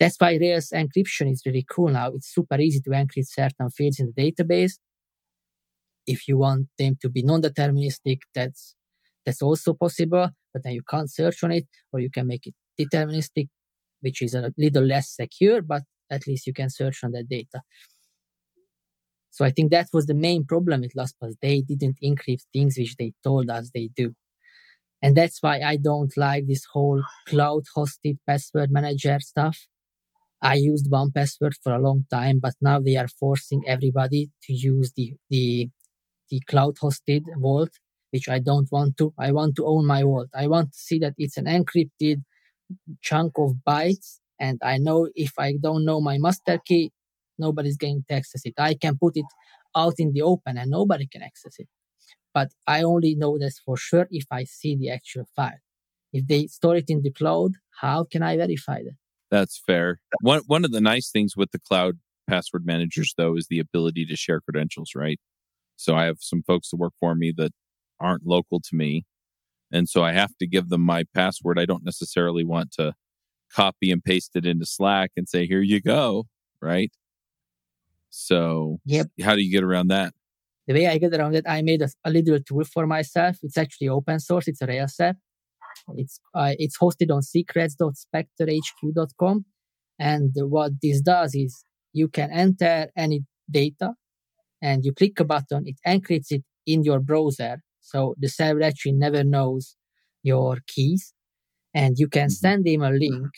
That's 0.00 0.16
why 0.18 0.36
Rails 0.36 0.70
encryption 0.70 1.32
is 1.32 1.42
really 1.44 1.66
cool 1.68 1.88
now. 1.88 2.12
It's 2.12 2.32
super 2.32 2.58
easy 2.60 2.80
to 2.80 2.90
encrypt 2.90 3.26
certain 3.26 3.70
fields 3.70 3.98
in 3.98 4.12
the 4.14 4.32
database. 4.32 4.74
If 6.06 6.28
you 6.28 6.38
want 6.38 6.68
them 6.78 6.96
to 7.02 7.08
be 7.08 7.22
non-deterministic, 7.22 8.20
that's 8.34 8.74
that's 9.26 9.42
also 9.42 9.74
possible 9.74 10.30
but 10.52 10.62
then 10.64 10.72
you 10.72 10.82
can't 10.82 11.10
search 11.10 11.44
on 11.44 11.52
it, 11.52 11.66
or 11.92 12.00
you 12.00 12.10
can 12.10 12.26
make 12.26 12.46
it 12.46 12.54
deterministic, 12.80 13.48
which 14.00 14.22
is 14.22 14.34
a 14.34 14.52
little 14.56 14.84
less 14.84 15.10
secure, 15.10 15.62
but 15.62 15.82
at 16.10 16.26
least 16.26 16.46
you 16.46 16.52
can 16.52 16.70
search 16.70 17.04
on 17.04 17.12
that 17.12 17.28
data. 17.28 17.62
So 19.30 19.44
I 19.44 19.50
think 19.50 19.70
that 19.70 19.88
was 19.92 20.06
the 20.06 20.14
main 20.14 20.44
problem 20.44 20.80
with 20.80 20.94
LastPass. 20.94 21.34
They 21.40 21.60
didn't 21.60 21.98
encrypt 22.02 22.44
things 22.52 22.76
which 22.76 22.96
they 22.96 23.12
told 23.22 23.50
us 23.50 23.70
they 23.72 23.90
do. 23.94 24.14
And 25.00 25.16
that's 25.16 25.40
why 25.40 25.60
I 25.60 25.76
don't 25.76 26.16
like 26.16 26.48
this 26.48 26.64
whole 26.72 27.02
cloud 27.28 27.64
hosted 27.76 28.18
password 28.26 28.72
manager 28.72 29.20
stuff. 29.20 29.68
I 30.42 30.54
used 30.54 30.90
1Password 30.90 31.54
for 31.62 31.72
a 31.72 31.80
long 31.80 32.06
time, 32.10 32.38
but 32.40 32.54
now 32.60 32.80
they 32.80 32.96
are 32.96 33.08
forcing 33.08 33.62
everybody 33.66 34.30
to 34.44 34.52
use 34.52 34.92
the, 34.96 35.14
the, 35.30 35.68
the 36.30 36.40
cloud 36.48 36.76
hosted 36.76 37.22
vault 37.38 37.70
which 38.10 38.28
I 38.28 38.38
don't 38.38 38.68
want 38.72 38.96
to. 38.98 39.12
I 39.18 39.32
want 39.32 39.56
to 39.56 39.66
own 39.66 39.86
my 39.86 40.02
vault. 40.02 40.28
I 40.34 40.46
want 40.46 40.72
to 40.72 40.78
see 40.78 40.98
that 41.00 41.14
it's 41.18 41.36
an 41.36 41.44
encrypted 41.44 42.22
chunk 43.02 43.32
of 43.38 43.56
bytes. 43.66 44.18
And 44.40 44.60
I 44.62 44.78
know 44.78 45.08
if 45.14 45.32
I 45.38 45.54
don't 45.60 45.84
know 45.84 46.00
my 46.00 46.18
master 46.18 46.58
key, 46.64 46.92
nobody's 47.38 47.76
going 47.76 48.04
to 48.08 48.14
access 48.14 48.42
it. 48.44 48.54
I 48.58 48.74
can 48.74 48.96
put 48.98 49.16
it 49.16 49.26
out 49.76 49.94
in 49.98 50.12
the 50.12 50.22
open 50.22 50.56
and 50.58 50.70
nobody 50.70 51.06
can 51.06 51.22
access 51.22 51.58
it. 51.58 51.68
But 52.34 52.50
I 52.66 52.82
only 52.82 53.14
know 53.14 53.38
this 53.38 53.58
for 53.64 53.76
sure 53.76 54.06
if 54.10 54.26
I 54.30 54.44
see 54.44 54.76
the 54.76 54.90
actual 54.90 55.24
file. 55.34 55.60
If 56.12 56.26
they 56.26 56.46
store 56.46 56.76
it 56.76 56.86
in 56.88 57.02
the 57.02 57.12
cloud, 57.12 57.52
how 57.80 58.04
can 58.04 58.22
I 58.22 58.36
verify 58.36 58.82
that? 58.84 59.07
That's 59.30 59.60
fair. 59.66 60.00
One 60.20 60.42
one 60.46 60.64
of 60.64 60.72
the 60.72 60.80
nice 60.80 61.10
things 61.10 61.36
with 61.36 61.50
the 61.50 61.58
cloud 61.58 61.98
password 62.28 62.66
managers 62.66 63.14
though 63.16 63.36
is 63.36 63.46
the 63.48 63.58
ability 63.58 64.04
to 64.06 64.16
share 64.16 64.40
credentials, 64.40 64.92
right? 64.94 65.18
So 65.76 65.94
I 65.94 66.04
have 66.04 66.18
some 66.20 66.42
folks 66.42 66.70
that 66.70 66.76
work 66.76 66.94
for 66.98 67.14
me 67.14 67.32
that 67.36 67.52
aren't 68.00 68.26
local 68.26 68.60
to 68.60 68.74
me. 68.74 69.04
And 69.72 69.88
so 69.88 70.02
I 70.02 70.12
have 70.12 70.36
to 70.38 70.46
give 70.46 70.70
them 70.70 70.80
my 70.80 71.04
password. 71.14 71.58
I 71.58 71.66
don't 71.66 71.84
necessarily 71.84 72.44
want 72.44 72.72
to 72.72 72.94
copy 73.52 73.90
and 73.90 74.02
paste 74.02 74.32
it 74.34 74.46
into 74.46 74.66
Slack 74.66 75.10
and 75.16 75.28
say, 75.28 75.46
here 75.46 75.62
you 75.62 75.80
go. 75.80 76.26
Right. 76.60 76.90
So, 78.10 78.78
yep. 78.84 79.08
how 79.22 79.34
do 79.34 79.42
you 79.42 79.52
get 79.52 79.62
around 79.62 79.88
that? 79.88 80.14
The 80.66 80.74
way 80.74 80.86
I 80.86 80.98
get 80.98 81.14
around 81.14 81.34
it, 81.36 81.44
I 81.46 81.62
made 81.62 81.82
a, 81.82 81.88
a 82.04 82.10
little 82.10 82.40
tool 82.40 82.64
for 82.64 82.86
myself. 82.86 83.38
It's 83.42 83.56
actually 83.56 83.88
open 83.88 84.18
source. 84.20 84.48
It's 84.48 84.60
a 84.62 84.66
Rails 84.66 84.98
app. 85.00 85.16
It's 85.96 86.20
uh, 86.34 86.54
it's 86.58 86.76
hosted 86.78 87.14
on 87.14 87.22
secrets.spectrehq.com. 87.22 89.44
And 89.98 90.32
what 90.36 90.72
this 90.80 91.00
does 91.00 91.34
is 91.34 91.64
you 91.92 92.06
can 92.08 92.30
enter 92.30 92.88
any 92.96 93.24
data 93.50 93.94
and 94.62 94.84
you 94.84 94.92
click 94.92 95.18
a 95.20 95.24
button, 95.24 95.64
it 95.66 95.76
encrypts 95.86 96.30
it 96.30 96.44
in 96.66 96.82
your 96.84 97.00
browser 97.00 97.62
so 97.88 98.14
the 98.18 98.28
server 98.28 98.62
actually 98.62 98.92
never 98.92 99.24
knows 99.24 99.74
your 100.22 100.58
keys 100.66 101.14
and 101.72 101.98
you 101.98 102.06
can 102.06 102.26
mm-hmm. 102.26 102.32
send 102.32 102.66
them 102.66 102.82
a 102.82 102.90
link 102.90 103.30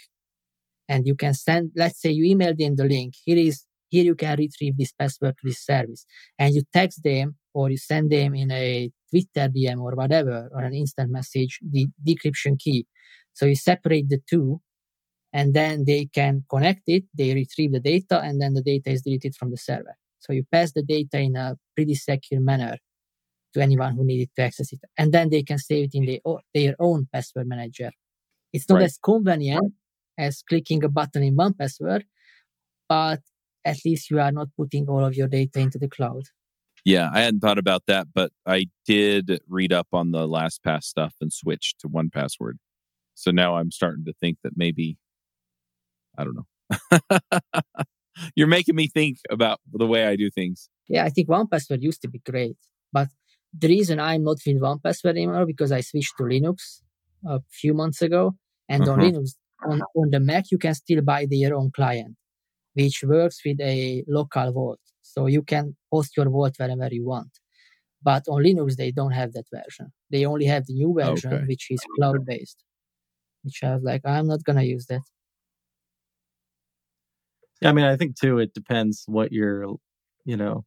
and 0.89 1.07
you 1.07 1.15
can 1.15 1.35
send, 1.35 1.71
let's 1.77 2.03
say 2.03 2.11
you 2.11 2.25
email 2.25 2.53
them 2.57 2.75
the 2.75 2.85
link. 2.85 3.15
Here 3.25 3.39
is, 3.39 3.65
here 3.91 4.05
you 4.05 4.17
can 4.17 4.39
retrieve 4.39 4.77
this 4.77 4.93
password 4.93 5.37
to 5.41 5.49
this 5.49 5.65
service 5.65 6.05
and 6.37 6.53
you 6.53 6.63
text 6.73 7.05
them 7.05 7.37
or 7.55 7.71
you 7.71 7.79
send 7.79 8.11
them 8.11 8.35
in 8.35 8.51
a 8.51 8.91
Twitter 9.11 9.49
DM 9.49 9.81
or 9.81 9.95
whatever, 9.95 10.49
or 10.53 10.63
an 10.63 10.75
instant 10.75 11.11
message, 11.11 11.59
the 11.69 11.89
decryption 12.07 12.59
key. 12.59 12.87
So 13.33 13.47
you 13.47 13.57
separate 13.57 14.09
the 14.09 14.21
two 14.29 14.61
and 15.33 15.55
then 15.55 15.85
they 15.87 16.07
can 16.07 16.45
connect 16.51 16.83
it, 16.87 17.05
they 17.17 17.35
retrieve 17.35 17.73
the 17.73 17.81
data, 17.81 18.21
and 18.21 18.41
then 18.41 18.55
the 18.55 18.63
data 18.63 18.91
is 18.91 19.03
deleted 19.03 19.37
from 19.37 19.51
the 19.51 19.57
server. 19.57 19.97
So 20.19 20.33
you 20.33 20.45
pass 20.51 20.73
the 20.73 20.83
data 20.83 21.19
in 21.19 21.37
a 21.37 21.57
pretty 21.77 21.95
secure 21.95 22.41
manner 22.41 22.77
to 23.55 23.61
anyone 23.61 23.97
who 23.97 24.05
needed 24.05 24.31
to 24.37 24.43
access 24.43 24.73
it. 24.73 24.81
And 24.99 25.13
then 25.13 25.31
they 25.31 25.43
can 25.43 25.59
save 25.59 25.87
it 25.87 25.95
in 25.95 26.07
their, 26.07 26.37
their 26.55 26.75
own 26.79 27.09
password 27.13 27.47
manager. 27.47 27.91
It's 28.53 28.69
not 28.69 28.77
right. 28.77 28.85
as 28.85 28.99
convenient 29.03 29.73
as 30.19 30.43
clicking 30.49 30.85
a 30.85 30.89
button 30.89 31.23
in 31.23 31.37
1Password, 31.37 32.03
but 32.89 33.21
at 33.65 33.79
least 33.85 34.11
you 34.11 34.21
are 34.21 34.33
not 34.33 34.49
putting 34.57 34.89
all 34.89 35.05
of 35.05 35.15
your 35.15 35.29
data 35.29 35.61
into 35.61 35.79
the 35.79 35.89
cloud. 35.89 36.25
Yeah, 36.85 37.11
I 37.13 37.21
hadn't 37.21 37.41
thought 37.41 37.59
about 37.59 37.83
that, 37.87 38.09
but 38.15 38.33
I 38.47 38.67
did 38.87 39.41
read 39.49 39.73
up 39.73 39.89
on 39.93 40.13
the 40.13 40.27
LastPass 40.27 40.85
stuff 40.85 41.15
and 41.21 41.33
switch 41.33 41.75
to 41.81 41.89
1Password. 41.89 42.55
So 43.15 43.31
now 43.31 43.57
I'm 43.57 43.71
starting 43.71 44.05
to 44.07 44.15
think 44.15 44.39
that 44.43 44.53
maybe, 44.57 44.97
I 46.17 46.25
don't 46.25 46.37
know. 46.37 47.19
You're 48.35 48.47
making 48.47 48.77
me 48.77 48.89
think 48.89 49.19
about 49.31 49.61
the 49.73 49.87
way 49.87 50.07
I 50.07 50.17
do 50.17 50.31
things. 50.31 50.69
Yeah, 50.89 51.05
I 51.05 51.11
think 51.11 51.29
1Password 51.29 51.83
used 51.83 52.03
to 52.03 52.09
be 52.09 52.21
great, 52.21 52.57
but 52.93 53.09
the 53.57 53.69
reason 53.69 54.01
I'm 54.01 54.25
not 54.25 54.39
with 54.47 54.61
1Password 54.61 55.11
anymore 55.11 55.47
because 55.47 55.73
I 55.73 55.81
switched 55.81 56.17
to 56.19 56.25
Linux 56.25 56.81
a 57.27 57.41
few 57.51 57.75
months 57.75 58.01
ago, 58.03 58.37
and 58.69 58.83
uh-huh. 58.83 58.93
on 58.93 58.99
Linux 59.01 59.35
on, 59.67 59.83
on 59.95 60.11
the 60.11 60.21
Mac 60.21 60.51
you 60.51 60.59
can 60.59 60.75
still 60.75 61.03
buy 61.03 61.27
their 61.29 61.55
own 61.55 61.71
client, 61.71 62.17
which 62.75 63.03
works 63.05 63.41
with 63.45 63.61
a 63.61 64.05
local 64.09 64.53
vault, 64.53 64.81
so 65.13 65.27
you 65.27 65.43
can 65.43 65.77
host 65.93 66.17
your 66.17 66.29
vault 66.31 66.55
wherever 66.59 66.89
you 66.91 67.05
want. 67.05 67.31
But 68.03 68.25
on 68.29 68.43
Linux 68.43 68.77
they 68.77 68.93
don't 68.93 69.13
have 69.13 69.33
that 69.33 69.47
version. 69.53 69.93
They 70.11 70.25
only 70.25 70.47
have 70.47 70.67
the 70.67 70.75
new 70.75 70.95
version, 70.95 71.33
okay. 71.33 71.45
which 71.47 71.71
is 71.71 71.81
cloud 71.97 72.25
based. 72.25 72.63
Which 73.43 73.63
I 73.63 73.75
was 73.75 73.83
like, 73.83 74.03
I'm 74.05 74.27
not 74.27 74.45
gonna 74.45 74.63
use 74.63 74.87
that. 74.87 75.03
Yeah, 77.61 77.71
I 77.71 77.73
mean, 77.73 77.85
I 77.85 77.97
think 77.97 78.19
too, 78.19 78.39
it 78.39 78.55
depends 78.55 79.05
what 79.07 79.33
you're, 79.33 79.65
you 80.25 80.37
know, 80.37 80.65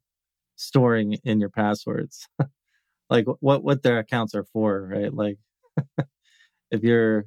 storing 0.56 1.14
in 1.24 1.40
your 1.40 1.50
passwords. 1.50 2.28
like 3.10 3.26
what 3.40 3.64
what 3.64 3.82
their 3.82 3.98
accounts 3.98 4.34
are 4.34 4.46
for, 4.52 4.88
right? 4.88 5.12
Like 5.12 5.38
if 6.70 6.82
you're 6.82 7.20
if 7.20 7.26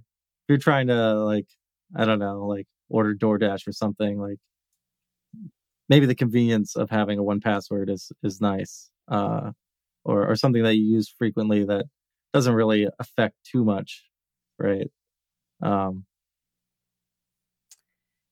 you're 0.50 0.58
trying 0.58 0.88
to 0.88 1.16
like 1.16 1.48
I 1.96 2.06
don't 2.06 2.20
know, 2.20 2.46
like 2.46 2.68
order 2.90 3.16
DoorDash 3.16 3.68
or 3.68 3.74
something, 3.74 4.20
like 4.20 4.38
maybe 5.90 6.06
the 6.06 6.16
convenience 6.16 6.76
of 6.76 6.90
having 6.90 7.20
a 7.20 7.24
1Password 7.24 7.90
is 7.90 8.12
is 8.24 8.42
nice. 8.42 8.90
Uh 9.08 9.52
or 10.04 10.30
or 10.30 10.36
something 10.36 10.64
that 10.64 10.76
you 10.76 10.84
use 10.84 11.10
frequently 11.18 11.64
that 11.66 11.86
doesn't 12.34 12.54
really 12.54 12.88
affect 13.00 13.36
too 13.44 13.64
much, 13.64 14.04
right? 14.60 14.90
Um 15.62 16.06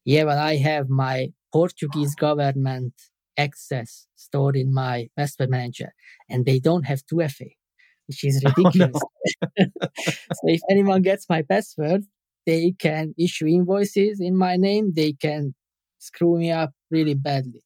yeah, 0.06 0.24
but 0.26 0.38
I 0.38 0.56
have 0.58 0.90
my 0.90 1.34
Portuguese 1.52 2.16
government 2.16 2.94
access 3.38 4.08
stored 4.16 4.56
in 4.56 4.74
my 4.74 5.10
password 5.18 5.50
manager, 5.50 5.94
and 6.30 6.46
they 6.46 6.60
don't 6.60 6.84
have 6.84 7.02
2FA, 7.12 7.56
which 8.08 8.24
is 8.24 8.44
ridiculous. 8.46 8.96
Oh, 8.96 9.10
no. 9.58 9.66
so 9.98 10.44
if 10.44 10.62
anyone 10.70 11.02
gets 11.02 11.28
my 11.30 11.42
password, 11.42 12.04
they 12.46 12.74
can 12.78 13.16
issue 13.18 13.48
invoices 13.48 14.20
in 14.22 14.38
my 14.38 14.56
name. 14.56 14.94
They 14.96 15.14
can 15.14 15.56
screw 16.00 16.38
me 16.38 16.52
up 16.52 16.72
really 16.92 17.14
badly. 17.14 17.62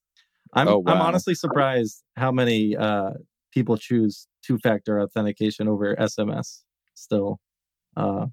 I'm 0.54 0.68
oh, 0.68 0.80
wow. 0.80 0.94
I'm 0.94 1.02
honestly 1.02 1.36
surprised 1.36 2.04
how 2.16 2.32
many 2.32 2.76
uh, 2.76 3.12
people 3.54 3.78
choose 3.78 4.28
two-factor 4.44 5.00
authentication 5.02 5.68
over 5.68 5.96
SMS. 5.96 6.62
Still, 6.96 7.40
uh, 7.96 8.28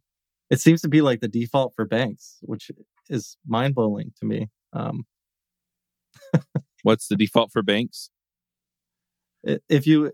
it 0.51 0.61
seems 0.61 0.81
to 0.83 0.89
be 0.89 1.03
like 1.03 1.21
the 1.21 1.29
default 1.29 1.75
for 1.75 1.85
banks, 1.85 2.39
which 2.43 2.71
is 3.09 3.37
mind-blowing 3.47 4.13
to 4.21 4.27
me. 4.27 4.49
Um, 4.73 5.05
What's 6.83 7.09
the 7.09 7.17
default 7.17 7.53
for 7.53 7.63
banks? 7.63 8.11
If 9.69 9.87
you 9.87 10.13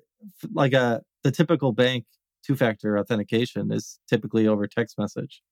like 0.52 0.72
a 0.72 0.80
uh, 0.80 0.98
the 1.22 1.30
typical 1.30 1.72
bank 1.72 2.04
two-factor 2.44 2.98
authentication 2.98 3.72
is 3.72 3.98
typically 4.08 4.46
over 4.46 4.66
text 4.66 4.98
message, 4.98 5.42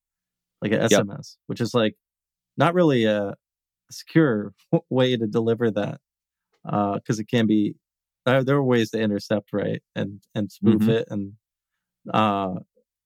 like 0.61 0.71
an 0.71 0.81
SMS, 0.81 0.89
yep. 0.89 1.23
which 1.47 1.61
is 1.61 1.73
like 1.73 1.95
not 2.57 2.73
really 2.73 3.05
a 3.05 3.35
secure 3.91 4.53
way 4.89 5.17
to 5.17 5.27
deliver 5.27 5.71
that 5.71 5.99
because 6.63 7.19
uh, 7.19 7.21
it 7.21 7.27
can 7.27 7.47
be 7.47 7.75
uh, 8.25 8.43
there 8.43 8.55
are 8.55 8.63
ways 8.63 8.91
to 8.91 8.99
intercept 8.99 9.49
right 9.51 9.81
and 9.95 10.21
and 10.35 10.51
spoof 10.51 10.81
mm-hmm. 10.81 10.89
it 10.91 11.07
and 11.09 11.33
uh 12.13 12.53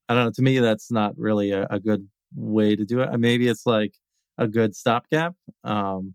i 0.10 0.14
don't 0.14 0.26
know 0.26 0.32
to 0.32 0.42
me 0.42 0.60
that's 0.60 0.92
not 0.92 1.14
really 1.18 1.52
a, 1.52 1.66
a 1.70 1.80
good 1.80 2.08
way 2.36 2.76
to 2.76 2.86
do 2.86 3.00
it 3.00 3.20
maybe 3.20 3.48
it's 3.48 3.66
like 3.66 3.94
a 4.38 4.48
good 4.48 4.76
stopgap 4.76 5.34
um 5.64 6.14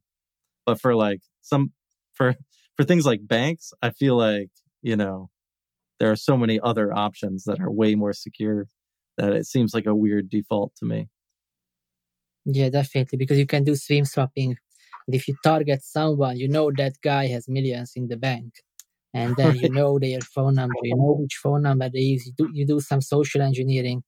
but 0.67 0.81
for 0.81 0.95
like 0.95 1.21
some 1.41 1.73
for 2.13 2.35
for 2.77 2.85
things 2.85 3.07
like 3.07 3.27
banks 3.27 3.73
i 3.83 3.91
feel 3.91 4.17
like 4.17 4.51
you 4.83 4.97
know 4.97 5.31
there 5.99 6.11
are 6.11 6.17
so 6.17 6.37
many 6.37 6.59
other 6.61 6.93
options 6.95 7.45
that 7.45 7.61
are 7.61 7.71
way 7.71 7.95
more 7.95 8.13
secure 8.13 8.67
that 9.17 9.33
it 9.33 9.47
seems 9.47 9.75
like 9.75 9.87
a 9.87 9.95
weird 9.95 10.31
default 10.31 10.75
to 10.77 10.85
me 10.85 11.09
yeah 12.45 12.69
definitely 12.69 13.19
because 13.19 13.39
you 13.39 13.47
can 13.47 13.65
do 13.65 13.75
SIM 13.75 14.05
swapping 14.05 14.57
and 15.11 15.15
if 15.17 15.27
you 15.27 15.35
target 15.43 15.83
someone, 15.83 16.37
you 16.37 16.49
know 16.49 16.71
that 16.77 16.93
guy 17.03 17.27
has 17.27 17.49
millions 17.49 17.95
in 17.97 18.07
the 18.07 18.17
bank. 18.17 18.53
And 19.13 19.35
then 19.37 19.57
you 19.57 19.69
know 19.79 19.99
their 19.99 20.21
phone 20.21 20.55
number, 20.55 20.79
you 20.85 20.95
know 20.95 21.17
which 21.19 21.35
phone 21.43 21.63
number 21.63 21.89
they 21.89 21.99
use. 22.15 22.27
You 22.27 22.33
do, 22.37 22.49
you 22.53 22.65
do 22.65 22.79
some 22.79 23.01
social 23.01 23.43
engineering. 23.43 24.05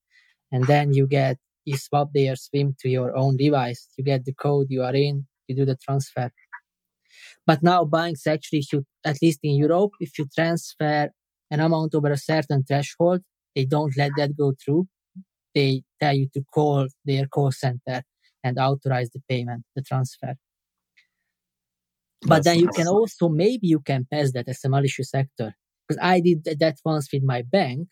And 0.52 0.64
then 0.68 0.92
you 0.92 1.08
get, 1.08 1.38
you 1.64 1.76
swap 1.76 2.10
their 2.14 2.36
SIM 2.36 2.76
to 2.82 2.88
your 2.88 3.16
own 3.16 3.36
device. 3.36 3.88
You 3.96 4.04
get 4.04 4.24
the 4.24 4.32
code 4.32 4.68
you 4.70 4.84
are 4.84 4.94
in, 4.94 5.26
you 5.48 5.56
do 5.56 5.64
the 5.64 5.76
transfer. 5.76 6.30
But 7.46 7.64
now 7.64 7.84
banks 7.84 8.26
actually 8.28 8.62
should, 8.62 8.86
at 9.04 9.20
least 9.20 9.40
in 9.42 9.56
Europe, 9.56 9.92
if 9.98 10.16
you 10.20 10.26
transfer 10.32 11.10
an 11.50 11.58
amount 11.58 11.96
over 11.96 12.12
a 12.12 12.16
certain 12.16 12.62
threshold, 12.62 13.22
they 13.56 13.64
don't 13.64 13.96
let 13.96 14.12
that 14.18 14.36
go 14.36 14.54
through. 14.64 14.86
They 15.52 15.82
tell 16.00 16.14
you 16.14 16.28
to 16.34 16.44
call 16.54 16.86
their 17.04 17.26
call 17.26 17.50
center 17.50 18.02
and 18.44 18.58
authorize 18.58 19.10
the 19.10 19.22
payment, 19.28 19.64
the 19.76 19.82
transfer. 19.82 20.34
But 22.24 22.44
then 22.44 22.60
you 22.60 22.68
can 22.68 22.86
also 22.86 23.28
maybe 23.28 23.66
you 23.66 23.80
can 23.80 24.06
pass 24.10 24.32
that 24.32 24.48
as 24.48 24.64
a 24.64 24.68
malicious 24.68 25.14
actor 25.14 25.54
because 25.88 26.00
I 26.02 26.20
did 26.20 26.44
that 26.44 26.76
once 26.84 27.08
with 27.12 27.22
my 27.22 27.42
bank, 27.42 27.88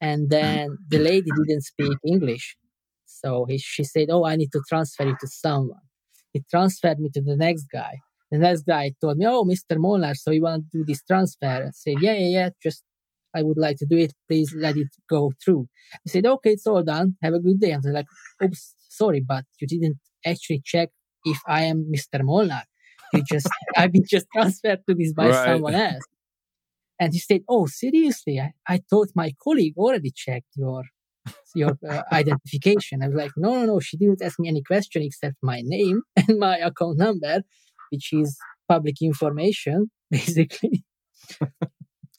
and 0.00 0.30
then 0.30 0.70
mm. 0.70 0.76
the 0.88 0.98
lady 0.98 1.30
didn't 1.46 1.62
speak 1.62 1.92
English, 2.04 2.56
so 3.04 3.44
he, 3.44 3.58
she 3.58 3.84
said, 3.84 4.08
"Oh, 4.10 4.24
I 4.24 4.36
need 4.36 4.52
to 4.52 4.62
transfer 4.68 5.08
it 5.08 5.16
to 5.20 5.28
someone." 5.28 5.80
He 6.32 6.42
transferred 6.50 7.00
me 7.00 7.10
to 7.14 7.20
the 7.20 7.36
next 7.36 7.66
guy. 7.72 7.98
The 8.30 8.38
next 8.38 8.62
guy 8.62 8.94
told 9.00 9.18
me, 9.18 9.26
"Oh, 9.26 9.44
Mr. 9.44 9.76
Molnar, 9.76 10.14
so 10.14 10.30
you 10.30 10.42
want 10.42 10.64
to 10.70 10.78
do 10.78 10.84
this 10.84 11.02
transfer?" 11.02 11.66
I 11.66 11.70
said, 11.72 11.96
"Yeah, 12.00 12.14
yeah, 12.14 12.28
yeah. 12.38 12.50
Just 12.62 12.82
I 13.34 13.42
would 13.42 13.58
like 13.58 13.76
to 13.78 13.86
do 13.86 13.98
it. 13.98 14.14
Please 14.28 14.54
let 14.56 14.76
it 14.76 14.88
go 15.08 15.32
through." 15.44 15.68
He 16.04 16.10
said, 16.10 16.26
"Okay, 16.26 16.52
it's 16.52 16.66
all 16.66 16.82
done. 16.82 17.16
Have 17.22 17.34
a 17.34 17.40
good 17.40 17.60
day." 17.60 17.72
And 17.72 17.84
was 17.84 17.92
like, 17.92 18.06
"Oops, 18.42 18.74
sorry, 19.00 19.22
but 19.32 19.44
you 19.60 19.66
didn't 19.74 19.98
actually 20.24 20.62
check 20.64 20.88
if 21.24 21.38
I 21.46 21.60
am 21.62 21.78
Mr. 21.94 22.18
Molnar." 22.22 22.64
you 23.12 23.22
just 23.22 23.48
I've 23.76 23.92
been 23.92 24.04
just 24.08 24.26
transferred 24.34 24.80
to 24.88 24.94
this 24.94 25.12
by 25.12 25.28
right. 25.28 25.44
someone 25.44 25.74
else. 25.74 26.04
And 26.98 27.12
he 27.12 27.18
said, 27.18 27.42
"Oh, 27.48 27.66
seriously? 27.66 28.38
I, 28.38 28.52
I 28.68 28.80
thought 28.90 29.08
my 29.14 29.32
colleague 29.42 29.74
already 29.76 30.12
checked 30.14 30.52
your 30.56 30.82
your 31.54 31.78
uh, 31.88 32.02
identification." 32.12 33.02
I 33.02 33.08
was 33.08 33.16
like, 33.16 33.32
"No, 33.36 33.54
no, 33.54 33.64
no. 33.66 33.80
She 33.80 33.96
didn't 33.96 34.22
ask 34.22 34.38
me 34.38 34.48
any 34.48 34.62
question 34.62 35.02
except 35.02 35.36
my 35.42 35.62
name 35.64 36.02
and 36.16 36.38
my 36.38 36.58
account 36.58 36.98
number, 36.98 37.42
which 37.90 38.12
is 38.12 38.36
public 38.68 38.96
information, 39.02 39.90
basically." 40.10 40.84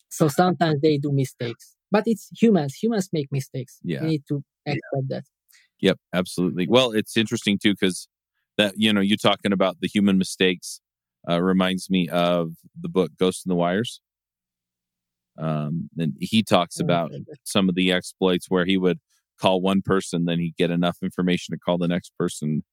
so 0.09 0.27
sometimes 0.27 0.81
they 0.81 0.97
do 0.97 1.11
mistakes, 1.11 1.75
but 1.91 2.03
it's 2.07 2.29
humans. 2.41 2.75
Humans 2.81 3.09
make 3.13 3.27
mistakes. 3.31 3.77
Yeah, 3.83 4.01
we 4.01 4.07
need 4.07 4.23
to 4.29 4.43
accept 4.65 5.07
that. 5.09 5.23
Yep, 5.81 5.97
absolutely. 6.13 6.67
Well, 6.69 6.91
it's 6.91 7.17
interesting 7.17 7.57
too 7.57 7.73
because 7.73 8.07
that 8.57 8.75
you 8.77 8.93
know 8.93 9.01
you 9.01 9.17
talking 9.17 9.51
about 9.51 9.77
the 9.81 9.87
human 9.87 10.17
mistakes 10.17 10.79
uh, 11.29 11.41
reminds 11.41 11.89
me 11.89 12.07
of 12.09 12.53
the 12.79 12.89
book 12.89 13.11
Ghost 13.19 13.45
in 13.45 13.49
the 13.49 13.55
Wires. 13.55 14.01
Um, 15.37 15.89
and 15.97 16.13
he 16.19 16.43
talks 16.43 16.79
oh, 16.79 16.83
about 16.83 17.11
some 17.43 17.69
of 17.69 17.75
the 17.75 17.91
exploits 17.91 18.47
where 18.49 18.65
he 18.65 18.77
would 18.77 18.99
call 19.39 19.61
one 19.61 19.81
person, 19.81 20.25
then 20.25 20.39
he'd 20.39 20.55
get 20.57 20.69
enough 20.69 20.97
information 21.01 21.53
to 21.53 21.59
call 21.59 21.77
the 21.77 21.87
next 21.87 22.11
person. 22.17 22.63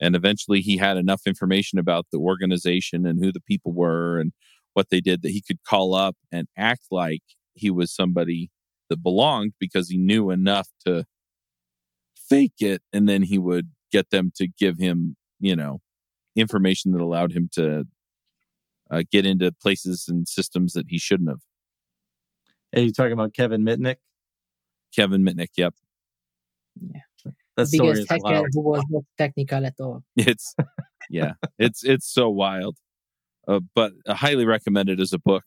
And 0.00 0.16
eventually 0.16 0.60
he 0.60 0.76
had 0.76 0.96
enough 0.96 1.22
information 1.26 1.78
about 1.78 2.06
the 2.10 2.18
organization 2.18 3.06
and 3.06 3.22
who 3.22 3.30
the 3.30 3.40
people 3.40 3.72
were 3.72 4.18
and 4.18 4.32
what 4.72 4.90
they 4.90 5.00
did 5.00 5.22
that 5.22 5.30
he 5.30 5.42
could 5.42 5.62
call 5.64 5.94
up 5.94 6.16
and 6.32 6.48
act 6.56 6.86
like 6.90 7.22
he 7.54 7.70
was 7.70 7.94
somebody 7.94 8.50
that 8.90 9.02
belonged 9.02 9.52
because 9.60 9.88
he 9.88 9.98
knew 9.98 10.30
enough 10.30 10.68
to 10.86 11.04
fake 12.28 12.54
it. 12.60 12.82
And 12.92 13.08
then 13.08 13.22
he 13.22 13.38
would 13.38 13.70
get 13.92 14.10
them 14.10 14.32
to 14.36 14.48
give 14.48 14.78
him 14.78 15.16
you 15.44 15.54
know, 15.54 15.80
information 16.34 16.92
that 16.92 17.02
allowed 17.02 17.32
him 17.32 17.50
to 17.52 17.84
uh, 18.90 19.02
get 19.10 19.26
into 19.26 19.52
places 19.52 20.06
and 20.08 20.26
systems 20.26 20.72
that 20.72 20.86
he 20.88 20.98
shouldn't 20.98 21.28
have. 21.28 21.40
Are 22.74 22.80
you 22.80 22.92
talking 22.92 23.12
about 23.12 23.34
Kevin 23.34 23.62
Mitnick? 23.62 23.96
Kevin 24.96 25.22
Mitnick, 25.22 25.50
yep. 25.56 25.74
Yeah. 26.80 27.00
That 27.56 27.70
the 27.70 27.78
biggest 27.78 28.10
hacker 28.10 28.48
who 28.52 28.60
was 28.62 28.84
not 28.88 29.04
technical 29.16 29.64
at 29.64 29.74
all. 29.78 30.02
It's 30.16 30.56
yeah, 31.10 31.34
it's 31.58 31.84
it's 31.84 32.12
so 32.12 32.28
wild. 32.28 32.78
Uh, 33.46 33.60
but 33.74 33.92
I 34.08 34.14
highly 34.14 34.44
recommend 34.44 34.88
it 34.88 34.98
as 34.98 35.12
a 35.12 35.18
book. 35.18 35.44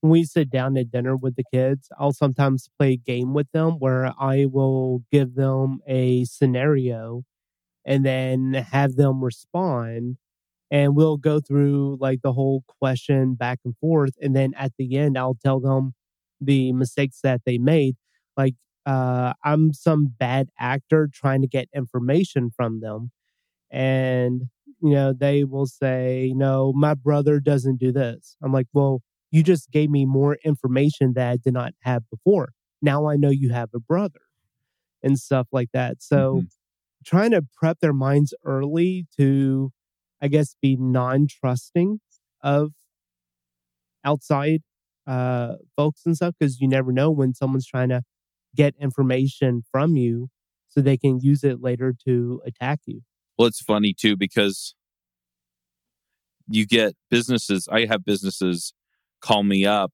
When 0.00 0.10
we 0.12 0.24
sit 0.24 0.50
down 0.50 0.76
at 0.78 0.90
dinner 0.90 1.16
with 1.16 1.36
the 1.36 1.44
kids, 1.52 1.88
I'll 1.98 2.12
sometimes 2.12 2.68
play 2.78 2.92
a 2.92 2.96
game 2.96 3.34
with 3.34 3.50
them 3.52 3.72
where 3.78 4.12
I 4.18 4.46
will 4.46 5.02
give 5.12 5.34
them 5.34 5.80
a 5.86 6.24
scenario 6.24 7.24
and 7.84 8.04
then 8.04 8.54
have 8.54 8.96
them 8.96 9.22
respond. 9.24 10.16
And 10.70 10.96
we'll 10.96 11.18
go 11.18 11.40
through 11.40 11.98
like 12.00 12.22
the 12.22 12.32
whole 12.32 12.64
question 12.80 13.34
back 13.34 13.60
and 13.64 13.76
forth 13.78 14.14
and 14.20 14.36
then 14.36 14.54
at 14.56 14.72
the 14.78 14.96
end 14.98 15.18
i'll 15.18 15.36
tell 15.44 15.60
them 15.60 15.94
the 16.40 16.72
mistakes 16.72 17.20
that 17.22 17.42
they 17.46 17.58
made. 17.58 17.96
Like 18.36 18.54
uh, 18.86 19.34
i'm 19.44 19.72
some 19.74 20.14
bad 20.18 20.48
actor 20.58 21.08
trying 21.12 21.42
to 21.42 21.48
get 21.48 21.68
information 21.74 22.50
from 22.56 22.80
them. 22.80 23.12
And 23.70 24.44
you 24.82 24.90
know 24.92 25.12
they 25.12 25.44
will 25.44 25.66
say 25.66 26.32
no 26.36 26.72
my 26.74 26.94
brother 26.94 27.40
doesn't 27.40 27.78
do 27.78 27.92
this. 27.92 28.36
I'm 28.42 28.52
like 28.52 28.68
well 28.72 29.02
you 29.30 29.42
just 29.42 29.70
gave 29.70 29.90
me 29.90 30.04
more 30.04 30.36
information 30.44 31.12
that 31.14 31.30
i 31.30 31.36
did 31.36 31.52
not 31.52 31.72
have 31.82 32.02
before 32.10 32.50
now 32.82 33.06
i 33.06 33.16
know 33.16 33.30
you 33.30 33.50
have 33.50 33.70
a 33.74 33.80
brother 33.80 34.20
and 35.02 35.18
stuff 35.18 35.46
like 35.52 35.68
that 35.72 36.02
so 36.02 36.36
mm-hmm 36.36 36.46
trying 37.04 37.30
to 37.30 37.42
prep 37.54 37.80
their 37.80 37.92
minds 37.92 38.34
early 38.44 39.06
to, 39.16 39.72
I 40.20 40.28
guess, 40.28 40.54
be 40.60 40.76
non 40.76 41.26
trusting 41.28 42.00
of 42.42 42.72
outside 44.04 44.62
uh, 45.06 45.56
folks 45.76 46.02
and 46.06 46.16
stuff 46.16 46.34
because 46.38 46.60
you 46.60 46.68
never 46.68 46.92
know 46.92 47.10
when 47.10 47.34
someone's 47.34 47.66
trying 47.66 47.88
to 47.90 48.02
get 48.54 48.74
information 48.80 49.62
from 49.70 49.96
you 49.96 50.28
so 50.68 50.80
they 50.80 50.96
can 50.96 51.20
use 51.20 51.44
it 51.44 51.60
later 51.60 51.94
to 52.06 52.40
attack 52.44 52.80
you. 52.86 53.00
Well, 53.38 53.48
it's 53.48 53.60
funny 53.60 53.94
too 53.98 54.16
because 54.16 54.74
you 56.48 56.66
get 56.66 56.94
businesses. 57.10 57.68
I 57.70 57.86
have 57.86 58.04
businesses 58.04 58.72
call 59.22 59.42
me 59.42 59.66
up, 59.66 59.92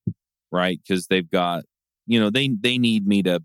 right? 0.52 0.78
Because 0.86 1.06
they've 1.08 1.30
got, 1.30 1.64
you 2.06 2.20
know, 2.20 2.30
they 2.30 2.50
they 2.60 2.78
need 2.78 3.06
me 3.06 3.22
to 3.24 3.40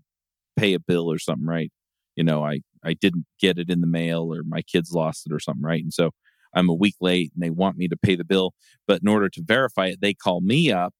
pay 0.56 0.74
a 0.74 0.80
bill 0.80 1.10
or 1.10 1.18
something, 1.18 1.46
right? 1.46 1.70
You 2.16 2.24
know, 2.24 2.44
I 2.44 2.60
I 2.84 2.94
didn't 2.94 3.26
get 3.40 3.58
it 3.58 3.70
in 3.70 3.80
the 3.80 3.86
mail 3.86 4.32
or 4.32 4.42
my 4.44 4.62
kids 4.62 4.92
lost 4.92 5.26
it 5.26 5.32
or 5.32 5.40
something, 5.40 5.64
right? 5.64 5.82
And 5.82 5.92
so 5.92 6.10
I'm 6.54 6.68
a 6.68 6.74
week 6.74 6.96
late 7.00 7.32
and 7.34 7.42
they 7.42 7.50
want 7.50 7.76
me 7.76 7.88
to 7.88 7.96
pay 7.96 8.16
the 8.16 8.24
bill. 8.24 8.52
But 8.86 9.00
in 9.02 9.08
order 9.08 9.28
to 9.30 9.42
verify 9.44 9.86
it, 9.86 10.00
they 10.00 10.14
call 10.14 10.40
me 10.40 10.70
up 10.70 10.94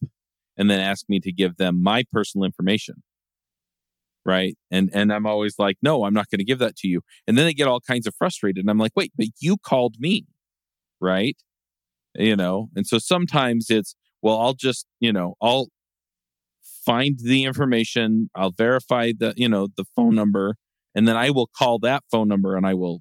and 0.56 0.70
then 0.70 0.80
ask 0.80 1.06
me 1.08 1.20
to 1.20 1.32
give 1.32 1.56
them 1.56 1.82
my 1.82 2.04
personal 2.12 2.44
information. 2.44 3.02
Right. 4.24 4.56
And 4.70 4.88
and 4.94 5.12
I'm 5.12 5.26
always 5.26 5.56
like, 5.58 5.76
no, 5.82 6.04
I'm 6.04 6.14
not 6.14 6.30
going 6.30 6.38
to 6.38 6.44
give 6.44 6.60
that 6.60 6.76
to 6.76 6.88
you. 6.88 7.00
And 7.26 7.36
then 7.36 7.44
they 7.44 7.54
get 7.54 7.66
all 7.66 7.80
kinds 7.80 8.06
of 8.06 8.14
frustrated. 8.14 8.62
And 8.62 8.70
I'm 8.70 8.78
like, 8.78 8.92
wait, 8.94 9.12
but 9.16 9.26
you 9.40 9.56
called 9.58 9.96
me. 9.98 10.26
Right. 11.00 11.36
You 12.14 12.36
know, 12.36 12.68
and 12.76 12.86
so 12.86 12.98
sometimes 12.98 13.70
it's 13.70 13.96
well, 14.22 14.38
I'll 14.38 14.54
just, 14.54 14.86
you 15.00 15.12
know, 15.12 15.34
I'll 15.42 15.68
find 16.86 17.18
the 17.22 17.44
information, 17.44 18.30
I'll 18.34 18.52
verify 18.52 19.12
the, 19.16 19.34
you 19.36 19.48
know, 19.48 19.68
the 19.76 19.84
phone 19.96 20.14
number, 20.14 20.56
and 20.94 21.06
then 21.06 21.16
I 21.16 21.30
will 21.30 21.50
call 21.56 21.78
that 21.80 22.04
phone 22.10 22.28
number 22.28 22.56
and 22.56 22.66
I 22.66 22.74
will 22.74 23.00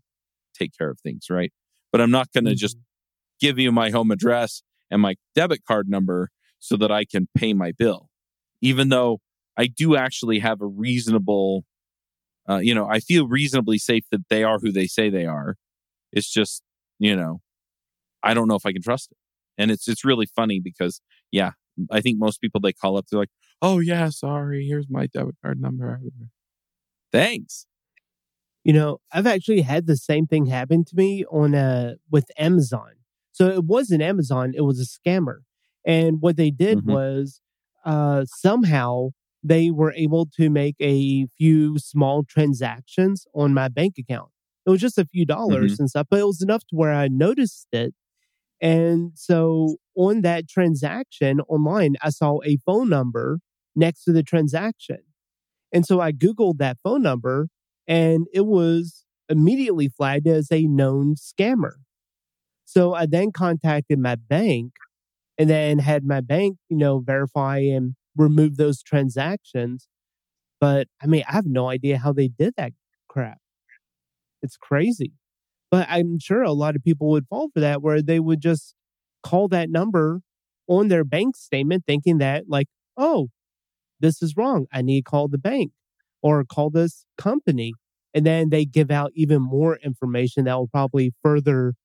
take 0.57 0.71
care 0.77 0.89
of 0.89 0.99
things, 0.99 1.27
right? 1.29 1.51
But 1.91 2.01
I'm 2.01 2.11
not 2.11 2.31
going 2.33 2.45
to 2.45 2.51
mm-hmm. 2.51 2.57
just 2.57 2.77
give 3.39 3.59
you 3.59 3.71
my 3.71 3.89
home 3.89 4.11
address 4.11 4.61
and 4.89 5.01
my 5.01 5.15
debit 5.35 5.61
card 5.67 5.89
number 5.89 6.29
so 6.59 6.77
that 6.77 6.91
I 6.91 7.05
can 7.05 7.27
pay 7.35 7.53
my 7.53 7.71
bill. 7.71 8.07
Even 8.61 8.89
though 8.89 9.19
I 9.57 9.67
do 9.67 9.95
actually 9.95 10.39
have 10.39 10.61
a 10.61 10.67
reasonable, 10.67 11.65
uh, 12.47 12.57
you 12.57 12.75
know, 12.75 12.87
I 12.87 12.99
feel 12.99 13.27
reasonably 13.27 13.77
safe 13.77 14.03
that 14.11 14.29
they 14.29 14.43
are 14.43 14.59
who 14.59 14.71
they 14.71 14.87
say 14.87 15.09
they 15.09 15.25
are. 15.25 15.55
It's 16.11 16.31
just, 16.31 16.61
you 16.99 17.15
know, 17.15 17.41
I 18.21 18.33
don't 18.33 18.47
know 18.47 18.55
if 18.55 18.65
I 18.65 18.73
can 18.73 18.81
trust 18.81 19.11
it. 19.11 19.17
And 19.61 19.71
it's 19.71 19.87
it's 19.87 20.03
really 20.03 20.25
funny 20.25 20.59
because 20.59 21.01
yeah, 21.31 21.51
I 21.91 22.01
think 22.01 22.17
most 22.19 22.41
people 22.41 22.59
they 22.59 22.73
call 22.73 22.97
up, 22.97 23.05
they're 23.09 23.19
like, 23.19 23.29
"Oh 23.61 23.79
yeah, 23.79 24.09
sorry, 24.09 24.65
here's 24.67 24.89
my 24.89 25.05
debit 25.07 25.35
card 25.41 25.61
number." 25.61 25.99
Thanks. 27.11 27.67
You 28.63 28.73
know, 28.73 28.99
I've 29.11 29.27
actually 29.27 29.61
had 29.61 29.87
the 29.87 29.97
same 29.97 30.27
thing 30.27 30.45
happen 30.47 30.83
to 30.85 30.95
me 30.95 31.25
on 31.25 31.55
uh 31.55 31.95
with 32.09 32.25
Amazon. 32.37 32.93
So 33.31 33.47
it 33.47 33.65
wasn't 33.65 34.01
Amazon, 34.01 34.53
it 34.55 34.61
was 34.61 34.79
a 34.79 34.85
scammer. 34.85 35.39
And 35.85 36.21
what 36.21 36.37
they 36.37 36.51
did 36.51 36.79
mm-hmm. 36.79 36.91
was 36.91 37.41
uh 37.85 38.25
somehow 38.25 39.09
they 39.43 39.71
were 39.71 39.93
able 39.93 40.27
to 40.37 40.49
make 40.49 40.75
a 40.79 41.25
few 41.37 41.79
small 41.79 42.23
transactions 42.23 43.25
on 43.33 43.53
my 43.53 43.67
bank 43.67 43.95
account. 43.97 44.29
It 44.65 44.69
was 44.69 44.81
just 44.81 44.99
a 44.99 45.05
few 45.05 45.25
dollars 45.25 45.73
mm-hmm. 45.73 45.83
and 45.83 45.89
stuff, 45.89 46.07
but 46.09 46.19
it 46.19 46.25
was 46.25 46.41
enough 46.41 46.61
to 46.67 46.75
where 46.75 46.93
I 46.93 47.07
noticed 47.07 47.67
it. 47.71 47.95
And 48.61 49.11
so 49.15 49.77
on 49.95 50.21
that 50.21 50.47
transaction 50.47 51.41
online, 51.41 51.95
I 52.01 52.09
saw 52.09 52.39
a 52.45 52.57
phone 52.65 52.89
number 52.89 53.39
next 53.75 54.03
to 54.05 54.13
the 54.13 54.23
transaction. 54.23 54.99
And 55.73 55.85
so 55.85 56.01
I 56.01 56.11
Googled 56.11 56.57
that 56.59 56.77
phone 56.83 57.01
number 57.01 57.47
and 57.87 58.27
it 58.33 58.45
was 58.45 59.05
immediately 59.29 59.89
flagged 59.89 60.27
as 60.27 60.49
a 60.51 60.63
known 60.67 61.15
scammer. 61.15 61.73
So 62.65 62.93
I 62.93 63.05
then 63.05 63.31
contacted 63.31 63.99
my 63.99 64.15
bank 64.15 64.73
and 65.37 65.49
then 65.49 65.79
had 65.79 66.05
my 66.05 66.21
bank, 66.21 66.57
you 66.69 66.77
know, 66.77 66.99
verify 66.99 67.59
and 67.59 67.95
remove 68.15 68.57
those 68.57 68.81
transactions. 68.83 69.87
But 70.61 70.87
I 71.01 71.07
mean, 71.07 71.23
I 71.27 71.33
have 71.33 71.47
no 71.47 71.69
idea 71.69 71.97
how 71.99 72.13
they 72.13 72.27
did 72.29 72.55
that 72.57 72.73
crap. 73.09 73.39
It's 74.41 74.57
crazy. 74.57 75.13
But 75.71 75.87
I'm 75.89 76.19
sure 76.19 76.43
a 76.43 76.51
lot 76.51 76.75
of 76.75 76.83
people 76.83 77.09
would 77.11 77.25
fall 77.27 77.49
for 77.53 77.61
that 77.61 77.81
where 77.81 78.01
they 78.01 78.19
would 78.19 78.41
just 78.41 78.75
call 79.23 79.47
that 79.47 79.69
number 79.69 80.21
on 80.67 80.89
their 80.89 81.05
bank 81.05 81.37
statement 81.37 81.85
thinking 81.87 82.17
that, 82.17 82.43
like, 82.47 82.67
oh, 82.97 83.29
this 83.99 84.21
is 84.21 84.35
wrong. 84.35 84.67
I 84.71 84.81
need 84.81 85.05
to 85.05 85.09
call 85.09 85.29
the 85.29 85.37
bank 85.37 85.71
or 86.21 86.43
call 86.43 86.69
this 86.69 87.05
company. 87.17 87.73
And 88.13 88.25
then 88.25 88.49
they 88.49 88.65
give 88.65 88.91
out 88.91 89.11
even 89.15 89.41
more 89.41 89.77
information 89.77 90.43
that 90.43 90.55
will 90.55 90.67
probably 90.67 91.13
further 91.23 91.75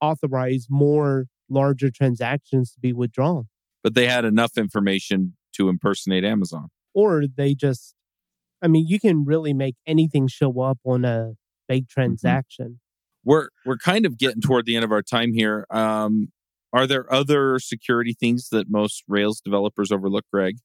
authorize 0.00 0.66
more 0.68 1.26
larger 1.48 1.90
transactions 1.90 2.72
to 2.72 2.80
be 2.80 2.92
withdrawn. 2.92 3.48
But 3.84 3.94
they 3.94 4.06
had 4.06 4.24
enough 4.24 4.58
information 4.58 5.36
to 5.54 5.68
impersonate 5.68 6.24
Amazon. 6.24 6.68
Or 6.94 7.24
they 7.26 7.54
just, 7.54 7.94
I 8.60 8.66
mean, 8.66 8.86
you 8.88 8.98
can 8.98 9.24
really 9.24 9.54
make 9.54 9.76
anything 9.86 10.26
show 10.26 10.60
up 10.60 10.78
on 10.84 11.04
a 11.04 11.34
big 11.68 11.84
mm-hmm. 11.84 12.00
transaction. 12.00 12.80
We're 13.28 13.48
we're 13.66 13.76
kind 13.76 14.06
of 14.06 14.16
getting 14.16 14.40
toward 14.40 14.64
the 14.64 14.74
end 14.74 14.86
of 14.86 14.90
our 14.90 15.02
time 15.02 15.34
here. 15.34 15.66
Um, 15.68 16.32
are 16.72 16.86
there 16.86 17.12
other 17.12 17.58
security 17.58 18.14
things 18.18 18.48
that 18.52 18.70
most 18.70 19.04
Rails 19.06 19.42
developers 19.42 19.92
overlook, 19.92 20.24
Greg? 20.32 20.56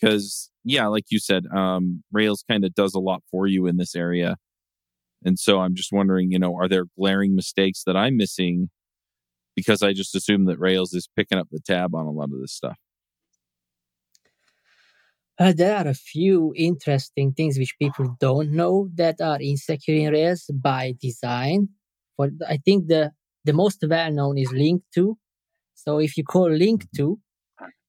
Because 0.00 0.50
yeah, 0.64 0.88
like 0.88 1.04
you 1.10 1.20
said, 1.20 1.46
um, 1.54 2.02
Rails 2.10 2.42
kind 2.50 2.64
of 2.64 2.74
does 2.74 2.94
a 2.94 2.98
lot 2.98 3.22
for 3.30 3.46
you 3.46 3.68
in 3.68 3.76
this 3.76 3.94
area, 3.94 4.38
and 5.24 5.38
so 5.38 5.60
I'm 5.60 5.76
just 5.76 5.92
wondering, 5.92 6.32
you 6.32 6.40
know, 6.40 6.56
are 6.56 6.66
there 6.66 6.86
glaring 6.98 7.36
mistakes 7.36 7.84
that 7.84 7.96
I'm 7.96 8.16
missing? 8.16 8.70
Because 9.54 9.80
I 9.80 9.92
just 9.92 10.16
assume 10.16 10.46
that 10.46 10.58
Rails 10.58 10.92
is 10.94 11.08
picking 11.14 11.38
up 11.38 11.46
the 11.52 11.60
tab 11.60 11.94
on 11.94 12.06
a 12.06 12.10
lot 12.10 12.30
of 12.32 12.40
this 12.40 12.52
stuff. 12.52 12.78
Uh, 15.38 15.52
there 15.56 15.76
are 15.76 15.86
a 15.86 15.94
few 15.94 16.52
interesting 16.56 17.32
things 17.34 17.56
which 17.56 17.78
people 17.78 18.16
don't 18.18 18.50
know 18.50 18.88
that 18.94 19.20
are 19.20 19.40
insecure 19.40 19.94
in 19.94 20.12
Rails 20.12 20.50
by 20.52 20.94
design. 21.00 21.68
For 22.16 22.30
I 22.48 22.58
think 22.58 22.88
the 22.88 23.12
the 23.44 23.52
most 23.52 23.84
well 23.86 24.12
known 24.12 24.38
is 24.38 24.52
link 24.52 24.82
to. 24.94 25.16
So 25.74 25.98
if 25.98 26.16
you 26.16 26.24
call 26.24 26.50
link 26.50 26.86
to, 26.96 27.18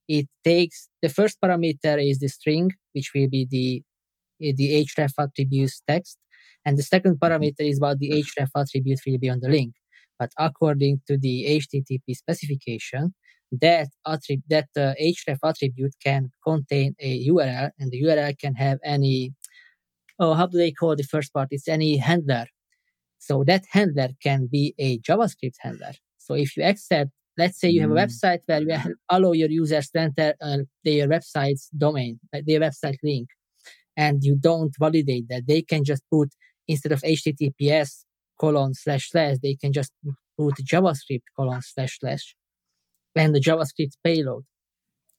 it 0.07 0.27
takes 0.43 0.89
the 1.01 1.09
first 1.09 1.39
parameter 1.41 1.95
is 2.09 2.19
the 2.19 2.29
string, 2.29 2.71
which 2.93 3.11
will 3.13 3.29
be 3.29 3.47
the 3.49 3.83
the 4.39 4.85
href 4.85 5.13
attributes 5.19 5.81
text, 5.87 6.17
and 6.65 6.77
the 6.77 6.83
second 6.83 7.19
parameter 7.19 7.61
is 7.71 7.79
what 7.79 7.99
the 7.99 8.09
href 8.09 8.49
attribute 8.55 8.99
will 9.05 9.17
be 9.17 9.29
on 9.29 9.39
the 9.41 9.49
link. 9.49 9.73
But 10.19 10.31
according 10.37 11.01
to 11.07 11.17
the 11.17 11.61
HTTP 11.61 12.15
specification, 12.15 13.13
that 13.51 13.89
attribute 14.05 14.45
that 14.49 14.69
uh, 14.77 14.93
href 15.01 15.39
attribute 15.43 15.93
can 16.03 16.31
contain 16.45 16.95
a 16.99 17.27
URL, 17.27 17.71
and 17.79 17.91
the 17.91 18.01
URL 18.03 18.37
can 18.37 18.55
have 18.55 18.79
any 18.83 19.33
oh 20.19 20.33
how 20.33 20.47
do 20.47 20.57
they 20.57 20.71
call 20.71 20.95
the 20.95 21.03
first 21.03 21.33
part? 21.33 21.49
It's 21.51 21.67
any 21.67 21.97
handler. 21.97 22.45
So 23.21 23.43
that 23.45 23.65
handler 23.69 24.09
can 24.23 24.47
be 24.51 24.73
a 24.79 24.97
JavaScript 24.97 25.57
handler. 25.59 25.91
So 26.17 26.33
if 26.33 26.57
you 26.57 26.63
accept, 26.63 27.11
let's 27.37 27.59
say 27.59 27.69
you 27.69 27.81
have 27.81 27.91
a 27.91 27.93
mm. 27.93 28.03
website 28.03 28.39
where 28.47 28.61
you 28.61 28.95
allow 29.09 29.33
your 29.33 29.49
users 29.51 29.91
to 29.91 29.99
enter 29.99 30.33
uh, 30.41 30.57
their 30.83 31.07
website's 31.07 31.69
domain, 31.69 32.19
their 32.33 32.59
website 32.59 32.97
link, 33.03 33.27
and 33.95 34.23
you 34.23 34.35
don't 34.35 34.73
validate 34.79 35.27
that, 35.29 35.43
they 35.47 35.61
can 35.61 35.83
just 35.83 36.01
put 36.11 36.29
instead 36.67 36.93
of 36.93 37.01
HTTPS 37.03 38.05
colon 38.39 38.73
slash 38.73 39.11
slash, 39.11 39.37
they 39.43 39.53
can 39.53 39.71
just 39.71 39.91
put 40.35 40.55
JavaScript 40.55 41.27
colon 41.37 41.61
slash 41.61 41.99
slash 41.99 42.35
and 43.15 43.35
the 43.35 43.39
JavaScript 43.39 43.97
payload. 44.03 44.45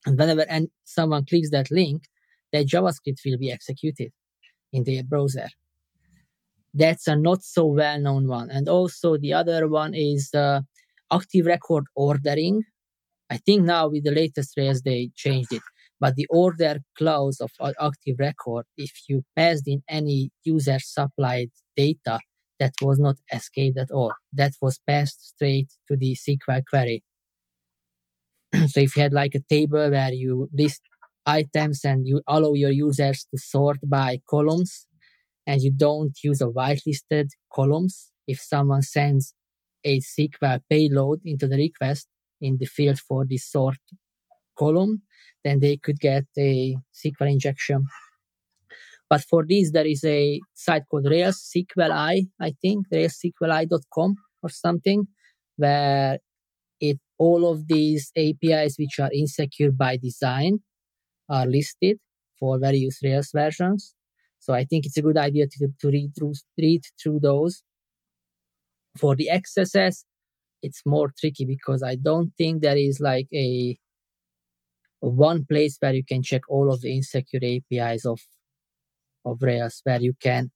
And 0.07 0.19
whenever 0.19 0.45
and 0.49 0.69
someone 0.83 1.25
clicks 1.25 1.51
that 1.51 1.71
link, 1.71 2.03
that 2.53 2.67
JavaScript 2.67 3.21
will 3.25 3.39
be 3.39 3.53
executed 3.53 4.11
in 4.73 4.83
their 4.83 5.05
browser. 5.05 5.47
That's 6.75 7.07
a 7.07 7.17
not 7.17 7.43
so 7.43 7.67
well 7.67 7.99
known 8.01 8.29
one. 8.29 8.51
And 8.51 8.69
also 8.69 9.17
the 9.19 9.35
other 9.35 9.69
one 9.69 9.95
is 9.95 10.31
uh, 10.35 10.61
active 11.13 11.47
record 11.47 11.85
ordering. 11.95 12.65
I 13.31 13.39
think 13.39 13.63
now 13.63 13.89
with 13.89 14.05
the 14.05 14.11
latest 14.11 14.55
Rails 14.57 14.83
they 14.83 15.11
changed 15.15 15.53
it. 15.53 15.63
But 16.01 16.17
the 16.17 16.27
order 16.31 16.81
clause 16.99 17.41
of 17.41 17.51
active 17.81 18.17
record, 18.19 18.65
if 18.77 18.91
you 19.09 19.23
passed 19.37 19.69
in 19.69 19.83
any 19.89 20.31
user 20.43 20.79
supplied 20.81 21.51
data, 21.77 22.19
that 22.59 22.73
was 22.81 22.99
not 22.99 23.17
escaped 23.33 23.79
at 23.79 23.91
all. 23.91 24.13
That 24.33 24.53
was 24.61 24.81
passed 24.87 25.29
straight 25.29 25.71
to 25.89 25.97
the 25.97 26.17
SQL 26.17 26.63
query. 26.69 27.05
so 28.67 28.81
if 28.81 28.97
you 28.97 29.03
had 29.03 29.13
like 29.13 29.35
a 29.35 29.41
table 29.49 29.91
where 29.91 30.13
you 30.13 30.49
list 30.53 30.83
items 31.25 31.85
and 31.85 32.07
you 32.07 32.21
allow 32.27 32.55
your 32.55 32.71
users 32.71 33.27
to 33.31 33.39
sort 33.39 33.79
by 33.85 34.21
columns 34.29 34.87
and 35.47 35.61
you 35.61 35.73
don't 35.73 36.17
use 36.23 36.41
a 36.41 36.47
whitelisted 36.47 37.29
columns, 37.53 38.11
if 38.27 38.41
someone 38.41 38.83
sends 38.83 39.35
a 39.85 40.01
SQL 40.01 40.61
payload 40.71 41.21
into 41.25 41.49
the 41.49 41.57
request 41.57 42.07
in 42.41 42.59
the 42.59 42.67
field 42.67 42.99
for 42.99 43.25
the 43.25 43.37
sort 43.37 43.79
column, 44.59 45.03
then 45.45 45.61
they 45.61 45.77
could 45.77 45.99
get 45.99 46.25
a 46.39 46.77
SQL 46.95 47.33
injection. 47.33 47.87
But 49.11 49.23
for 49.23 49.45
this, 49.47 49.73
there 49.73 49.87
is 49.87 50.05
a 50.05 50.41
site 50.55 50.85
called 50.91 51.07
Rails 51.11 51.53
SQLi, 51.55 52.29
I 52.41 52.55
think, 52.63 52.87
railsqli.com 52.91 54.17
or 54.43 54.49
something, 54.49 55.07
where 55.57 56.19
it 56.81 56.99
all 57.19 57.51
of 57.51 57.69
these 57.69 58.11
APIs 58.17 58.77
which 58.79 58.99
are 58.99 59.11
insecure 59.13 59.71
by 59.71 59.97
design 59.97 60.61
are 61.29 61.47
listed 61.47 61.99
for 62.39 62.59
various 62.59 63.01
Rails 63.03 63.31
versions. 63.35 63.95
So 64.43 64.53
I 64.53 64.65
think 64.65 64.87
it's 64.87 64.97
a 64.97 65.03
good 65.03 65.17
idea 65.17 65.47
to, 65.47 65.69
to 65.81 65.89
read 65.89 66.11
through 66.19 66.35
read 66.59 66.83
through 67.01 67.21
those. 67.21 67.63
For 68.99 69.15
the 69.15 69.31
XSS, 69.33 70.03
it's 70.63 70.83
more 70.85 71.13
tricky 71.17 71.45
because 71.45 71.81
I 71.85 71.95
don't 71.95 72.33
think 72.37 72.61
there 72.61 72.77
is 72.77 72.99
like 72.99 73.29
a, 73.33 73.79
one 74.99 75.45
place 75.45 75.77
where 75.79 75.95
you 75.95 76.05
can 76.05 76.25
check 76.25 76.43
all 76.49 76.73
of 76.73 76.81
the 76.81 76.93
insecure 76.93 77.41
APIs 77.41 78.05
of 78.05 78.21
of 79.25 79.41
Rails 79.41 79.81
where 79.85 80.01
you 80.01 80.15
can 80.21 80.51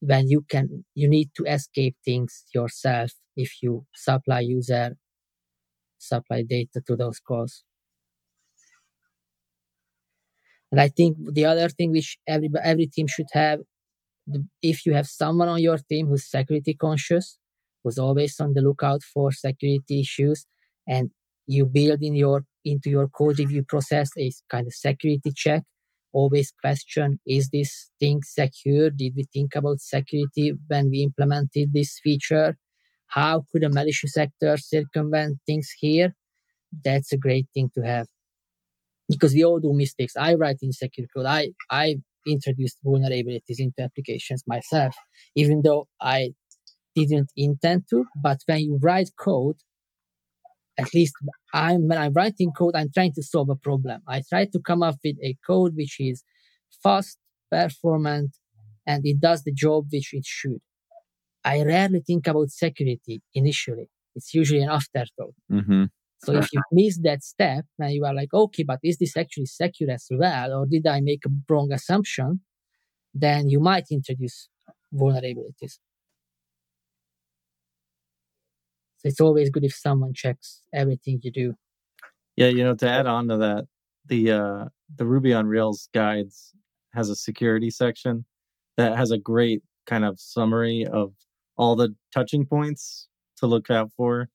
when 0.00 0.28
you 0.28 0.44
can 0.48 0.84
you 0.94 1.08
need 1.08 1.30
to 1.36 1.44
escape 1.44 1.96
things 2.04 2.44
yourself 2.54 3.10
if 3.36 3.60
you 3.60 3.86
supply 3.92 4.40
user 4.40 4.96
supply 5.98 6.42
data 6.42 6.80
to 6.86 6.94
those 6.94 7.18
calls. 7.18 7.64
And 10.70 10.80
I 10.80 10.88
think 10.88 11.16
the 11.32 11.44
other 11.46 11.68
thing 11.68 11.92
which 11.92 12.18
every 12.26 12.50
every 12.62 12.86
team 12.86 13.06
should 13.06 13.30
have, 13.32 13.60
if 14.62 14.84
you 14.84 14.94
have 14.94 15.06
someone 15.06 15.48
on 15.48 15.62
your 15.62 15.78
team 15.78 16.08
who's 16.08 16.30
security 16.30 16.74
conscious, 16.74 17.38
who's 17.82 17.98
always 17.98 18.38
on 18.40 18.54
the 18.54 18.60
lookout 18.60 19.02
for 19.02 19.32
security 19.32 20.00
issues, 20.00 20.46
and 20.86 21.10
you 21.46 21.64
build 21.64 22.02
in 22.02 22.14
your 22.14 22.44
into 22.64 22.90
your 22.90 23.08
code 23.08 23.38
review 23.38 23.64
process 23.64 24.10
a 24.18 24.30
kind 24.50 24.66
of 24.66 24.74
security 24.74 25.32
check. 25.34 25.62
Always 26.12 26.52
question, 26.60 27.20
is 27.26 27.50
this 27.50 27.90
thing 28.00 28.20
secure? 28.22 28.90
Did 28.90 29.12
we 29.16 29.24
think 29.32 29.54
about 29.54 29.80
security 29.80 30.54
when 30.66 30.90
we 30.90 31.02
implemented 31.02 31.72
this 31.72 32.00
feature? 32.02 32.56
How 33.08 33.44
could 33.50 33.64
a 33.64 33.70
malicious 33.70 34.16
actor 34.16 34.56
circumvent 34.56 35.38
things 35.46 35.70
here? 35.78 36.14
That's 36.84 37.12
a 37.12 37.18
great 37.18 37.46
thing 37.54 37.70
to 37.74 37.82
have 37.82 38.06
because 39.08 39.32
we 39.32 39.44
all 39.44 39.60
do 39.60 39.72
mistakes. 39.72 40.14
I 40.16 40.34
write 40.34 40.58
insecure 40.62 41.06
code. 41.14 41.26
I, 41.26 41.50
I 41.70 41.96
introduced 42.26 42.78
vulnerabilities 42.84 43.58
into 43.58 43.82
applications 43.82 44.44
myself, 44.46 44.94
even 45.34 45.62
though 45.64 45.88
I 46.00 46.32
didn't 46.94 47.30
intend 47.36 47.84
to. 47.90 48.04
But 48.22 48.38
when 48.46 48.60
you 48.60 48.78
write 48.82 49.10
code, 49.18 49.56
at 50.78 50.92
least 50.94 51.14
I'm 51.52 51.88
when 51.88 51.98
I'm 51.98 52.12
writing 52.12 52.52
code, 52.56 52.76
I'm 52.76 52.90
trying 52.92 53.12
to 53.14 53.22
solve 53.22 53.50
a 53.50 53.56
problem. 53.56 54.02
I 54.06 54.22
try 54.28 54.44
to 54.46 54.60
come 54.60 54.82
up 54.82 54.96
with 55.02 55.16
a 55.22 55.36
code 55.46 55.72
which 55.74 55.96
is 55.98 56.22
fast, 56.82 57.18
performant, 57.50 58.36
and 58.86 59.04
it 59.04 59.20
does 59.20 59.42
the 59.42 59.52
job 59.52 59.86
which 59.90 60.10
it 60.12 60.24
should. 60.24 60.60
I 61.44 61.62
rarely 61.62 62.00
think 62.06 62.26
about 62.26 62.50
security 62.50 63.22
initially. 63.34 63.88
It's 64.14 64.34
usually 64.34 64.62
an 64.62 64.70
afterthought. 64.70 65.34
Mm-hmm. 65.50 65.84
So 66.24 66.34
if 66.34 66.52
you 66.52 66.60
miss 66.72 66.98
that 67.02 67.22
step 67.22 67.64
and 67.78 67.92
you 67.92 68.04
are 68.04 68.14
like, 68.14 68.34
okay, 68.34 68.64
but 68.64 68.80
is 68.82 68.98
this 68.98 69.16
actually 69.16 69.46
secure 69.46 69.90
as 69.90 70.08
well, 70.10 70.52
or 70.52 70.66
did 70.66 70.86
I 70.86 71.00
make 71.00 71.24
a 71.24 71.30
wrong 71.48 71.72
assumption? 71.72 72.40
Then 73.14 73.48
you 73.48 73.60
might 73.60 73.84
introduce 73.90 74.48
vulnerabilities. 74.92 75.78
So 78.98 79.04
it's 79.04 79.20
always 79.20 79.48
good 79.50 79.64
if 79.64 79.74
someone 79.74 80.12
checks 80.12 80.62
everything 80.74 81.20
you 81.22 81.30
do. 81.30 81.54
Yeah, 82.36 82.48
you 82.48 82.64
know, 82.64 82.74
to 82.74 82.88
add 82.88 83.06
on 83.06 83.28
to 83.28 83.36
that, 83.36 83.66
the 84.06 84.32
uh, 84.32 84.64
the 84.96 85.06
Ruby 85.06 85.32
on 85.32 85.46
Rails 85.46 85.88
guides 85.94 86.52
has 86.94 87.10
a 87.10 87.16
security 87.16 87.70
section 87.70 88.24
that 88.76 88.96
has 88.96 89.12
a 89.12 89.18
great 89.18 89.62
kind 89.86 90.04
of 90.04 90.18
summary 90.18 90.84
of 90.84 91.12
all 91.56 91.76
the 91.76 91.94
touching 92.12 92.44
points 92.44 93.08
to 93.36 93.46
look 93.46 93.70
out 93.70 93.90
for 93.96 94.28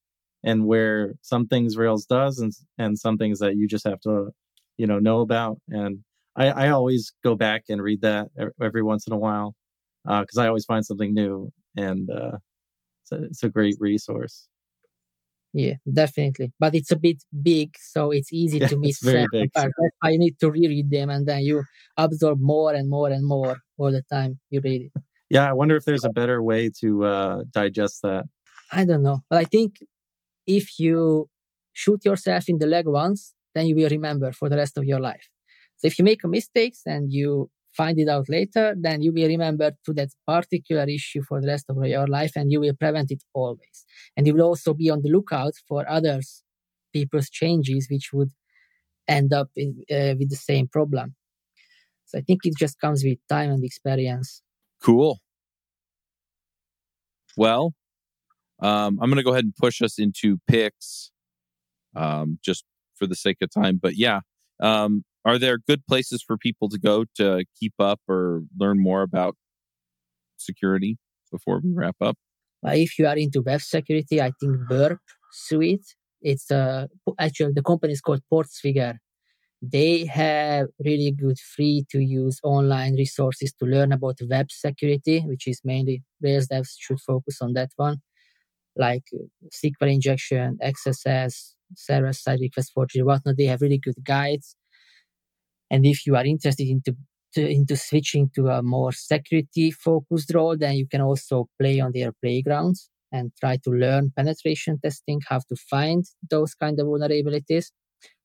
and 0.44 0.66
where 0.66 1.14
some 1.22 1.46
things 1.48 1.76
Rails 1.76 2.04
does 2.06 2.38
and 2.38 2.52
and 2.78 2.98
some 2.98 3.16
things 3.18 3.38
that 3.40 3.56
you 3.56 3.66
just 3.66 3.86
have 3.86 4.00
to, 4.00 4.30
you 4.76 4.86
know, 4.86 4.98
know 4.98 5.20
about. 5.20 5.58
And 5.68 6.04
I, 6.36 6.48
I 6.48 6.68
always 6.68 7.12
go 7.24 7.34
back 7.34 7.64
and 7.68 7.82
read 7.82 8.02
that 8.02 8.28
every 8.60 8.82
once 8.82 9.06
in 9.06 9.12
a 9.12 9.18
while 9.18 9.54
because 10.04 10.38
uh, 10.38 10.42
I 10.42 10.48
always 10.48 10.66
find 10.66 10.84
something 10.84 11.14
new, 11.14 11.50
and 11.76 12.10
uh, 12.10 12.36
it's, 13.02 13.12
a, 13.12 13.24
it's 13.24 13.42
a 13.42 13.48
great 13.48 13.76
resource. 13.80 14.48
Yeah, 15.54 15.74
definitely. 15.90 16.52
But 16.58 16.74
it's 16.74 16.90
a 16.90 16.96
bit 16.96 17.22
big, 17.42 17.76
so 17.78 18.10
it's 18.10 18.32
easy 18.32 18.58
Yeah, 18.58 18.66
to 18.66 18.76
miss 18.76 18.98
very 19.00 19.26
big. 19.30 19.52
parts. 19.52 19.72
That's 19.78 19.96
why 20.00 20.10
you 20.10 20.18
need 20.18 20.38
to 20.40 20.50
reread 20.50 20.90
them, 20.90 21.10
and 21.10 21.26
then 21.26 21.42
you 21.42 21.62
absorb 21.96 22.40
more 22.40 22.74
and 22.74 22.90
more 22.90 23.08
and 23.08 23.24
more 23.24 23.56
all 23.78 23.92
the 23.92 24.02
time 24.10 24.40
you 24.50 24.60
read 24.60 24.90
it. 24.92 25.02
Yeah, 25.30 25.48
I 25.48 25.52
wonder 25.52 25.76
if 25.76 25.84
there's 25.84 26.04
a 26.04 26.10
better 26.10 26.42
way 26.42 26.70
to 26.80 27.04
uh, 27.04 27.44
digest 27.52 28.02
that. 28.02 28.24
I 28.72 28.84
don't 28.84 29.02
know, 29.02 29.22
but 29.30 29.38
I 29.38 29.44
think 29.44 29.76
if 30.46 30.78
you 30.78 31.28
shoot 31.72 32.04
yourself 32.04 32.48
in 32.48 32.58
the 32.58 32.66
leg 32.66 32.86
once, 32.86 33.34
then 33.54 33.66
you 33.66 33.74
will 33.74 33.88
remember 33.88 34.32
for 34.32 34.48
the 34.48 34.56
rest 34.56 34.76
of 34.78 34.84
your 34.84 35.00
life. 35.00 35.28
So 35.76 35.86
if 35.86 35.98
you 35.98 36.04
make 36.04 36.24
a 36.24 36.28
mistakes 36.28 36.82
and 36.86 37.12
you 37.12 37.50
find 37.76 37.98
it 37.98 38.08
out 38.08 38.28
later, 38.28 38.74
then 38.78 39.02
you 39.02 39.12
will 39.12 39.26
remember 39.26 39.72
to 39.84 39.92
that 39.94 40.10
particular 40.26 40.84
issue 40.84 41.22
for 41.28 41.40
the 41.40 41.48
rest 41.48 41.66
of 41.68 41.84
your 41.84 42.06
life, 42.06 42.32
and 42.36 42.50
you 42.52 42.60
will 42.60 42.74
prevent 42.78 43.10
it 43.10 43.22
always. 43.34 43.84
And 44.16 44.26
you 44.26 44.34
will 44.34 44.42
also 44.42 44.74
be 44.74 44.90
on 44.90 45.02
the 45.02 45.10
lookout 45.10 45.54
for 45.68 45.88
others 45.88 46.42
people's 46.92 47.28
changes, 47.28 47.88
which 47.90 48.10
would 48.12 48.30
end 49.08 49.32
up 49.32 49.48
in, 49.56 49.82
uh, 49.90 50.14
with 50.18 50.30
the 50.30 50.36
same 50.36 50.68
problem. 50.68 51.16
So 52.06 52.18
I 52.18 52.22
think 52.22 52.40
it 52.44 52.54
just 52.58 52.80
comes 52.80 53.02
with 53.04 53.18
time 53.28 53.50
and 53.50 53.64
experience. 53.64 54.42
Cool. 54.82 55.18
Well, 57.36 57.74
um, 58.64 58.98
I'm 59.00 59.10
going 59.10 59.16
to 59.16 59.22
go 59.22 59.32
ahead 59.32 59.44
and 59.44 59.54
push 59.54 59.82
us 59.82 59.98
into 59.98 60.38
picks, 60.48 61.10
um, 61.94 62.38
just 62.42 62.64
for 62.96 63.06
the 63.06 63.14
sake 63.14 63.36
of 63.42 63.50
time. 63.50 63.78
But 63.80 63.96
yeah, 63.96 64.20
um, 64.60 65.04
are 65.26 65.38
there 65.38 65.58
good 65.58 65.86
places 65.86 66.22
for 66.26 66.38
people 66.38 66.70
to 66.70 66.78
go 66.78 67.04
to 67.16 67.44
keep 67.60 67.74
up 67.78 68.00
or 68.08 68.42
learn 68.58 68.82
more 68.82 69.02
about 69.02 69.36
security 70.38 70.96
before 71.30 71.60
we 71.62 71.72
wrap 71.74 71.96
up? 72.00 72.16
But 72.62 72.78
if 72.78 72.98
you 72.98 73.06
are 73.06 73.16
into 73.16 73.42
web 73.42 73.60
security, 73.60 74.22
I 74.22 74.32
think 74.40 74.56
Burp 74.66 75.00
Suite. 75.30 75.84
It's 76.22 76.50
uh, 76.50 76.86
actually 77.18 77.52
the 77.52 77.62
company 77.62 77.92
is 77.92 78.00
called 78.00 78.22
PortSwigger. 78.32 78.96
They 79.60 80.06
have 80.06 80.68
really 80.82 81.10
good 81.10 81.38
free 81.38 81.84
to 81.90 82.00
use 82.00 82.40
online 82.42 82.94
resources 82.94 83.52
to 83.58 83.66
learn 83.66 83.92
about 83.92 84.18
web 84.26 84.50
security, 84.50 85.20
which 85.20 85.46
is 85.46 85.60
mainly 85.64 86.02
Rails 86.22 86.48
devs 86.48 86.72
should 86.78 87.00
focus 87.00 87.42
on 87.42 87.52
that 87.54 87.70
one, 87.76 87.98
like 88.76 89.04
SQL 89.52 89.92
injection, 89.92 90.58
XSS, 90.62 91.54
server 91.76 92.12
side 92.12 92.40
request 92.40 92.72
forgery, 92.74 93.02
whatnot. 93.02 93.36
They 93.36 93.46
have 93.46 93.60
really 93.60 93.78
good 93.78 93.96
guides. 94.02 94.56
And 95.70 95.86
if 95.86 96.06
you 96.06 96.16
are 96.16 96.24
interested 96.24 96.68
into 96.68 96.96
to, 97.34 97.48
into 97.48 97.76
switching 97.76 98.30
to 98.34 98.48
a 98.48 98.62
more 98.62 98.92
security 98.92 99.70
focused 99.70 100.32
role, 100.34 100.56
then 100.56 100.76
you 100.76 100.86
can 100.86 101.00
also 101.00 101.48
play 101.60 101.80
on 101.80 101.92
their 101.92 102.12
playgrounds 102.22 102.90
and 103.12 103.32
try 103.38 103.56
to 103.64 103.70
learn 103.70 104.12
penetration 104.16 104.78
testing, 104.82 105.20
how 105.28 105.38
to 105.48 105.56
find 105.56 106.04
those 106.30 106.54
kind 106.54 106.78
of 106.80 106.86
vulnerabilities. 106.86 107.66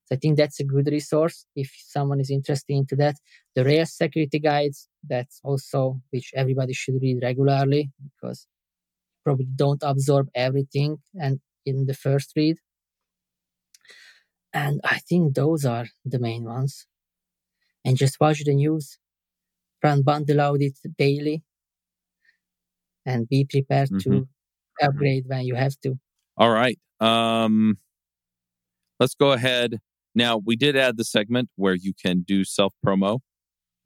So 0.05 0.15
I 0.15 0.17
think 0.17 0.37
that's 0.37 0.59
a 0.59 0.63
good 0.63 0.87
resource 0.87 1.45
if 1.55 1.71
someone 1.87 2.19
is 2.19 2.31
interested 2.31 2.73
into 2.73 2.95
that. 2.95 3.15
The 3.55 3.63
Rails 3.63 3.95
security 3.95 4.39
guides, 4.39 4.87
that's 5.07 5.39
also 5.43 6.01
which 6.09 6.31
everybody 6.35 6.73
should 6.73 6.95
read 7.01 7.19
regularly 7.21 7.91
because 8.03 8.47
probably 9.23 9.47
don't 9.55 9.83
absorb 9.83 10.29
everything 10.33 10.97
and 11.19 11.39
in 11.65 11.85
the 11.85 11.93
first 11.93 12.33
read. 12.35 12.57
And 14.53 14.81
I 14.83 14.99
think 14.99 15.35
those 15.35 15.65
are 15.65 15.87
the 16.05 16.19
main 16.19 16.45
ones. 16.45 16.87
And 17.85 17.97
just 17.97 18.19
watch 18.19 18.43
the 18.43 18.53
news, 18.53 18.97
run 19.83 20.01
bundle 20.01 20.41
audit 20.41 20.77
daily, 20.97 21.43
and 23.05 23.27
be 23.29 23.45
prepared 23.45 23.89
to 24.01 24.27
upgrade 24.81 25.25
when 25.27 25.45
you 25.45 25.55
have 25.55 25.79
to. 25.81 25.97
All 26.37 26.49
right. 26.49 26.77
Um, 26.99 27.77
let's 28.99 29.15
go 29.15 29.31
ahead. 29.31 29.79
Now, 30.15 30.37
we 30.37 30.55
did 30.55 30.75
add 30.75 30.97
the 30.97 31.03
segment 31.03 31.49
where 31.55 31.75
you 31.75 31.93
can 31.93 32.21
do 32.21 32.43
self 32.43 32.73
promo. 32.85 33.19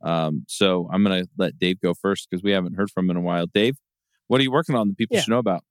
Um, 0.01 0.45
so 0.47 0.89
I'm 0.91 1.03
going 1.03 1.23
to 1.23 1.29
let 1.37 1.57
Dave 1.57 1.79
go 1.79 1.93
first 1.93 2.27
because 2.29 2.43
we 2.43 2.51
haven't 2.51 2.75
heard 2.75 2.91
from 2.91 3.05
him 3.05 3.11
in 3.11 3.17
a 3.17 3.21
while. 3.21 3.45
Dave, 3.45 3.77
what 4.33 4.39
are 4.39 4.43
you 4.43 4.51
working 4.51 4.73
on 4.75 4.87
that 4.87 4.97
people 4.97 5.15
Yeah. 5.15 5.21
should 5.21 5.29
know 5.29 5.37
about? 5.37 5.63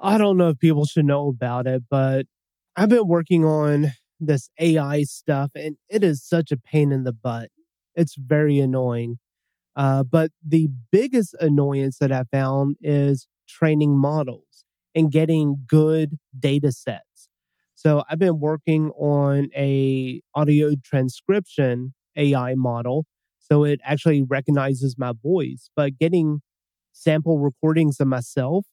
I 0.00 0.18
don't 0.18 0.36
know 0.36 0.48
if 0.48 0.58
people 0.58 0.86
should 0.86 1.04
know 1.04 1.28
about 1.28 1.68
it, 1.68 1.84
but 1.88 2.26
I've 2.74 2.88
been 2.88 3.06
working 3.06 3.44
on 3.44 3.92
this 4.18 4.50
AI 4.58 5.04
stuff 5.04 5.52
and 5.54 5.76
it 5.88 6.02
is 6.02 6.20
such 6.26 6.50
a 6.50 6.56
pain 6.56 6.90
in 6.90 7.04
the 7.04 7.12
butt. 7.12 7.50
It's 7.94 8.16
very 8.16 8.58
annoying. 8.58 9.20
Uh, 9.76 10.02
but 10.02 10.32
the 10.44 10.68
biggest 10.90 11.36
annoyance 11.40 11.98
that 11.98 12.10
I 12.10 12.24
found 12.24 12.74
is 12.82 13.28
training 13.48 13.96
models 13.96 14.64
and 14.96 15.12
getting 15.12 15.62
good 15.68 16.18
data 16.36 16.72
sets. 16.72 17.28
So 17.76 18.02
I've 18.10 18.18
been 18.18 18.40
working 18.40 18.90
on 18.98 19.48
a 19.56 20.22
audio 20.34 20.72
transcription 20.84 21.94
AI 22.16 22.56
model. 22.56 23.06
So 23.38 23.62
it 23.62 23.78
actually 23.84 24.22
recognizes 24.22 24.96
my 24.98 25.12
voice, 25.22 25.70
but 25.76 25.98
getting 25.98 26.42
sample 26.92 27.38
recordings 27.38 28.00
of 28.00 28.08
myself 28.08 28.66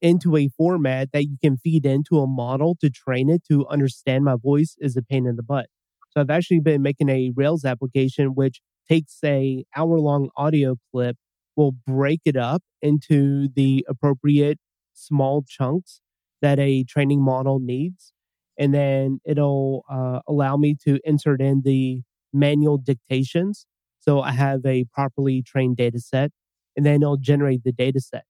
into 0.00 0.36
a 0.36 0.48
format 0.48 1.10
that 1.12 1.24
you 1.24 1.36
can 1.42 1.56
feed 1.56 1.86
into 1.86 2.18
a 2.18 2.26
model 2.26 2.76
to 2.80 2.90
train 2.90 3.30
it 3.30 3.42
to 3.50 3.66
understand 3.68 4.24
my 4.24 4.36
voice 4.36 4.76
is 4.78 4.96
a 4.96 5.02
pain 5.02 5.26
in 5.26 5.36
the 5.36 5.42
butt. 5.42 5.66
So 6.10 6.20
I've 6.20 6.30
actually 6.30 6.60
been 6.60 6.82
making 6.82 7.08
a 7.08 7.32
Rails 7.34 7.64
application 7.64 8.34
which 8.34 8.60
takes 8.88 9.18
a 9.24 9.64
hour 9.74 9.98
long 9.98 10.28
audio 10.36 10.76
clip, 10.92 11.16
will 11.56 11.72
break 11.86 12.20
it 12.24 12.36
up 12.36 12.62
into 12.82 13.48
the 13.54 13.84
appropriate 13.88 14.58
small 14.92 15.44
chunks 15.48 16.00
that 16.42 16.58
a 16.58 16.84
training 16.84 17.22
model 17.22 17.58
needs. 17.58 18.12
And 18.58 18.74
then 18.74 19.20
it'll 19.24 19.84
uh, 19.90 20.20
allow 20.28 20.56
me 20.56 20.76
to 20.84 21.00
insert 21.04 21.40
in 21.40 21.62
the 21.64 22.02
manual 22.32 22.78
dictations. 22.78 23.66
So 23.98 24.20
I 24.20 24.32
have 24.32 24.66
a 24.66 24.84
properly 24.92 25.42
trained 25.42 25.78
data 25.78 25.98
set 25.98 26.30
and 26.76 26.84
then 26.84 27.02
it'll 27.02 27.16
generate 27.16 27.64
the 27.64 27.72
data 27.72 28.00
set. 28.00 28.24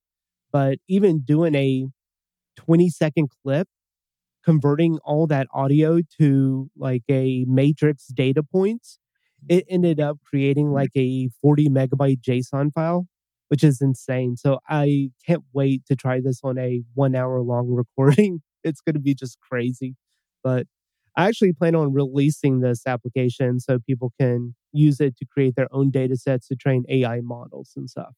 But 0.53 0.79
even 0.89 1.21
doing 1.21 1.55
a 1.55 1.87
20 2.57 2.89
second 2.91 3.31
clip 3.43 3.69
converting 4.45 4.99
all 5.05 5.27
that 5.27 5.49
audio 5.53 6.01
to 6.21 6.71
like 6.77 7.03
a 7.09 7.45
matrix 7.49 8.07
data 8.09 8.43
points 8.43 8.99
it 9.49 9.65
ended 9.69 10.01
up 10.01 10.19
creating 10.25 10.67
mm-hmm. 10.67 10.75
like 10.75 10.91
a 10.95 11.29
40 11.43 11.69
megabyte 11.69 12.21
json 12.21 12.73
file 12.73 13.07
which 13.49 13.63
is 13.63 13.81
insane. 13.81 14.37
So 14.37 14.59
i 14.69 15.11
can't 15.27 15.45
wait 15.53 15.87
to 15.87 15.97
try 15.97 16.21
this 16.21 16.41
on 16.43 16.59
a 16.59 16.83
one 16.95 17.15
hour 17.15 17.41
long 17.41 17.69
recording. 17.73 18.43
It's 18.63 18.81
going 18.81 18.95
to 18.95 19.01
be 19.01 19.15
just 19.15 19.39
crazy. 19.41 19.97
But 20.43 20.67
I 21.17 21.29
actually 21.29 21.53
plan 21.53 21.75
on 21.75 21.93
releasing 21.93 22.61
this 22.61 22.87
application 22.87 23.61
so 23.61 23.79
people 23.79 24.13
can 24.19 24.57
use 24.73 25.01
it 25.01 25.17
to 25.19 25.27
create 25.27 25.55
their 25.55 25.69
own 25.71 25.91
data 25.91 26.17
sets 26.17 26.49
to 26.49 26.57
train 26.57 26.85
AI 26.89 27.21
models 27.21 27.73
and 27.77 27.89
stuff. 27.89 28.15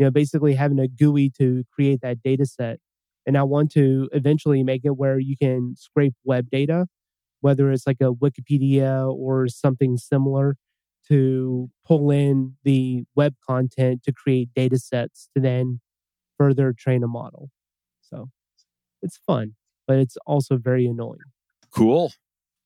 You 0.00 0.06
know, 0.06 0.10
basically 0.10 0.54
having 0.54 0.78
a 0.78 0.88
GUI 0.88 1.30
to 1.38 1.62
create 1.70 2.00
that 2.00 2.22
data 2.22 2.46
set. 2.46 2.78
And 3.26 3.36
I 3.36 3.42
want 3.42 3.70
to 3.72 4.08
eventually 4.12 4.62
make 4.62 4.80
it 4.82 4.96
where 4.96 5.18
you 5.18 5.36
can 5.36 5.74
scrape 5.76 6.14
web 6.24 6.48
data, 6.50 6.86
whether 7.42 7.70
it's 7.70 7.86
like 7.86 8.00
a 8.00 8.10
Wikipedia 8.10 9.12
or 9.12 9.46
something 9.46 9.98
similar, 9.98 10.56
to 11.08 11.68
pull 11.84 12.10
in 12.10 12.54
the 12.64 13.04
web 13.14 13.34
content 13.46 14.02
to 14.04 14.12
create 14.12 14.48
data 14.54 14.78
sets 14.78 15.28
to 15.36 15.42
then 15.42 15.80
further 16.38 16.72
train 16.72 17.02
a 17.04 17.06
model. 17.06 17.50
So 18.00 18.30
it's 19.02 19.18
fun, 19.18 19.54
but 19.86 19.98
it's 19.98 20.16
also 20.24 20.56
very 20.56 20.86
annoying. 20.86 21.18
Cool. 21.70 22.10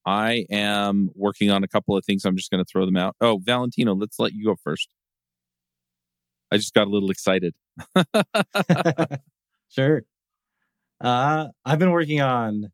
I 0.07 0.47
am 0.51 1.11
working 1.16 1.51
on 1.51 1.64
a 1.64 1.68
couple 1.68 1.97
of 1.97 2.05
things. 2.05 2.24
I'm 2.24 2.37
just 2.37 2.53
going 2.53 2.64
to 2.64 2.68
throw 2.70 2.87
them 2.87 2.97
out. 2.97 3.16
Oh, 3.20 3.41
Valentino, 3.43 3.93
let's 3.93 4.20
let 4.20 4.35
you 4.35 4.45
go 4.45 4.55
first. 4.62 4.89
I 6.55 6.57
just 6.57 6.73
got 6.73 6.87
a 6.87 6.91
little 6.91 7.11
excited. 7.11 7.53
sure. 9.69 10.05
Uh, 11.01 11.49
I've 11.65 11.81
been 11.81 11.91
working 11.91 12.21
on 12.21 12.71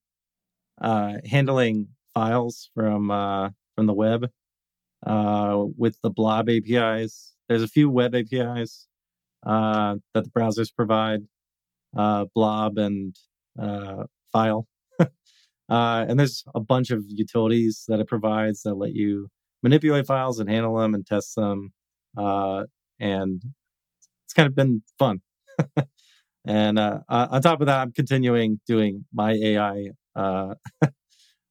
uh, 0.78 1.14
handling 1.24 1.88
files 2.12 2.68
from 2.74 3.10
uh, 3.10 3.48
from 3.74 3.86
the 3.86 3.94
web 3.94 4.28
uh, 5.06 5.64
with 5.78 5.96
the 6.02 6.10
Blob 6.10 6.50
APIs. 6.50 7.32
There's 7.48 7.62
a 7.62 7.68
few 7.68 7.88
web 7.88 8.14
APIs 8.14 8.86
uh, 9.46 9.96
that 10.12 10.24
the 10.24 10.30
browsers 10.30 10.68
provide, 10.74 11.20
uh, 11.96 12.26
Blob 12.34 12.76
and 12.76 13.16
File. 14.30 14.66
And 15.70 16.20
there's 16.20 16.44
a 16.54 16.60
bunch 16.60 16.90
of 16.90 17.04
utilities 17.06 17.84
that 17.88 18.00
it 18.00 18.08
provides 18.08 18.62
that 18.64 18.74
let 18.74 18.92
you 18.92 19.28
manipulate 19.62 20.04
files 20.04 20.38
and 20.38 20.50
handle 20.50 20.76
them 20.76 20.94
and 20.94 21.06
test 21.06 21.34
them. 21.36 21.72
And 22.98 23.42
it's 24.30 24.34
kind 24.34 24.46
of 24.46 24.54
been 24.54 24.80
fun. 24.96 25.20
and 26.46 26.78
uh, 26.78 27.00
on 27.08 27.42
top 27.42 27.60
of 27.60 27.66
that, 27.66 27.80
I'm 27.80 27.90
continuing 27.92 28.60
doing 28.64 29.04
my 29.12 29.32
AI 29.32 29.88
uh, 30.14 30.54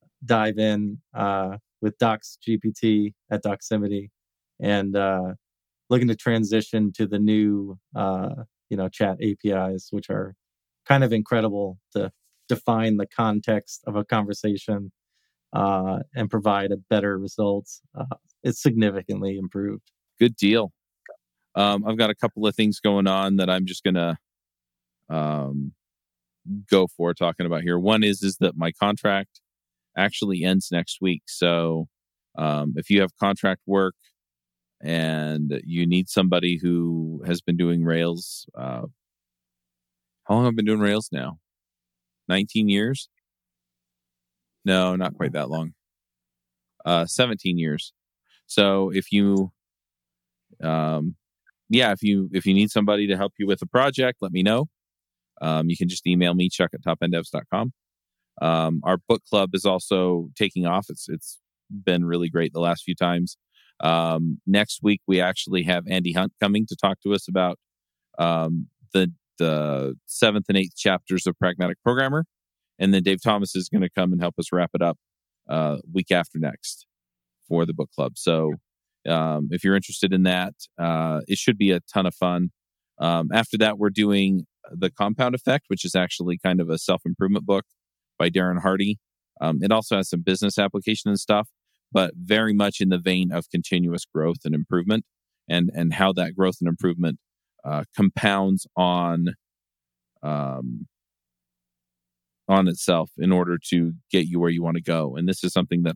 dive 0.26 0.58
in 0.58 1.00
uh, 1.14 1.58
with 1.82 1.98
Docs 1.98 2.38
GPT 2.48 3.14
at 3.30 3.44
Doximity 3.44 4.12
and 4.62 4.96
uh, 4.96 5.34
looking 5.90 6.08
to 6.08 6.16
transition 6.16 6.94
to 6.94 7.06
the 7.06 7.20
new, 7.20 7.78
you 7.98 8.78
know, 8.78 8.90
chat 8.90 9.18
APIs, 9.22 9.90
which 9.92 10.10
are 10.10 10.36
kind 10.88 11.04
of 11.04 11.12
incredible 11.12 11.80
to 11.96 12.12
define 12.48 12.96
the 12.96 13.08
context 13.08 13.84
of 13.88 13.98
a 13.98 14.06
conversation 14.06 14.94
uh, 15.54 16.00
and 16.16 16.30
provide 16.30 16.72
a 16.72 16.78
better 16.78 17.18
results. 17.18 17.82
Uh, 18.00 18.16
it's 18.44 18.62
significantly 18.64 19.38
improved. 19.38 19.92
Good 20.20 20.38
deal. 20.38 20.72
Um, 21.60 21.84
I've 21.86 21.98
got 21.98 22.10
a 22.10 22.16
couple 22.16 22.48
of 22.48 22.56
things 22.56 22.80
going 22.80 23.06
on 23.06 23.36
that 23.36 23.50
I'm 23.50 23.66
just 23.66 23.84
gonna 23.84 24.18
um, 25.10 25.74
go 26.72 26.88
for 26.88 27.14
talking 27.14 27.46
about 27.46 27.64
here. 27.64 27.78
One 27.78 28.02
is 28.02 28.24
is 28.24 28.38
that 28.38 28.56
my 28.56 28.72
contract 28.72 29.42
actually 29.98 30.46
ends 30.46 30.70
next 30.72 31.00
week. 31.02 31.24
So 31.28 31.90
um, 32.38 32.76
if 32.78 32.90
you 32.90 33.02
have 33.02 33.12
contract 33.18 33.60
work 33.66 33.96
and 34.82 35.62
you 35.66 35.86
need 35.86 36.08
somebody 36.08 36.58
who 36.62 37.24
has 37.26 37.42
been 37.42 37.58
doing 37.58 37.84
Rails, 37.84 38.46
uh, 38.58 38.84
how 40.24 40.36
long 40.36 40.46
have 40.46 40.54
I 40.54 40.56
been 40.56 40.66
doing 40.66 40.80
Rails 40.80 41.10
now? 41.12 41.40
19 42.30 42.70
years. 42.70 43.10
No, 44.64 44.96
not 44.96 45.16
quite 45.16 45.34
that 45.34 45.50
long. 45.50 45.74
Uh, 46.86 47.06
17 47.06 47.58
years. 47.58 47.92
So 48.46 48.92
if 48.92 49.12
you, 49.12 49.52
um, 50.64 51.16
yeah, 51.70 51.92
if 51.92 52.02
you 52.02 52.30
if 52.34 52.46
you 52.46 52.54
need 52.54 52.72
somebody 52.72 53.08
to 53.08 53.18
help 53.18 53.34
you 53.38 53.48
with 53.48 53.62
a 53.62 53.68
project, 53.68 54.20
let 54.22 54.32
me 54.32 54.44
know. 54.44 54.66
Um, 55.42 55.70
you 55.70 55.78
can 55.78 55.88
just 55.88 56.06
email 56.06 56.34
me 56.34 56.50
chuck 56.50 56.72
at 56.74 56.82
topenddevs.com. 56.82 57.72
Um, 58.42 58.82
our 58.84 58.98
book 59.08 59.22
club 59.30 59.52
is 59.54 59.66
also 59.66 60.30
taking 60.36 60.66
off. 60.66 60.88
It's 60.90 61.08
it's 61.08 61.40
been 61.70 62.06
really 62.06 62.30
great 62.30 62.54
the 62.54 62.60
last 62.60 62.84
few 62.84 62.96
times. 62.96 63.38
Um, 63.82 64.42
next 64.46 64.80
week 64.84 65.02
we 65.08 65.22
actually 65.22 65.64
have 65.64 65.86
Andy 65.88 66.12
Hunt 66.12 66.34
coming 66.42 66.66
to 66.68 66.76
talk 66.76 67.00
to 67.02 67.14
us 67.14 67.28
about 67.28 67.60
um, 68.18 68.68
the 68.94 69.14
the 69.38 69.96
seventh 70.06 70.46
and 70.50 70.58
eighth 70.58 70.76
chapters 70.76 71.26
of 71.26 71.38
Pragmatic 71.40 71.78
Programmer. 71.84 72.26
And 72.78 72.94
then 72.94 73.04
Dave 73.04 73.22
Thomas 73.22 73.56
is 73.56 73.70
going 73.70 73.82
to 73.82 73.90
come 73.90 74.12
and 74.12 74.22
help 74.22 74.36
us 74.40 74.52
wrap 74.52 74.72
it 74.74 74.82
up 74.82 74.98
uh, 75.50 75.78
week 75.92 76.12
after 76.12 76.40
next 76.40 76.86
for 77.48 77.66
the 77.66 77.74
book 77.74 77.90
club. 77.96 78.14
So 78.18 78.54
um, 79.10 79.50
if 79.52 79.64
you're 79.64 79.76
interested 79.76 80.14
in 80.14 80.24
that, 80.24 80.54
uh, 80.78 81.22
it 81.28 81.38
should 81.38 81.58
be 81.58 81.72
a 81.72 81.80
ton 81.82 82.06
of 82.06 82.16
fun. 82.16 82.52
Um, 83.00 83.30
after 83.34 83.58
that, 83.58 83.78
we're 83.78 83.90
doing 83.90 84.46
The 84.72 84.92
Compound 84.92 85.36
Effect, 85.36 85.66
which 85.68 85.86
is 85.86 85.96
actually 85.96 86.38
kind 86.38 86.62
of 86.62 86.70
a 86.70 86.78
self 86.78 87.02
improvement 87.06 87.46
book 87.46 87.66
by 88.18 88.30
Darren 88.30 88.62
Hardy. 88.62 89.00
Um, 89.42 89.60
it 89.62 89.72
also 89.72 89.98
has 89.98 90.10
some 90.10 90.22
business 90.22 90.58
application 90.60 91.10
and 91.10 91.20
stuff, 91.20 91.50
but 91.92 92.14
very 92.16 92.54
much 92.54 92.82
in 92.82 92.90
the 92.90 92.98
vein 92.98 93.32
of 93.32 93.50
continuous 93.50 94.06
growth 94.06 94.40
and 94.44 94.54
improvement 94.54 95.06
and, 95.48 95.72
and 95.74 95.94
how 95.94 96.12
that 96.14 96.36
growth 96.36 96.58
and 96.60 96.68
improvement 96.68 97.20
uh, 97.64 97.84
compounds 97.96 98.68
on 98.76 99.36
um, 100.22 100.88
on 102.50 102.68
itself 102.68 103.12
in 103.18 103.32
order 103.32 103.58
to 103.70 103.94
get 104.12 104.26
you 104.26 104.40
where 104.40 104.50
you 104.50 104.64
want 104.64 104.76
to 104.76 104.82
go. 104.82 105.16
And 105.16 105.30
this 105.30 105.44
is 105.44 105.54
something 105.54 105.84
that 105.84 105.96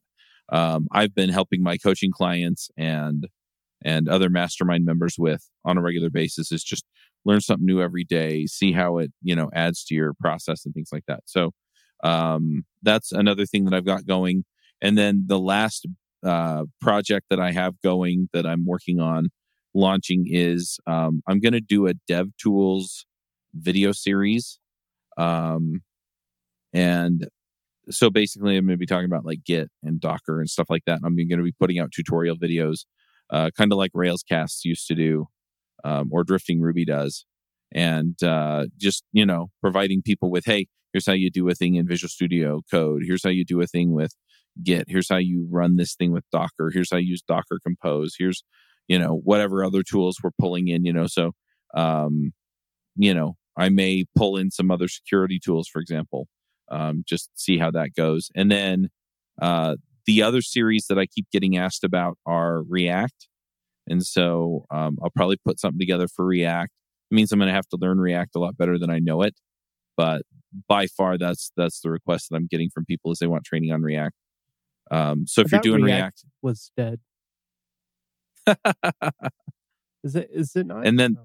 um, 0.53 0.87
I've 0.91 1.15
been 1.15 1.29
helping 1.29 1.63
my 1.63 1.77
coaching 1.77 2.11
clients 2.11 2.69
and 2.77 3.27
and 3.83 4.07
other 4.07 4.29
mastermind 4.29 4.85
members 4.85 5.15
with 5.17 5.49
on 5.65 5.77
a 5.77 5.81
regular 5.81 6.09
basis. 6.09 6.51
Is 6.51 6.63
just 6.63 6.85
learn 7.25 7.41
something 7.41 7.65
new 7.65 7.81
every 7.81 8.03
day, 8.03 8.45
see 8.45 8.71
how 8.71 8.99
it 8.99 9.11
you 9.21 9.35
know 9.35 9.49
adds 9.53 9.83
to 9.85 9.95
your 9.95 10.13
process 10.21 10.63
and 10.63 10.73
things 10.73 10.89
like 10.93 11.05
that. 11.07 11.21
So 11.25 11.51
um, 12.03 12.63
that's 12.83 13.11
another 13.11 13.45
thing 13.45 13.65
that 13.65 13.73
I've 13.73 13.85
got 13.85 14.05
going. 14.05 14.45
And 14.81 14.97
then 14.97 15.23
the 15.27 15.39
last 15.39 15.87
uh, 16.23 16.65
project 16.79 17.27
that 17.29 17.39
I 17.39 17.51
have 17.51 17.81
going 17.81 18.29
that 18.31 18.45
I'm 18.45 18.65
working 18.65 18.99
on 18.99 19.29
launching 19.73 20.25
is 20.29 20.79
um, 20.85 21.23
I'm 21.27 21.39
going 21.39 21.53
to 21.53 21.61
do 21.61 21.87
a 21.87 21.93
Dev 22.07 22.27
Tools 22.41 23.05
video 23.55 23.91
series. 23.91 24.59
Um, 25.17 25.81
and 26.73 27.27
so 27.89 28.09
basically, 28.09 28.57
I'm 28.57 28.65
going 28.65 28.75
to 28.75 28.79
be 28.79 28.85
talking 28.85 29.05
about 29.05 29.25
like 29.25 29.43
Git 29.43 29.69
and 29.83 29.99
Docker 29.99 30.39
and 30.39 30.49
stuff 30.49 30.69
like 30.69 30.83
that. 30.85 30.97
And 30.97 31.05
I'm 31.05 31.15
going 31.15 31.29
to 31.29 31.43
be 31.43 31.53
putting 31.59 31.79
out 31.79 31.91
tutorial 31.91 32.37
videos, 32.37 32.85
uh, 33.29 33.51
kind 33.57 33.71
of 33.71 33.77
like 33.77 33.91
Railscasts 33.93 34.63
used 34.63 34.87
to 34.87 34.95
do, 34.95 35.27
um, 35.83 36.09
or 36.11 36.23
Drifting 36.23 36.61
Ruby 36.61 36.85
does. 36.85 37.25
And 37.73 38.21
uh, 38.23 38.67
just, 38.77 39.03
you 39.11 39.25
know, 39.25 39.49
providing 39.61 40.01
people 40.03 40.29
with, 40.29 40.45
hey, 40.45 40.67
here's 40.91 41.07
how 41.07 41.13
you 41.13 41.31
do 41.31 41.49
a 41.49 41.55
thing 41.55 41.75
in 41.75 41.87
Visual 41.87 42.09
Studio 42.09 42.61
Code. 42.69 43.01
Here's 43.05 43.23
how 43.23 43.31
you 43.31 43.43
do 43.43 43.61
a 43.61 43.67
thing 43.67 43.93
with 43.93 44.15
Git. 44.63 44.85
Here's 44.87 45.09
how 45.09 45.17
you 45.17 45.47
run 45.49 45.77
this 45.77 45.95
thing 45.95 46.11
with 46.11 46.23
Docker. 46.31 46.71
Here's 46.71 46.91
how 46.91 46.97
you 46.97 47.07
use 47.07 47.23
Docker 47.23 47.59
Compose. 47.63 48.15
Here's 48.17 48.43
you 48.87 48.99
know 48.99 49.21
whatever 49.23 49.63
other 49.63 49.83
tools 49.83 50.17
we're 50.23 50.31
pulling 50.39 50.67
in 50.67 50.85
you 50.85 50.93
know 50.93 51.07
so 51.07 51.31
um 51.75 52.33
you 52.95 53.13
know 53.13 53.35
i 53.57 53.69
may 53.69 54.05
pull 54.15 54.37
in 54.37 54.51
some 54.51 54.71
other 54.71 54.87
security 54.87 55.39
tools 55.43 55.67
for 55.67 55.79
example 55.79 56.27
um 56.71 57.03
just 57.07 57.29
see 57.35 57.57
how 57.57 57.71
that 57.71 57.89
goes 57.95 58.29
and 58.35 58.51
then 58.51 58.89
uh 59.41 59.75
the 60.05 60.21
other 60.21 60.41
series 60.41 60.85
that 60.87 60.97
i 60.97 61.05
keep 61.05 61.25
getting 61.31 61.57
asked 61.57 61.83
about 61.83 62.17
are 62.25 62.63
react 62.63 63.27
and 63.87 64.05
so 64.05 64.65
um, 64.71 64.97
i'll 65.03 65.11
probably 65.11 65.37
put 65.45 65.59
something 65.59 65.79
together 65.79 66.07
for 66.07 66.25
react 66.25 66.71
it 67.11 67.15
means 67.15 67.31
i'm 67.31 67.39
going 67.39 67.47
to 67.47 67.53
have 67.53 67.67
to 67.67 67.77
learn 67.77 67.99
react 67.99 68.35
a 68.35 68.39
lot 68.39 68.57
better 68.57 68.77
than 68.77 68.89
i 68.89 68.99
know 68.99 69.21
it 69.21 69.35
but 69.97 70.23
by 70.67 70.87
far 70.87 71.17
that's 71.17 71.51
that's 71.57 71.81
the 71.81 71.89
request 71.89 72.27
that 72.29 72.35
i'm 72.35 72.47
getting 72.49 72.69
from 72.69 72.85
people 72.85 73.11
is 73.11 73.19
they 73.19 73.27
want 73.27 73.43
training 73.43 73.71
on 73.71 73.81
react 73.81 74.15
um, 74.91 75.25
so 75.25 75.41
if 75.41 75.51
you're 75.51 75.61
doing 75.61 75.81
react, 75.81 75.99
react 75.99 76.25
was 76.41 76.71
dead 76.75 76.99
is 80.03 80.15
it? 80.15 80.29
Is 80.31 80.55
it 80.55 80.67
not? 80.67 80.85
And 80.85 80.99
then, 80.99 81.17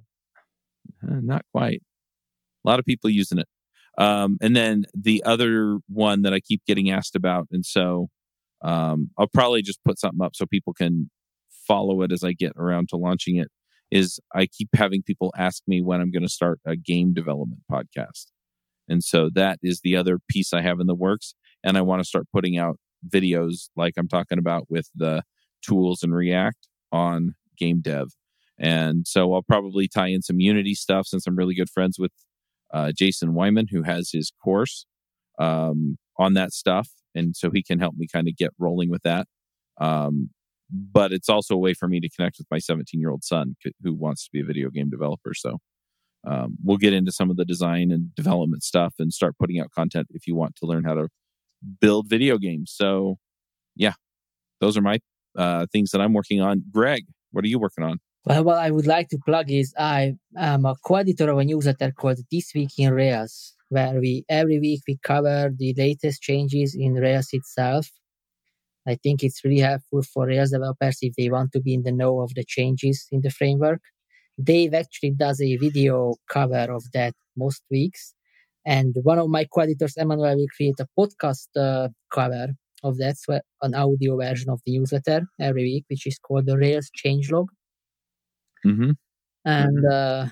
uh, 1.03 1.21
not 1.21 1.45
quite. 1.53 1.83
A 2.65 2.69
lot 2.69 2.79
of 2.79 2.85
people 2.85 3.11
using 3.11 3.39
it. 3.39 3.47
Um, 3.99 4.39
and 4.41 4.55
then 4.55 4.85
the 4.95 5.23
other 5.25 5.79
one 5.89 6.23
that 6.23 6.33
I 6.33 6.41
keep 6.41 6.63
getting 6.67 6.91
asked 6.91 7.17
about, 7.17 7.49
and 7.51 7.67
so 7.67 8.09
um, 8.63 9.11
I'll 9.19 9.29
probably 9.29 9.63
just 9.63 9.83
put 9.85 9.99
something 9.99 10.25
up 10.25 10.35
so 10.35 10.47
people 10.47 10.73
can 10.73 11.11
follow 11.67 12.03
it 12.03 12.13
as 12.13 12.25
I 12.25 12.33
get 12.33 12.53
around 12.57 12.89
to 12.91 12.97
launching 12.97 13.37
it. 13.37 13.49
Is 13.91 14.21
I 14.35 14.47
keep 14.47 14.69
having 14.75 15.03
people 15.03 15.33
ask 15.37 15.63
me 15.67 15.81
when 15.81 16.01
I'm 16.01 16.11
going 16.11 16.23
to 16.23 16.29
start 16.29 16.61
a 16.67 16.77
game 16.77 17.15
development 17.15 17.63
podcast. 17.71 18.27
And 18.89 19.03
so 19.03 19.31
that 19.35 19.59
is 19.63 19.81
the 19.83 19.97
other 19.97 20.19
piece 20.29 20.53
I 20.53 20.63
have 20.63 20.81
in 20.81 20.87
the 20.87 20.95
works. 20.95 21.35
And 21.65 21.77
I 21.77 21.83
want 21.83 22.01
to 22.01 22.09
start 22.09 22.27
putting 22.33 22.59
out 22.59 22.79
videos 23.09 23.69
like 23.77 23.95
I'm 23.97 24.09
talking 24.09 24.39
about 24.39 24.67
with 24.69 24.91
the 24.95 25.23
tools 25.63 26.03
and 26.03 26.15
React 26.15 26.69
on 26.93 27.35
game 27.59 27.81
dev. 27.81 28.09
And 28.59 29.07
so 29.07 29.33
I'll 29.35 29.43
probably 29.43 29.89
tie 29.89 30.09
in 30.09 30.23
some 30.23 30.41
Unity 30.41 30.75
stuff 30.75 31.07
since 31.07 31.27
I'm 31.27 31.37
really 31.37 31.55
good 31.55 31.71
friends 31.71 31.99
with 31.99 32.13
uh, 32.73 32.93
Jason 32.97 33.33
Weimann, 33.33 33.69
who 33.71 33.83
has 33.83 34.11
his 34.13 34.33
course 34.43 34.87
um, 35.39 35.99
on 36.19 36.35
that 36.35 36.53
stuff. 36.53 36.89
and 37.15 37.37
so 37.37 37.51
he 37.51 37.63
can 37.63 37.79
help 37.79 37.95
me 37.97 38.07
kind 38.13 38.29
of 38.29 38.37
get 38.37 38.51
rolling 38.59 38.91
with 38.91 39.03
that. 39.03 39.27
Um, 39.81 40.31
but 40.71 41.13
it's 41.13 41.29
also 41.29 41.55
a 41.55 41.59
way 41.59 41.73
for 41.73 41.89
me 41.89 42.01
to 42.01 42.11
connect 42.11 42.37
with 42.39 42.47
my 42.51 42.59
17 42.59 43.01
year 43.01 43.11
old 43.11 43.25
son 43.25 43.57
who 43.83 43.95
wants 43.95 44.25
to 44.25 44.31
be 44.33 44.41
a 44.41 44.45
video 44.45 44.69
game 44.71 44.91
developer. 44.91 45.33
So 45.35 45.59
um, 46.27 46.59
we'll 46.63 46.77
get 46.77 46.93
into 46.93 47.13
some 47.13 47.31
of 47.31 47.37
the 47.37 47.45
design 47.45 47.91
and 47.91 48.15
development 48.15 48.63
stuff 48.63 48.95
and 48.99 49.13
start 49.13 49.37
putting 49.39 49.61
out 49.61 49.71
content 49.71 50.09
if 50.11 50.27
you 50.27 50.35
want 50.35 50.57
to 50.57 50.67
learn 50.67 50.85
how 50.85 50.95
to 50.95 51.09
build 51.81 52.09
video 52.09 52.39
games. 52.39 52.73
So 52.75 53.17
yeah, 53.77 53.95
those 54.61 54.77
are 54.77 54.83
my 54.83 54.99
uh, 55.37 55.67
things 55.73 55.91
that 55.93 56.01
I'm 56.01 56.13
working 56.13 56.41
on. 56.41 56.65
Greg, 56.71 57.05
what 57.31 57.45
are 57.45 57.49
you 57.49 57.59
working 57.59 57.85
on? 57.85 58.01
Well, 58.29 58.45
what 58.45 58.59
I 58.59 58.71
would 58.71 58.87
like 58.87 59.09
to 59.11 59.19
plug 59.27 59.51
is 59.51 59.75
I 59.79 60.15
am 60.37 60.65
a 60.67 60.75
co-editor 60.85 61.31
of 61.31 61.39
a 61.39 61.45
newsletter 61.45 61.91
called 61.93 62.19
This 62.31 62.53
Week 62.55 62.71
in 62.79 62.93
Rails, 62.93 63.55
where 63.71 63.99
we 64.01 64.25
every 64.29 64.59
week 64.61 64.83
we 64.87 64.99
cover 65.03 65.51
the 65.57 65.75
latest 65.77 66.23
changes 66.23 66.75
in 66.79 66.95
Rails 66.95 67.29
itself. 67.33 67.89
I 68.87 68.97
think 68.97 69.23
it's 69.23 69.45
really 69.45 69.61
helpful 69.61 70.03
for 70.03 70.27
Rails 70.27 70.51
developers 70.53 70.99
if 71.03 71.15
they 71.17 71.31
want 71.31 71.53
to 71.53 71.61
be 71.61 71.75
in 71.75 71.83
the 71.85 71.93
know 71.93 72.21
of 72.21 72.35
the 72.35 72.45
changes 72.47 73.07
in 73.13 73.21
the 73.23 73.31
framework. 73.31 73.83
Dave 74.43 74.75
actually 74.75 75.13
does 75.13 75.41
a 75.43 75.57
video 75.59 76.15
cover 76.31 76.67
of 76.79 76.85
that 76.95 77.15
most 77.37 77.63
weeks. 77.71 78.15
And 78.67 78.95
one 79.05 79.19
of 79.21 79.29
my 79.31 79.47
co-editors, 79.47 79.95
Emmanuel, 79.99 80.37
will 80.37 80.55
create 80.57 80.81
a 80.81 80.89
podcast 80.99 81.49
uh, 81.57 81.89
cover 82.13 82.49
of 82.85 82.99
that, 82.99 83.19
so 83.19 83.41
an 83.63 83.75
audio 83.75 84.17
version 84.19 84.51
of 84.51 84.61
the 84.67 84.79
newsletter 84.79 85.23
every 85.41 85.65
week, 85.65 85.87
which 85.91 86.07
is 86.07 86.19
called 86.19 86.47
the 86.47 86.59
Rails 86.59 86.91
Changelog. 87.05 87.47
Mm-hmm. 88.65 88.91
And 89.45 89.93
uh, 89.93 90.27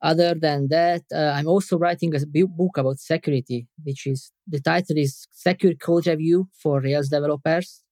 other 0.00 0.34
than 0.34 0.68
that, 0.68 1.02
uh, 1.14 1.32
I'm 1.36 1.46
also 1.46 1.78
writing 1.78 2.12
a 2.14 2.46
book 2.46 2.76
about 2.76 2.98
security, 2.98 3.68
which 3.84 4.06
is 4.06 4.32
the 4.46 4.60
title 4.60 4.96
is 4.98 5.28
Secure 5.30 5.74
Code 5.74 6.06
Review 6.06 6.48
for 6.60 6.80
Rails 6.80 7.08
Developers, 7.08 7.82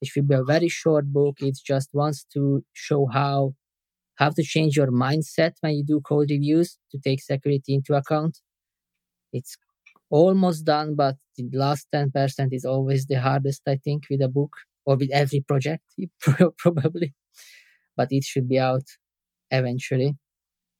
which 0.00 0.12
will 0.14 0.24
be 0.24 0.34
a 0.34 0.44
very 0.44 0.68
short 0.68 1.06
book. 1.12 1.36
It 1.40 1.58
just 1.64 1.90
wants 1.92 2.26
to 2.34 2.64
show 2.74 3.06
how 3.12 3.54
how 4.16 4.30
to 4.30 4.42
change 4.42 4.76
your 4.76 4.90
mindset 4.90 5.52
when 5.60 5.74
you 5.74 5.84
do 5.84 6.00
code 6.00 6.30
reviews 6.30 6.78
to 6.90 6.98
take 6.98 7.22
security 7.22 7.74
into 7.74 7.94
account. 7.94 8.38
It's 9.32 9.56
almost 10.10 10.64
done, 10.64 10.94
but 10.94 11.16
the 11.36 11.50
last 11.52 11.86
10% 11.94 12.48
is 12.52 12.64
always 12.64 13.06
the 13.06 13.20
hardest, 13.20 13.62
I 13.66 13.76
think, 13.76 14.04
with 14.10 14.22
a 14.22 14.28
book 14.28 14.56
or 14.86 14.96
with 14.96 15.10
every 15.12 15.40
project, 15.40 15.82
probably. 16.58 17.14
But 17.96 18.08
it 18.10 18.24
should 18.24 18.48
be 18.48 18.58
out 18.58 18.84
eventually. 19.50 20.14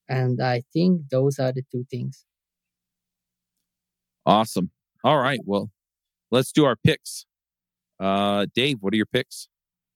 And 0.09 0.41
I 0.41 0.63
think 0.73 1.09
those 1.11 1.39
are 1.39 1.53
the 1.53 1.63
two 1.71 1.85
things. 1.91 2.25
Awesome. 4.25 4.71
All 5.05 5.19
right. 5.19 5.41
Well, 5.45 5.71
let's 6.31 6.53
do 6.53 6.65
our 6.65 6.77
picks. 6.77 7.27
Uh, 7.99 8.47
Dave, 8.55 8.79
what 8.81 8.93
are 8.93 8.97
your 8.97 9.07
picks? 9.07 9.49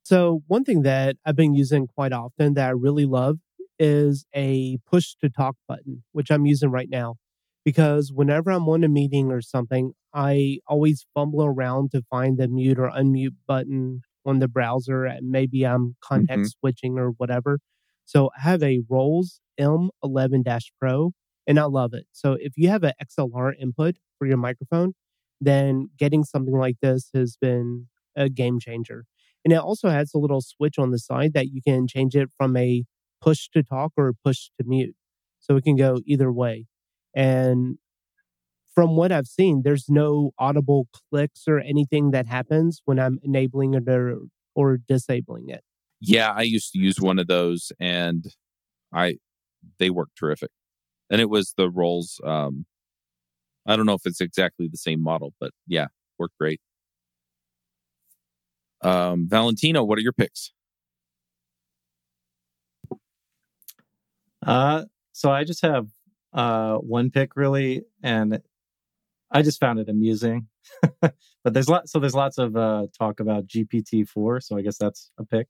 So, 0.05 0.43
one 0.47 0.65
thing 0.65 0.83
that 0.83 1.17
I've 1.25 1.37
been 1.37 1.55
using 1.55 1.87
quite 1.87 2.13
often 2.13 2.55
that 2.55 2.67
I 2.67 2.71
really 2.71 3.05
love 3.05 3.39
is 3.79 4.25
a 4.35 4.79
push 4.91 5.15
to 5.21 5.29
talk 5.29 5.57
button, 5.69 6.05
which 6.13 6.31
I'm 6.31 6.47
using 6.47 6.71
right 6.71 6.89
now. 6.89 7.17
Because 7.65 8.11
whenever 8.13 8.51
I'm 8.51 8.69
on 8.69 8.85
a 8.85 8.89
meeting 8.89 9.31
or 9.31 9.43
something, 9.43 9.93
I 10.15 10.61
always 10.67 11.07
fumble 11.15 11.45
around 11.45 11.91
to 11.93 12.03
find 12.11 12.39
the 12.39 12.49
mute 12.49 12.79
or 12.79 12.91
unmute 12.91 13.37
button 13.47 14.03
on 14.27 14.39
the 14.39 14.49
browser. 14.49 15.05
And 15.05 15.31
maybe 15.31 15.65
I'm 15.65 15.97
context 16.03 16.31
mm-hmm. 16.53 16.61
switching 16.61 16.99
or 16.99 17.11
whatever. 17.11 17.61
So 18.05 18.31
I 18.37 18.43
have 18.43 18.63
a 18.63 18.83
Rolls 18.89 19.41
M11 19.61 20.61
Pro 20.81 21.13
and 21.47 21.59
I 21.59 21.65
love 21.65 21.95
it. 21.95 22.07
So 22.13 22.37
if 22.41 22.55
you 22.57 22.69
have 22.69 22.83
an 22.83 22.93
XLR 23.03 23.53
input 23.61 23.97
for 24.19 24.27
your 24.27 24.37
microphone, 24.37 24.95
then 25.41 25.91
getting 25.99 26.25
something 26.25 26.57
like 26.57 26.77
this 26.83 27.11
has 27.15 27.37
been 27.41 27.87
a 28.17 28.29
game 28.29 28.59
changer. 28.61 29.05
And 29.45 29.53
it 29.53 29.59
also 29.59 29.89
has 29.89 30.13
a 30.15 30.19
little 30.19 30.41
switch 30.41 30.79
on 30.79 30.91
the 30.91 30.99
side 30.99 31.33
that 31.35 31.49
you 31.49 31.63
can 31.63 31.87
change 31.87 32.15
it 32.15 32.29
from 32.37 32.57
a 32.57 32.85
push 33.21 33.49
to 33.55 33.63
talk 33.63 33.93
or 33.97 34.13
push 34.25 34.51
to 34.59 34.67
mute. 34.67 34.95
So 35.39 35.57
it 35.57 35.65
can 35.65 35.77
go 35.77 36.01
either 36.05 36.31
way. 36.31 36.67
And 37.15 37.79
from 38.75 38.97
what 38.97 39.13
I've 39.13 39.27
seen, 39.27 39.63
there's 39.63 39.89
no 39.89 40.33
audible 40.39 40.89
clicks 41.11 41.45
or 41.47 41.59
anything 41.59 42.13
that 42.13 42.27
happens 42.27 42.81
when 42.85 42.99
I'm 42.99 43.19
enabling 43.23 43.75
it 43.75 43.89
or, 43.89 44.19
or 44.55 44.79
disabling 44.79 45.49
it. 45.49 45.63
Yeah, 46.01 46.33
I 46.33 46.43
used 46.43 46.73
to 46.73 46.79
use 46.79 47.01
one 47.01 47.19
of 47.19 47.27
those 47.27 47.73
and 47.79 48.25
I 48.93 49.17
they 49.79 49.91
work 49.91 50.09
terrific. 50.19 50.51
And 51.11 51.21
it 51.21 51.29
was 51.29 51.55
the 51.57 51.69
Rolls 51.69 52.21
um 52.25 52.65
I 53.67 53.77
don't 53.77 53.87
know 53.87 53.95
if 53.95 54.07
it's 54.07 54.21
exactly 54.21 54.69
the 54.69 54.79
same 54.79 55.03
model, 55.03 55.35
but 55.39 55.51
yeah, 55.67 55.89
worked 56.19 56.39
great. 56.39 56.61
Um, 58.83 59.27
Valentino, 59.29 59.85
what 59.85 59.99
are 59.99 60.03
your 60.03 60.15
picks? 60.15 60.53
Uh, 64.45 64.85
so 65.13 65.31
I 65.31 65.45
just 65.45 65.61
have 65.63 65.89
uh, 66.33 66.77
one 66.77 67.11
pick 67.11 67.37
really, 67.37 67.83
and 68.03 68.41
I 69.33 69.43
just 69.43 69.61
found 69.61 69.79
it 69.79 69.89
amusing. 69.89 70.49
but 71.01 71.15
there's 71.45 71.69
lot, 71.69 71.89
so 71.89 71.99
there's 71.99 72.15
lots 72.15 72.39
of 72.39 72.57
uh, 72.57 72.87
talk 72.99 73.21
about 73.21 73.47
GPT 73.47 74.09
four, 74.09 74.41
so 74.41 74.57
I 74.57 74.63
guess 74.63 74.79
that's 74.79 75.11
a 75.19 75.25
pick. 75.25 75.49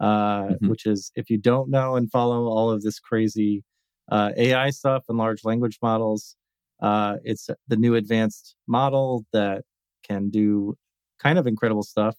Uh, 0.00 0.48
mm-hmm. 0.48 0.68
Which 0.68 0.84
is 0.86 1.10
if 1.14 1.30
you 1.30 1.38
don't 1.38 1.70
know 1.70 1.96
and 1.96 2.10
follow 2.10 2.46
all 2.48 2.70
of 2.70 2.82
this 2.82 2.98
crazy 2.98 3.64
uh, 4.10 4.32
AI 4.36 4.70
stuff 4.70 5.04
and 5.08 5.16
large 5.16 5.44
language 5.44 5.78
models, 5.80 6.36
uh, 6.82 7.16
it's 7.24 7.48
the 7.68 7.76
new 7.76 7.94
advanced 7.94 8.56
model 8.66 9.24
that 9.32 9.62
can 10.06 10.28
do 10.28 10.76
kind 11.18 11.38
of 11.38 11.46
incredible 11.46 11.82
stuff. 11.82 12.16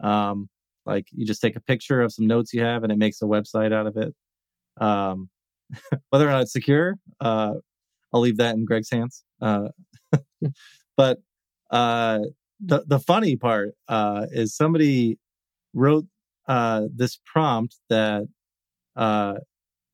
Um, 0.00 0.48
like 0.84 1.06
you 1.12 1.24
just 1.24 1.40
take 1.40 1.56
a 1.56 1.60
picture 1.60 2.02
of 2.02 2.12
some 2.12 2.26
notes 2.26 2.52
you 2.52 2.62
have 2.62 2.82
and 2.82 2.92
it 2.92 2.98
makes 2.98 3.22
a 3.22 3.24
website 3.24 3.72
out 3.72 3.86
of 3.86 3.96
it. 3.96 4.14
Um, 4.78 5.30
whether 6.10 6.28
or 6.28 6.30
not 6.30 6.42
it's 6.42 6.52
secure, 6.52 6.96
uh, 7.20 7.54
I'll 8.14 8.20
leave 8.20 8.38
that 8.38 8.54
in 8.54 8.64
Greg's 8.64 8.90
hands. 8.90 9.24
Uh, 9.42 9.68
but 10.96 11.18
uh, 11.70 12.20
the 12.64 12.84
the 12.86 13.00
funny 13.00 13.36
part 13.36 13.74
uh, 13.88 14.26
is 14.30 14.56
somebody 14.56 15.18
wrote 15.74 16.06
uh, 16.48 16.82
this 16.94 17.18
prompt 17.26 17.76
that 17.90 18.28
uh, 18.96 19.34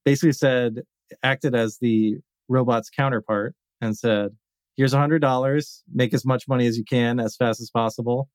basically 0.05 0.33
said 0.33 0.83
acted 1.23 1.55
as 1.57 1.79
the 1.81 2.19
robot's 2.49 2.91
counterpart 2.91 3.55
and 3.81 3.97
said, 3.97 4.37
"Here's 4.77 4.93
a 4.93 4.99
hundred 4.99 5.21
dollars. 5.21 5.83
Make 5.93 6.13
as 6.15 6.27
much 6.27 6.47
money 6.47 6.67
as 6.67 6.77
you 6.77 6.85
can 6.85 7.19
as 7.19 7.35
fast 7.35 7.61
as 7.61 7.71
possible." 7.71 8.29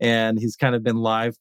and 0.00 0.38
he's 0.38 0.56
kind 0.56 0.74
of 0.74 0.82
been 0.82 0.96
live, 0.96 1.36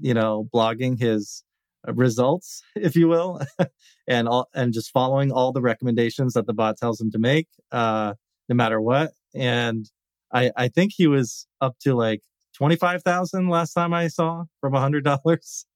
you 0.00 0.14
know, 0.14 0.48
blogging 0.52 0.98
his 0.98 1.44
results, 1.86 2.62
if 2.76 2.96
you 2.96 3.08
will, 3.08 3.40
and 4.08 4.28
all, 4.28 4.48
and 4.54 4.72
just 4.72 4.90
following 4.90 5.32
all 5.32 5.52
the 5.52 5.62
recommendations 5.62 6.34
that 6.34 6.46
the 6.46 6.52
bot 6.52 6.76
tells 6.76 7.00
him 7.00 7.10
to 7.10 7.18
make, 7.18 7.48
uh, 7.72 8.14
no 8.48 8.54
matter 8.54 8.80
what. 8.80 9.12
And 9.34 9.88
I, 10.32 10.50
I 10.56 10.68
think 10.68 10.92
he 10.94 11.06
was 11.06 11.46
up 11.60 11.76
to 11.80 11.94
like 11.94 12.22
25,000 12.56 13.48
last 13.48 13.72
time 13.72 13.94
I 13.94 14.08
saw 14.08 14.44
from 14.60 14.74
a 14.74 14.80
hundred 14.80 15.04
dollars. 15.04 15.66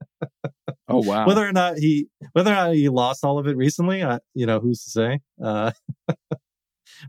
oh, 0.89 0.99
wow. 1.03 1.27
Whether 1.27 1.47
or 1.47 1.53
not 1.53 1.79
he, 1.79 2.09
whether 2.33 2.51
or 2.51 2.55
not 2.55 2.75
he 2.75 2.89
lost 2.89 3.25
all 3.25 3.39
of 3.39 3.47
it 3.47 3.57
recently, 3.57 4.03
I, 4.03 4.19
you 4.35 4.47
know, 4.47 4.61
who's 4.61 4.85
to 4.85 4.91
say? 4.91 5.21
Uh, 5.43 5.73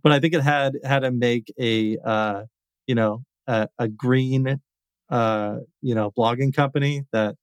but 0.03 0.11
I 0.11 0.19
think 0.19 0.33
it 0.33 0.41
had, 0.41 0.75
had 0.83 0.99
to 0.99 1.11
make 1.11 1.53
a, 1.59 1.97
uh, 1.97 2.43
you 2.87 2.95
know, 2.95 3.23
a, 3.47 3.67
a 3.77 3.87
green 3.87 4.61
uh, 5.09 5.57
you 5.81 5.95
know, 5.95 6.11
blogging 6.11 6.53
company 6.53 7.03
that, 7.11 7.35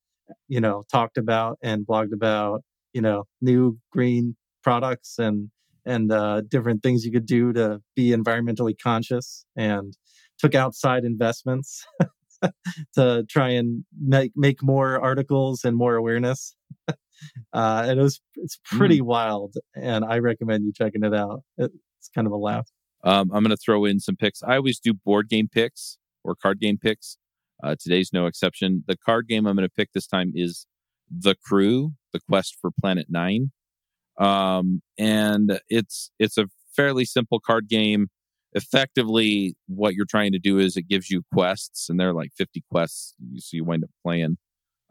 you 0.48 0.60
know, 0.60 0.84
talked 0.90 1.18
about 1.18 1.58
and 1.62 1.86
blogged 1.86 2.12
about, 2.12 2.62
you 2.92 3.00
know, 3.00 3.24
new 3.40 3.78
green 3.90 4.36
products 4.62 5.18
and, 5.18 5.50
and, 5.84 6.12
uh, 6.12 6.42
different 6.42 6.82
things 6.82 7.04
you 7.04 7.12
could 7.12 7.26
do 7.26 7.52
to 7.52 7.80
be 7.96 8.10
environmentally 8.10 8.74
conscious 8.80 9.44
and 9.56 9.96
took 10.38 10.54
outside 10.54 11.04
investments 11.04 11.84
to 12.94 13.24
try 13.28 13.50
and 13.50 13.84
make, 14.00 14.32
make 14.36 14.62
more 14.62 15.00
articles 15.00 15.64
and 15.64 15.76
more 15.76 15.96
awareness. 15.96 16.54
uh, 16.88 16.94
and 17.86 17.98
it 17.98 18.02
was, 18.02 18.20
it's 18.36 18.58
pretty 18.64 19.00
mm. 19.00 19.06
wild 19.06 19.56
and 19.74 20.04
I 20.04 20.18
recommend 20.18 20.64
you 20.64 20.72
checking 20.72 21.04
it 21.04 21.14
out. 21.14 21.42
It's 21.58 22.08
kind 22.14 22.26
of 22.26 22.32
a 22.32 22.36
laugh. 22.36 22.68
Um, 23.04 23.30
I'm 23.32 23.42
going 23.42 23.50
to 23.50 23.56
throw 23.56 23.84
in 23.84 24.00
some 24.00 24.16
picks. 24.16 24.42
I 24.42 24.56
always 24.56 24.78
do 24.78 24.94
board 24.94 25.28
game 25.28 25.48
picks 25.52 25.98
or 26.24 26.34
card 26.34 26.60
game 26.60 26.78
picks. 26.78 27.16
Uh, 27.62 27.76
today's 27.78 28.12
no 28.12 28.26
exception. 28.26 28.82
The 28.86 28.96
card 28.96 29.28
game 29.28 29.46
I'm 29.46 29.56
going 29.56 29.68
to 29.68 29.74
pick 29.74 29.90
this 29.92 30.06
time 30.06 30.32
is 30.34 30.66
The 31.10 31.36
Crew: 31.44 31.92
The 32.12 32.20
Quest 32.28 32.58
for 32.60 32.70
Planet 32.70 33.06
Nine, 33.08 33.52
um, 34.18 34.82
and 34.98 35.60
it's 35.68 36.10
it's 36.18 36.38
a 36.38 36.46
fairly 36.74 37.04
simple 37.04 37.40
card 37.40 37.68
game. 37.68 38.08
Effectively, 38.54 39.54
what 39.66 39.94
you're 39.94 40.04
trying 40.04 40.32
to 40.32 40.38
do 40.38 40.58
is 40.58 40.76
it 40.76 40.88
gives 40.88 41.08
you 41.08 41.22
quests, 41.32 41.88
and 41.88 41.98
they're 41.98 42.12
like 42.12 42.32
50 42.36 42.62
quests, 42.70 43.14
so 43.36 43.56
you 43.56 43.64
wind 43.64 43.84
up 43.84 43.90
playing, 44.04 44.36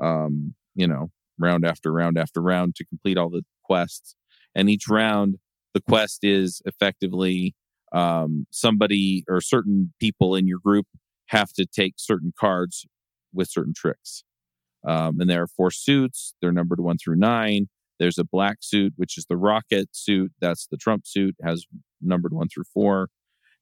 um, 0.02 0.56
you 0.74 0.88
know, 0.88 1.12
round 1.38 1.66
after 1.66 1.92
round 1.92 2.18
after 2.18 2.42
round 2.42 2.76
to 2.76 2.86
complete 2.86 3.18
all 3.18 3.30
the 3.30 3.44
quests. 3.64 4.16
And 4.56 4.70
each 4.70 4.88
round, 4.90 5.36
the 5.74 5.82
quest 5.82 6.24
is 6.24 6.62
effectively 6.66 7.54
um, 7.92 8.48
somebody 8.50 9.24
or 9.28 9.42
certain 9.42 9.94
people 10.00 10.36
in 10.36 10.48
your 10.48 10.60
group 10.60 10.88
have 11.32 11.54
to 11.54 11.66
take 11.66 11.94
certain 11.98 12.34
cards 12.38 12.86
with 13.34 13.50
certain 13.50 13.74
tricks. 13.74 14.24
Um, 14.86 15.20
and 15.20 15.30
there 15.30 15.44
are 15.44 15.48
four 15.48 15.72
suits. 15.72 16.34
They're 16.42 16.52
numbered 16.52 16.82
one 16.82 16.98
through 16.98 17.16
nine. 17.16 17.68
There's 18.00 18.18
a 18.18 18.26
black 18.26 18.58
suit, 18.62 18.94
which 18.98 19.18
is 19.18 19.28
the 19.28 19.38
rocket 19.38 19.90
suit. 19.92 20.32
That's 20.42 20.68
the 20.68 20.78
Trump 20.78 21.06
suit, 21.06 21.36
has 21.44 21.66
numbered 22.02 22.34
one 22.34 22.50
through 22.50 22.66
four. 22.74 23.10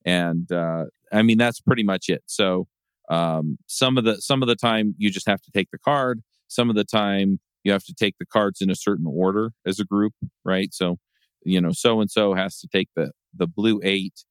And 0.06 0.52
uh, 0.52 0.86
I 1.12 1.22
mean, 1.22 1.38
that's 1.38 1.60
pretty 1.60 1.84
much 1.84 2.10
it. 2.10 2.24
So 2.26 2.68
um, 3.10 3.58
some 3.68 3.98
of 3.98 4.04
the 4.04 4.22
some 4.22 4.42
of 4.42 4.48
the 4.48 4.56
time 4.56 4.96
you 4.98 5.12
just 5.12 5.28
have 5.28 5.42
to 5.42 5.52
take 5.52 5.70
the 5.72 5.78
card. 5.78 6.22
Some 6.48 6.70
of 6.70 6.76
the 6.76 6.86
time 6.86 7.40
you 7.64 7.72
have 7.72 7.84
to 7.84 7.94
take 7.94 8.16
the 8.18 8.26
cards 8.26 8.62
in 8.62 8.70
a 8.70 8.76
certain 8.76 9.06
order 9.08 9.52
as 9.66 9.80
a 9.80 9.86
group, 9.86 10.14
right? 10.46 10.74
So 10.74 10.98
you 11.44 11.60
know, 11.62 11.72
so 11.72 12.02
and 12.02 12.10
so 12.10 12.34
has 12.34 12.60
to 12.60 12.68
take 12.68 12.90
the 12.96 13.12
the 13.36 13.48
blue 13.48 13.82
eight 13.84 14.24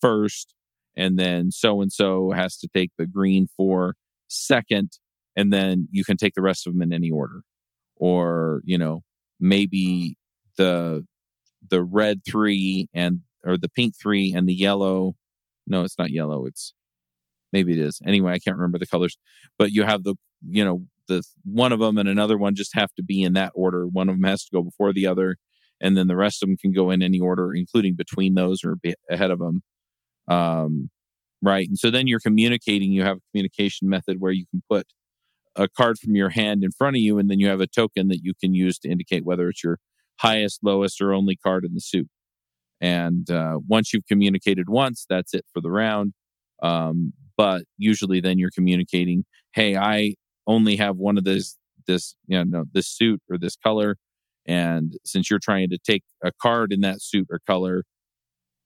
first, 0.00 0.54
and 0.96 1.18
then 1.18 1.50
so 1.50 1.80
and 1.82 1.92
so 1.92 2.30
has 2.32 2.56
to 2.58 2.68
take 2.68 2.90
the 2.96 3.06
green 3.06 3.48
four 3.56 3.94
second, 4.28 4.92
and 5.36 5.52
then 5.52 5.88
you 5.90 6.04
can 6.04 6.16
take 6.16 6.34
the 6.34 6.42
rest 6.42 6.66
of 6.66 6.72
them 6.72 6.82
in 6.82 6.92
any 6.92 7.10
order. 7.10 7.42
Or, 7.96 8.62
you 8.64 8.78
know, 8.78 9.02
maybe 9.40 10.16
the 10.56 11.06
the 11.68 11.82
red 11.82 12.20
three 12.28 12.88
and 12.94 13.20
or 13.44 13.56
the 13.56 13.68
pink 13.68 13.94
three 14.00 14.32
and 14.34 14.48
the 14.48 14.54
yellow. 14.54 15.14
No, 15.66 15.82
it's 15.82 15.98
not 15.98 16.10
yellow. 16.10 16.46
It's 16.46 16.74
maybe 17.52 17.72
it 17.72 17.78
is. 17.78 18.00
Anyway, 18.06 18.32
I 18.32 18.38
can't 18.38 18.56
remember 18.56 18.78
the 18.78 18.86
colors. 18.86 19.16
But 19.58 19.72
you 19.72 19.84
have 19.84 20.04
the 20.04 20.14
you 20.48 20.64
know 20.64 20.86
the 21.08 21.22
one 21.44 21.72
of 21.72 21.80
them 21.80 21.98
and 21.98 22.08
another 22.08 22.36
one 22.36 22.54
just 22.54 22.74
have 22.74 22.92
to 22.94 23.02
be 23.02 23.22
in 23.22 23.34
that 23.34 23.52
order. 23.54 23.86
One 23.86 24.08
of 24.08 24.16
them 24.16 24.24
has 24.24 24.44
to 24.44 24.50
go 24.52 24.62
before 24.62 24.92
the 24.92 25.06
other, 25.06 25.36
and 25.80 25.96
then 25.96 26.06
the 26.06 26.16
rest 26.16 26.42
of 26.42 26.48
them 26.48 26.56
can 26.56 26.72
go 26.72 26.90
in 26.90 27.02
any 27.02 27.20
order, 27.20 27.54
including 27.54 27.94
between 27.94 28.34
those 28.34 28.64
or 28.64 28.76
be 28.76 28.94
ahead 29.10 29.30
of 29.30 29.38
them. 29.38 29.62
Um, 30.28 30.90
right, 31.42 31.68
and 31.68 31.78
so 31.78 31.90
then 31.90 32.06
you're 32.06 32.20
communicating. 32.20 32.92
You 32.92 33.02
have 33.04 33.18
a 33.18 33.20
communication 33.32 33.88
method 33.88 34.16
where 34.20 34.32
you 34.32 34.46
can 34.50 34.62
put 34.70 34.86
a 35.56 35.68
card 35.68 35.98
from 35.98 36.14
your 36.16 36.30
hand 36.30 36.64
in 36.64 36.70
front 36.72 36.96
of 36.96 37.02
you, 37.02 37.18
and 37.18 37.30
then 37.30 37.40
you 37.40 37.48
have 37.48 37.60
a 37.60 37.66
token 37.66 38.08
that 38.08 38.20
you 38.22 38.34
can 38.40 38.54
use 38.54 38.78
to 38.80 38.88
indicate 38.90 39.24
whether 39.24 39.48
it's 39.48 39.64
your 39.64 39.78
highest, 40.20 40.60
lowest, 40.62 41.00
or 41.00 41.12
only 41.14 41.36
card 41.36 41.64
in 41.64 41.74
the 41.74 41.80
suit. 41.80 42.08
And 42.80 43.30
uh, 43.30 43.58
once 43.68 43.92
you've 43.92 44.06
communicated 44.06 44.68
once, 44.68 45.06
that's 45.08 45.34
it 45.34 45.44
for 45.52 45.60
the 45.60 45.70
round. 45.70 46.12
Um, 46.62 47.12
but 47.36 47.64
usually, 47.78 48.20
then 48.20 48.38
you're 48.38 48.50
communicating, 48.50 49.24
"Hey, 49.54 49.76
I 49.76 50.14
only 50.46 50.76
have 50.76 50.96
one 50.96 51.18
of 51.18 51.24
this, 51.24 51.56
this, 51.86 52.16
you 52.26 52.44
know, 52.44 52.64
this 52.72 52.88
suit 52.88 53.20
or 53.30 53.38
this 53.38 53.56
color, 53.56 53.96
and 54.46 54.94
since 55.04 55.30
you're 55.30 55.38
trying 55.40 55.70
to 55.70 55.78
take 55.78 56.04
a 56.24 56.32
card 56.40 56.72
in 56.72 56.80
that 56.82 57.02
suit 57.02 57.26
or 57.30 57.40
color, 57.46 57.84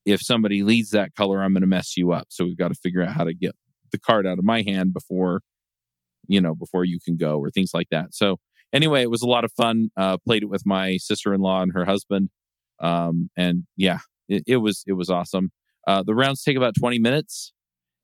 if 0.05 0.21
somebody 0.23 0.63
leads 0.63 0.91
that 0.91 1.15
color, 1.15 1.43
I'm 1.43 1.53
going 1.53 1.63
to 1.63 1.67
mess 1.67 1.97
you 1.97 2.13
up. 2.13 2.27
So 2.31 2.45
we've 2.45 2.57
got 2.57 2.69
to 2.69 2.75
figure 2.75 3.03
out 3.03 3.13
how 3.13 3.25
to 3.25 3.35
get 3.35 3.55
the 3.93 3.99
card 3.99 4.27
out 4.27 4.39
of 4.39 4.45
my 4.45 4.63
hand 4.63 4.93
before 4.93 5.41
you 6.31 6.41
know, 6.41 6.55
before 6.55 6.85
you 6.85 6.99
can 7.05 7.17
go 7.17 7.39
or 7.39 7.51
things 7.51 7.73
like 7.75 7.89
that. 7.91 8.15
So 8.15 8.37
anyway, 8.73 9.03
it 9.03 9.11
was 9.11 9.23
a 9.23 9.27
lot 9.27 9.45
of 9.45 9.53
fun. 9.53 9.91
Uh, 9.97 10.17
played 10.19 10.45
it 10.45 10.49
with 10.49 10.65
my 10.65 10.97
sister-in-law 10.97 11.63
and 11.63 11.73
her 11.75 11.85
husband. 11.85 12.31
Um, 12.79 13.31
and 13.37 13.65
yeah, 13.77 13.99
it, 14.29 14.45
it 14.47 14.57
was, 14.59 14.85
it 14.87 14.93
was 14.93 15.11
awesome. 15.11 15.51
Uh, 15.87 16.05
the 16.05 16.15
rounds 16.15 16.43
take 16.43 16.57
about 16.57 16.75
20 16.79 17.01
minutes 17.01 17.53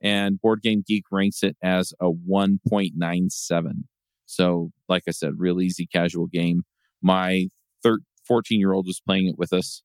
and 0.00 0.40
Board 0.40 0.60
Game 0.60 0.82
Geek 0.86 1.04
ranks 1.12 1.44
it 1.44 1.56
as 1.62 1.92
a 2.00 2.06
1.97. 2.06 3.72
So, 4.26 4.70
like 4.88 5.04
I 5.06 5.12
said, 5.12 5.34
real 5.38 5.60
easy, 5.60 5.86
casual 5.86 6.26
game. 6.26 6.64
My 7.00 7.46
14 8.26 8.58
year 8.58 8.72
old 8.72 8.86
was 8.86 9.00
playing 9.00 9.28
it 9.28 9.38
with 9.38 9.52
us. 9.52 9.82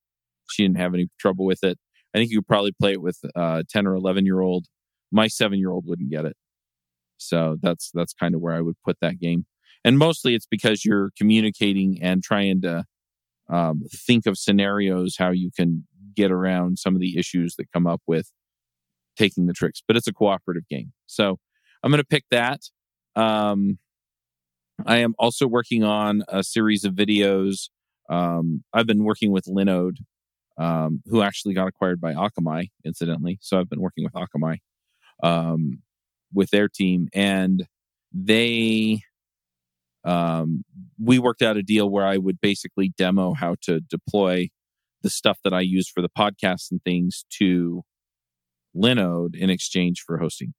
She 0.49 0.64
didn't 0.64 0.78
have 0.78 0.95
any 0.95 1.09
trouble 1.20 1.45
with 1.45 1.64
it. 1.64 1.78
I 2.14 2.18
think 2.18 2.32
you 2.32 2.39
could 2.39 2.47
probably 2.47 2.74
play 2.74 2.93
it 2.93 3.01
with 3.01 3.20
uh, 3.36 3.64
10 3.70 3.88
or 3.88 3.95
11 3.95 4.26
year 4.26 4.41
old. 4.41 4.68
My 5.12 5.28
seven 5.28 5.59
year 5.59 5.72
old 5.72 5.86
wouldn't 5.88 6.09
get 6.09 6.26
it. 6.26 6.36
So 7.18 7.57
that's 7.62 7.91
that's 7.93 8.14
kind 8.14 8.34
of 8.34 8.41
where 8.41 8.55
I 8.55 8.62
would 8.62 8.76
put 8.84 8.97
that 9.01 9.20
game. 9.20 9.45
And 9.84 9.97
mostly 9.97 10.36
it's 10.36 10.47
because 10.47 10.86
you're 10.86 11.12
communicating 11.18 11.99
and 12.01 12.24
trying 12.24 12.62
to 12.62 12.86
um, 13.49 13.84
think 13.93 14.26
of 14.26 14.38
scenarios 14.38 15.16
how 15.18 15.32
you 15.32 15.51
can 15.55 15.86
get 16.16 16.32
around 16.32 16.80
some 16.80 16.95
of 16.95 17.01
the 17.01 17.18
issues 17.18 17.55
that 17.55 17.72
come 17.72 17.88
up 17.88 18.01
with 18.07 18.32
taking 19.18 19.45
the 19.45 19.53
tricks. 19.53 19.82
But 19.88 19.97
it's 19.97 20.07
a 20.07 20.14
cooperative 20.14 20.68
game, 20.68 20.93
so 21.07 21.38
I'm 21.84 21.91
going 21.91 22.01
to 22.01 22.07
pick 22.07 22.26
that. 22.32 22.62
Um, 23.16 23.80
I 24.86 24.97
am 24.97 25.14
also 25.20 25.47
working 25.47 25.84
on 25.84 26.24
a 26.28 26.43
series 26.43 26.86
of 26.86 26.93
videos. 26.93 27.70
Um, 28.09 28.64
I've 28.74 28.88
been 28.88 29.03
working 29.03 29.32
with 29.32 29.45
Linode, 29.45 29.97
um, 30.62 31.01
who 31.05 31.22
actually 31.22 31.53
got 31.53 31.68
acquired 31.68 31.99
by 31.99 32.14
Akamai, 32.14 32.70
incidentally. 32.86 33.38
So 33.41 33.59
I've 33.59 33.70
been 33.70 33.82
working 33.82 34.03
with 34.03 34.14
Akamai. 34.14 34.57
Um, 35.24 35.80
with 36.34 36.49
their 36.49 36.70
team, 36.70 37.07
and 37.14 37.66
they 38.14 39.01
um, 40.03 40.64
we 40.99 41.20
worked 41.20 41.41
out 41.41 41.57
a 41.57 41.64
deal 41.64 41.89
where 41.89 42.05
I 42.05 42.18
would 42.18 42.41
basically 42.41 42.93
demo 42.97 43.34
how 43.34 43.55
to 43.64 43.80
deploy 43.80 44.49
the 45.03 45.09
stuff 45.09 45.39
that 45.43 45.53
I 45.53 45.62
use 45.62 45.89
for 45.89 46.01
the 46.01 46.09
podcast 46.09 46.72
and 46.72 46.82
things 46.84 47.26
to 47.38 47.84
Linode 48.76 49.36
in 49.36 49.49
exchange 49.49 50.03
for 50.05 50.18
hosting. 50.18 50.53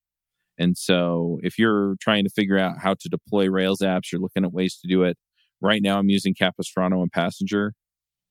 And 0.59 0.77
so 0.77 1.39
if 1.43 1.59
you're 1.59 1.97
trying 2.01 2.25
to 2.25 2.31
figure 2.31 2.59
out 2.59 2.79
how 2.79 2.95
to 2.95 3.09
deploy 3.09 3.49
Rails 3.49 3.81
apps, 3.81 4.13
you're 4.13 4.21
looking 4.21 4.45
at 4.45 4.53
ways 4.53 4.79
to 4.83 4.89
do 4.89 5.03
it. 5.03 5.17
Right 5.61 5.83
now, 5.83 5.99
I'm 5.99 6.11
using 6.11 6.35
Capistrano 6.35 7.03
and 7.03 7.11
Passenger. 7.11 7.73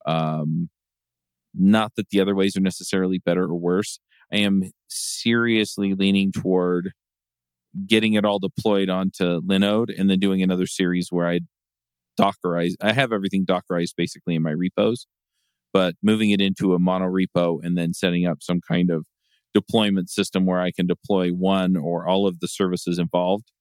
Um, 0.06 0.70
not 1.54 1.94
that 1.96 2.10
the 2.10 2.22
other 2.22 2.36
ways 2.36 2.56
are 2.56 2.62
necessarily 2.62 3.20
better 3.20 3.44
or 3.44 3.56
worse. 3.56 4.00
I 4.32 4.38
am 4.38 4.72
seriously 4.88 5.94
leaning 5.94 6.32
toward 6.32 6.92
getting 7.88 8.14
it 8.14 8.26
all 8.26 8.40
deployed 8.40 8.90
onto 8.90 9.42
Linode 9.42 9.98
and 9.98 10.10
then 10.10 10.20
doing 10.20 10.42
another 10.42 10.68
series 10.68 11.08
where 11.10 11.28
I 11.28 11.40
Dockerize. 12.20 12.74
I 12.82 12.94
have 12.94 13.12
everything 13.14 13.46
Dockerized 13.46 13.96
basically 13.96 14.36
in 14.36 14.44
my 14.44 14.52
repos, 14.52 15.08
but 15.74 15.96
moving 16.04 16.32
it 16.32 16.42
into 16.42 16.74
a 16.74 16.80
mono 16.80 17.06
repo 17.06 17.60
and 17.64 17.78
then 17.78 17.94
setting 17.94 18.26
up 18.26 18.40
some 18.42 18.60
kind 18.68 18.90
of 18.90 19.06
deployment 19.54 20.10
system 20.10 20.46
where 20.46 20.62
I 20.62 20.72
can 20.72 20.88
deploy 20.88 21.30
one 21.30 21.76
or 21.76 22.08
all 22.08 22.28
of 22.28 22.40
the 22.40 22.48
services 22.48 23.00
involved 23.00 23.52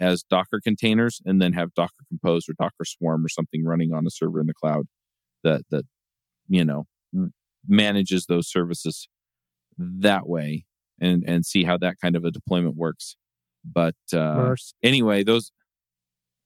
as 0.00 0.22
Docker 0.22 0.60
containers 0.62 1.20
and 1.24 1.40
then 1.40 1.52
have 1.52 1.74
Docker 1.74 2.04
Compose 2.08 2.48
or 2.48 2.54
Docker 2.58 2.84
Swarm 2.84 3.24
or 3.24 3.28
something 3.28 3.64
running 3.64 3.92
on 3.92 4.06
a 4.06 4.10
server 4.10 4.40
in 4.40 4.46
the 4.46 4.54
cloud 4.54 4.86
that 5.44 5.62
that 5.70 5.84
you 6.48 6.64
know 6.64 6.86
manages 7.66 8.26
those 8.26 8.50
services 8.50 9.08
that 9.78 10.28
way 10.28 10.64
and 11.00 11.24
and 11.26 11.46
see 11.46 11.64
how 11.64 11.76
that 11.78 11.96
kind 12.00 12.16
of 12.16 12.24
a 12.24 12.30
deployment 12.30 12.76
works 12.76 13.16
but 13.64 13.94
uh, 14.12 14.54
anyway, 14.82 15.22
those 15.22 15.52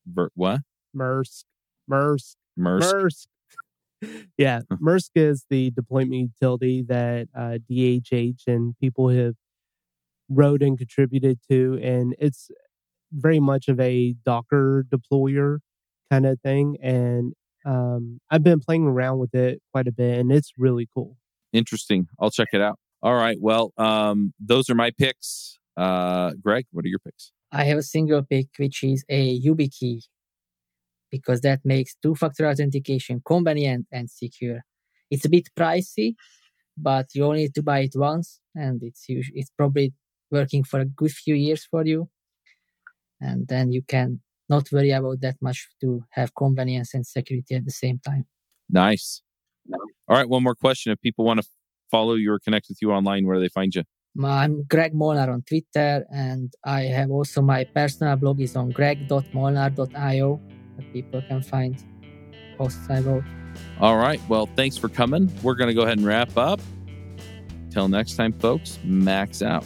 ver, 0.06 0.30
what? 0.34 0.60
Mersk 0.94 1.44
Mersk 1.90 2.36
Mursk. 2.58 2.92
Mursk. 2.92 3.26
yeah, 4.38 4.60
MRSK 4.70 5.10
is 5.14 5.46
the 5.48 5.70
deployment 5.70 6.30
utility 6.40 6.84
that 6.86 7.28
uh, 7.34 7.58
DHH 7.70 8.42
and 8.46 8.76
people 8.78 9.08
have 9.08 9.34
wrote 10.28 10.62
and 10.62 10.76
contributed 10.76 11.38
to, 11.50 11.78
and 11.82 12.14
it's 12.18 12.50
very 13.10 13.40
much 13.40 13.68
of 13.68 13.80
a 13.80 14.14
Docker 14.24 14.84
deployer 14.88 15.58
kind 16.10 16.26
of 16.26 16.40
thing. 16.42 16.76
And 16.82 17.32
um, 17.66 18.20
I've 18.30 18.42
been 18.42 18.60
playing 18.60 18.84
around 18.84 19.18
with 19.18 19.34
it 19.34 19.60
quite 19.72 19.88
a 19.88 19.92
bit, 19.92 20.18
and 20.18 20.32
it's 20.32 20.52
really 20.56 20.88
cool. 20.94 21.16
Interesting. 21.52 22.06
I'll 22.20 22.30
check 22.30 22.48
it 22.52 22.60
out. 22.60 22.78
All 23.02 23.14
right. 23.14 23.36
Well, 23.40 23.72
um, 23.76 24.32
those 24.40 24.70
are 24.70 24.74
my 24.74 24.90
picks. 24.96 25.58
Uh, 25.76 26.30
Greg, 26.42 26.66
what 26.70 26.84
are 26.84 26.88
your 26.88 26.98
picks? 26.98 27.32
I 27.52 27.64
have 27.64 27.78
a 27.78 27.82
single 27.82 28.22
pick, 28.22 28.48
which 28.58 28.82
is 28.82 29.04
a 29.08 29.40
YubiKey, 29.40 30.04
because 31.10 31.40
that 31.42 31.60
makes 31.64 31.94
two-factor 32.02 32.48
authentication 32.48 33.22
convenient 33.24 33.86
and 33.92 34.10
secure. 34.10 34.60
It's 35.10 35.24
a 35.24 35.28
bit 35.28 35.48
pricey, 35.58 36.14
but 36.76 37.06
you 37.14 37.24
only 37.24 37.42
need 37.42 37.54
to 37.54 37.62
buy 37.62 37.80
it 37.80 37.92
once, 37.94 38.40
and 38.54 38.82
it's 38.82 39.08
usually, 39.08 39.38
it's 39.38 39.50
probably 39.56 39.92
working 40.30 40.64
for 40.64 40.80
a 40.80 40.84
good 40.84 41.12
few 41.12 41.34
years 41.34 41.64
for 41.70 41.84
you, 41.84 42.08
and 43.20 43.46
then 43.46 43.70
you 43.72 43.82
can 43.82 44.20
not 44.48 44.70
worry 44.72 44.90
about 44.90 45.20
that 45.20 45.36
much 45.40 45.68
to 45.80 46.04
have 46.10 46.34
convenience 46.34 46.94
and 46.94 47.06
security 47.06 47.54
at 47.54 47.64
the 47.64 47.70
same 47.70 47.98
time. 47.98 48.26
Nice. 48.68 49.22
All 49.72 50.16
right, 50.16 50.28
one 50.28 50.42
more 50.42 50.54
question. 50.54 50.92
If 50.92 51.00
people 51.00 51.24
want 51.24 51.40
to 51.42 51.46
follow 51.90 52.14
you 52.14 52.32
or 52.32 52.38
connect 52.38 52.66
with 52.68 52.78
you 52.80 52.92
online, 52.92 53.26
where 53.26 53.36
do 53.36 53.40
they 53.40 53.48
find 53.48 53.74
you? 53.74 53.82
I'm 54.24 54.64
Greg 54.64 54.94
Molnar 54.94 55.30
on 55.30 55.42
Twitter, 55.42 56.06
and 56.10 56.52
I 56.64 56.82
have 56.82 57.10
also 57.10 57.42
my 57.42 57.64
personal 57.64 58.16
blog 58.16 58.40
is 58.40 58.56
on 58.56 58.70
greg.molnar.io 58.70 60.40
that 60.76 60.92
people 60.92 61.22
can 61.28 61.42
find 61.42 61.76
posts 62.56 62.88
I 62.88 63.00
wrote. 63.00 63.24
All 63.80 63.96
right. 63.96 64.20
Well, 64.28 64.48
thanks 64.56 64.76
for 64.76 64.88
coming. 64.88 65.30
We're 65.42 65.54
going 65.54 65.68
to 65.68 65.74
go 65.74 65.82
ahead 65.82 65.98
and 65.98 66.06
wrap 66.06 66.36
up. 66.36 66.60
Till 67.70 67.88
next 67.88 68.16
time, 68.16 68.32
folks, 68.32 68.78
max 68.84 69.42
out. 69.42 69.64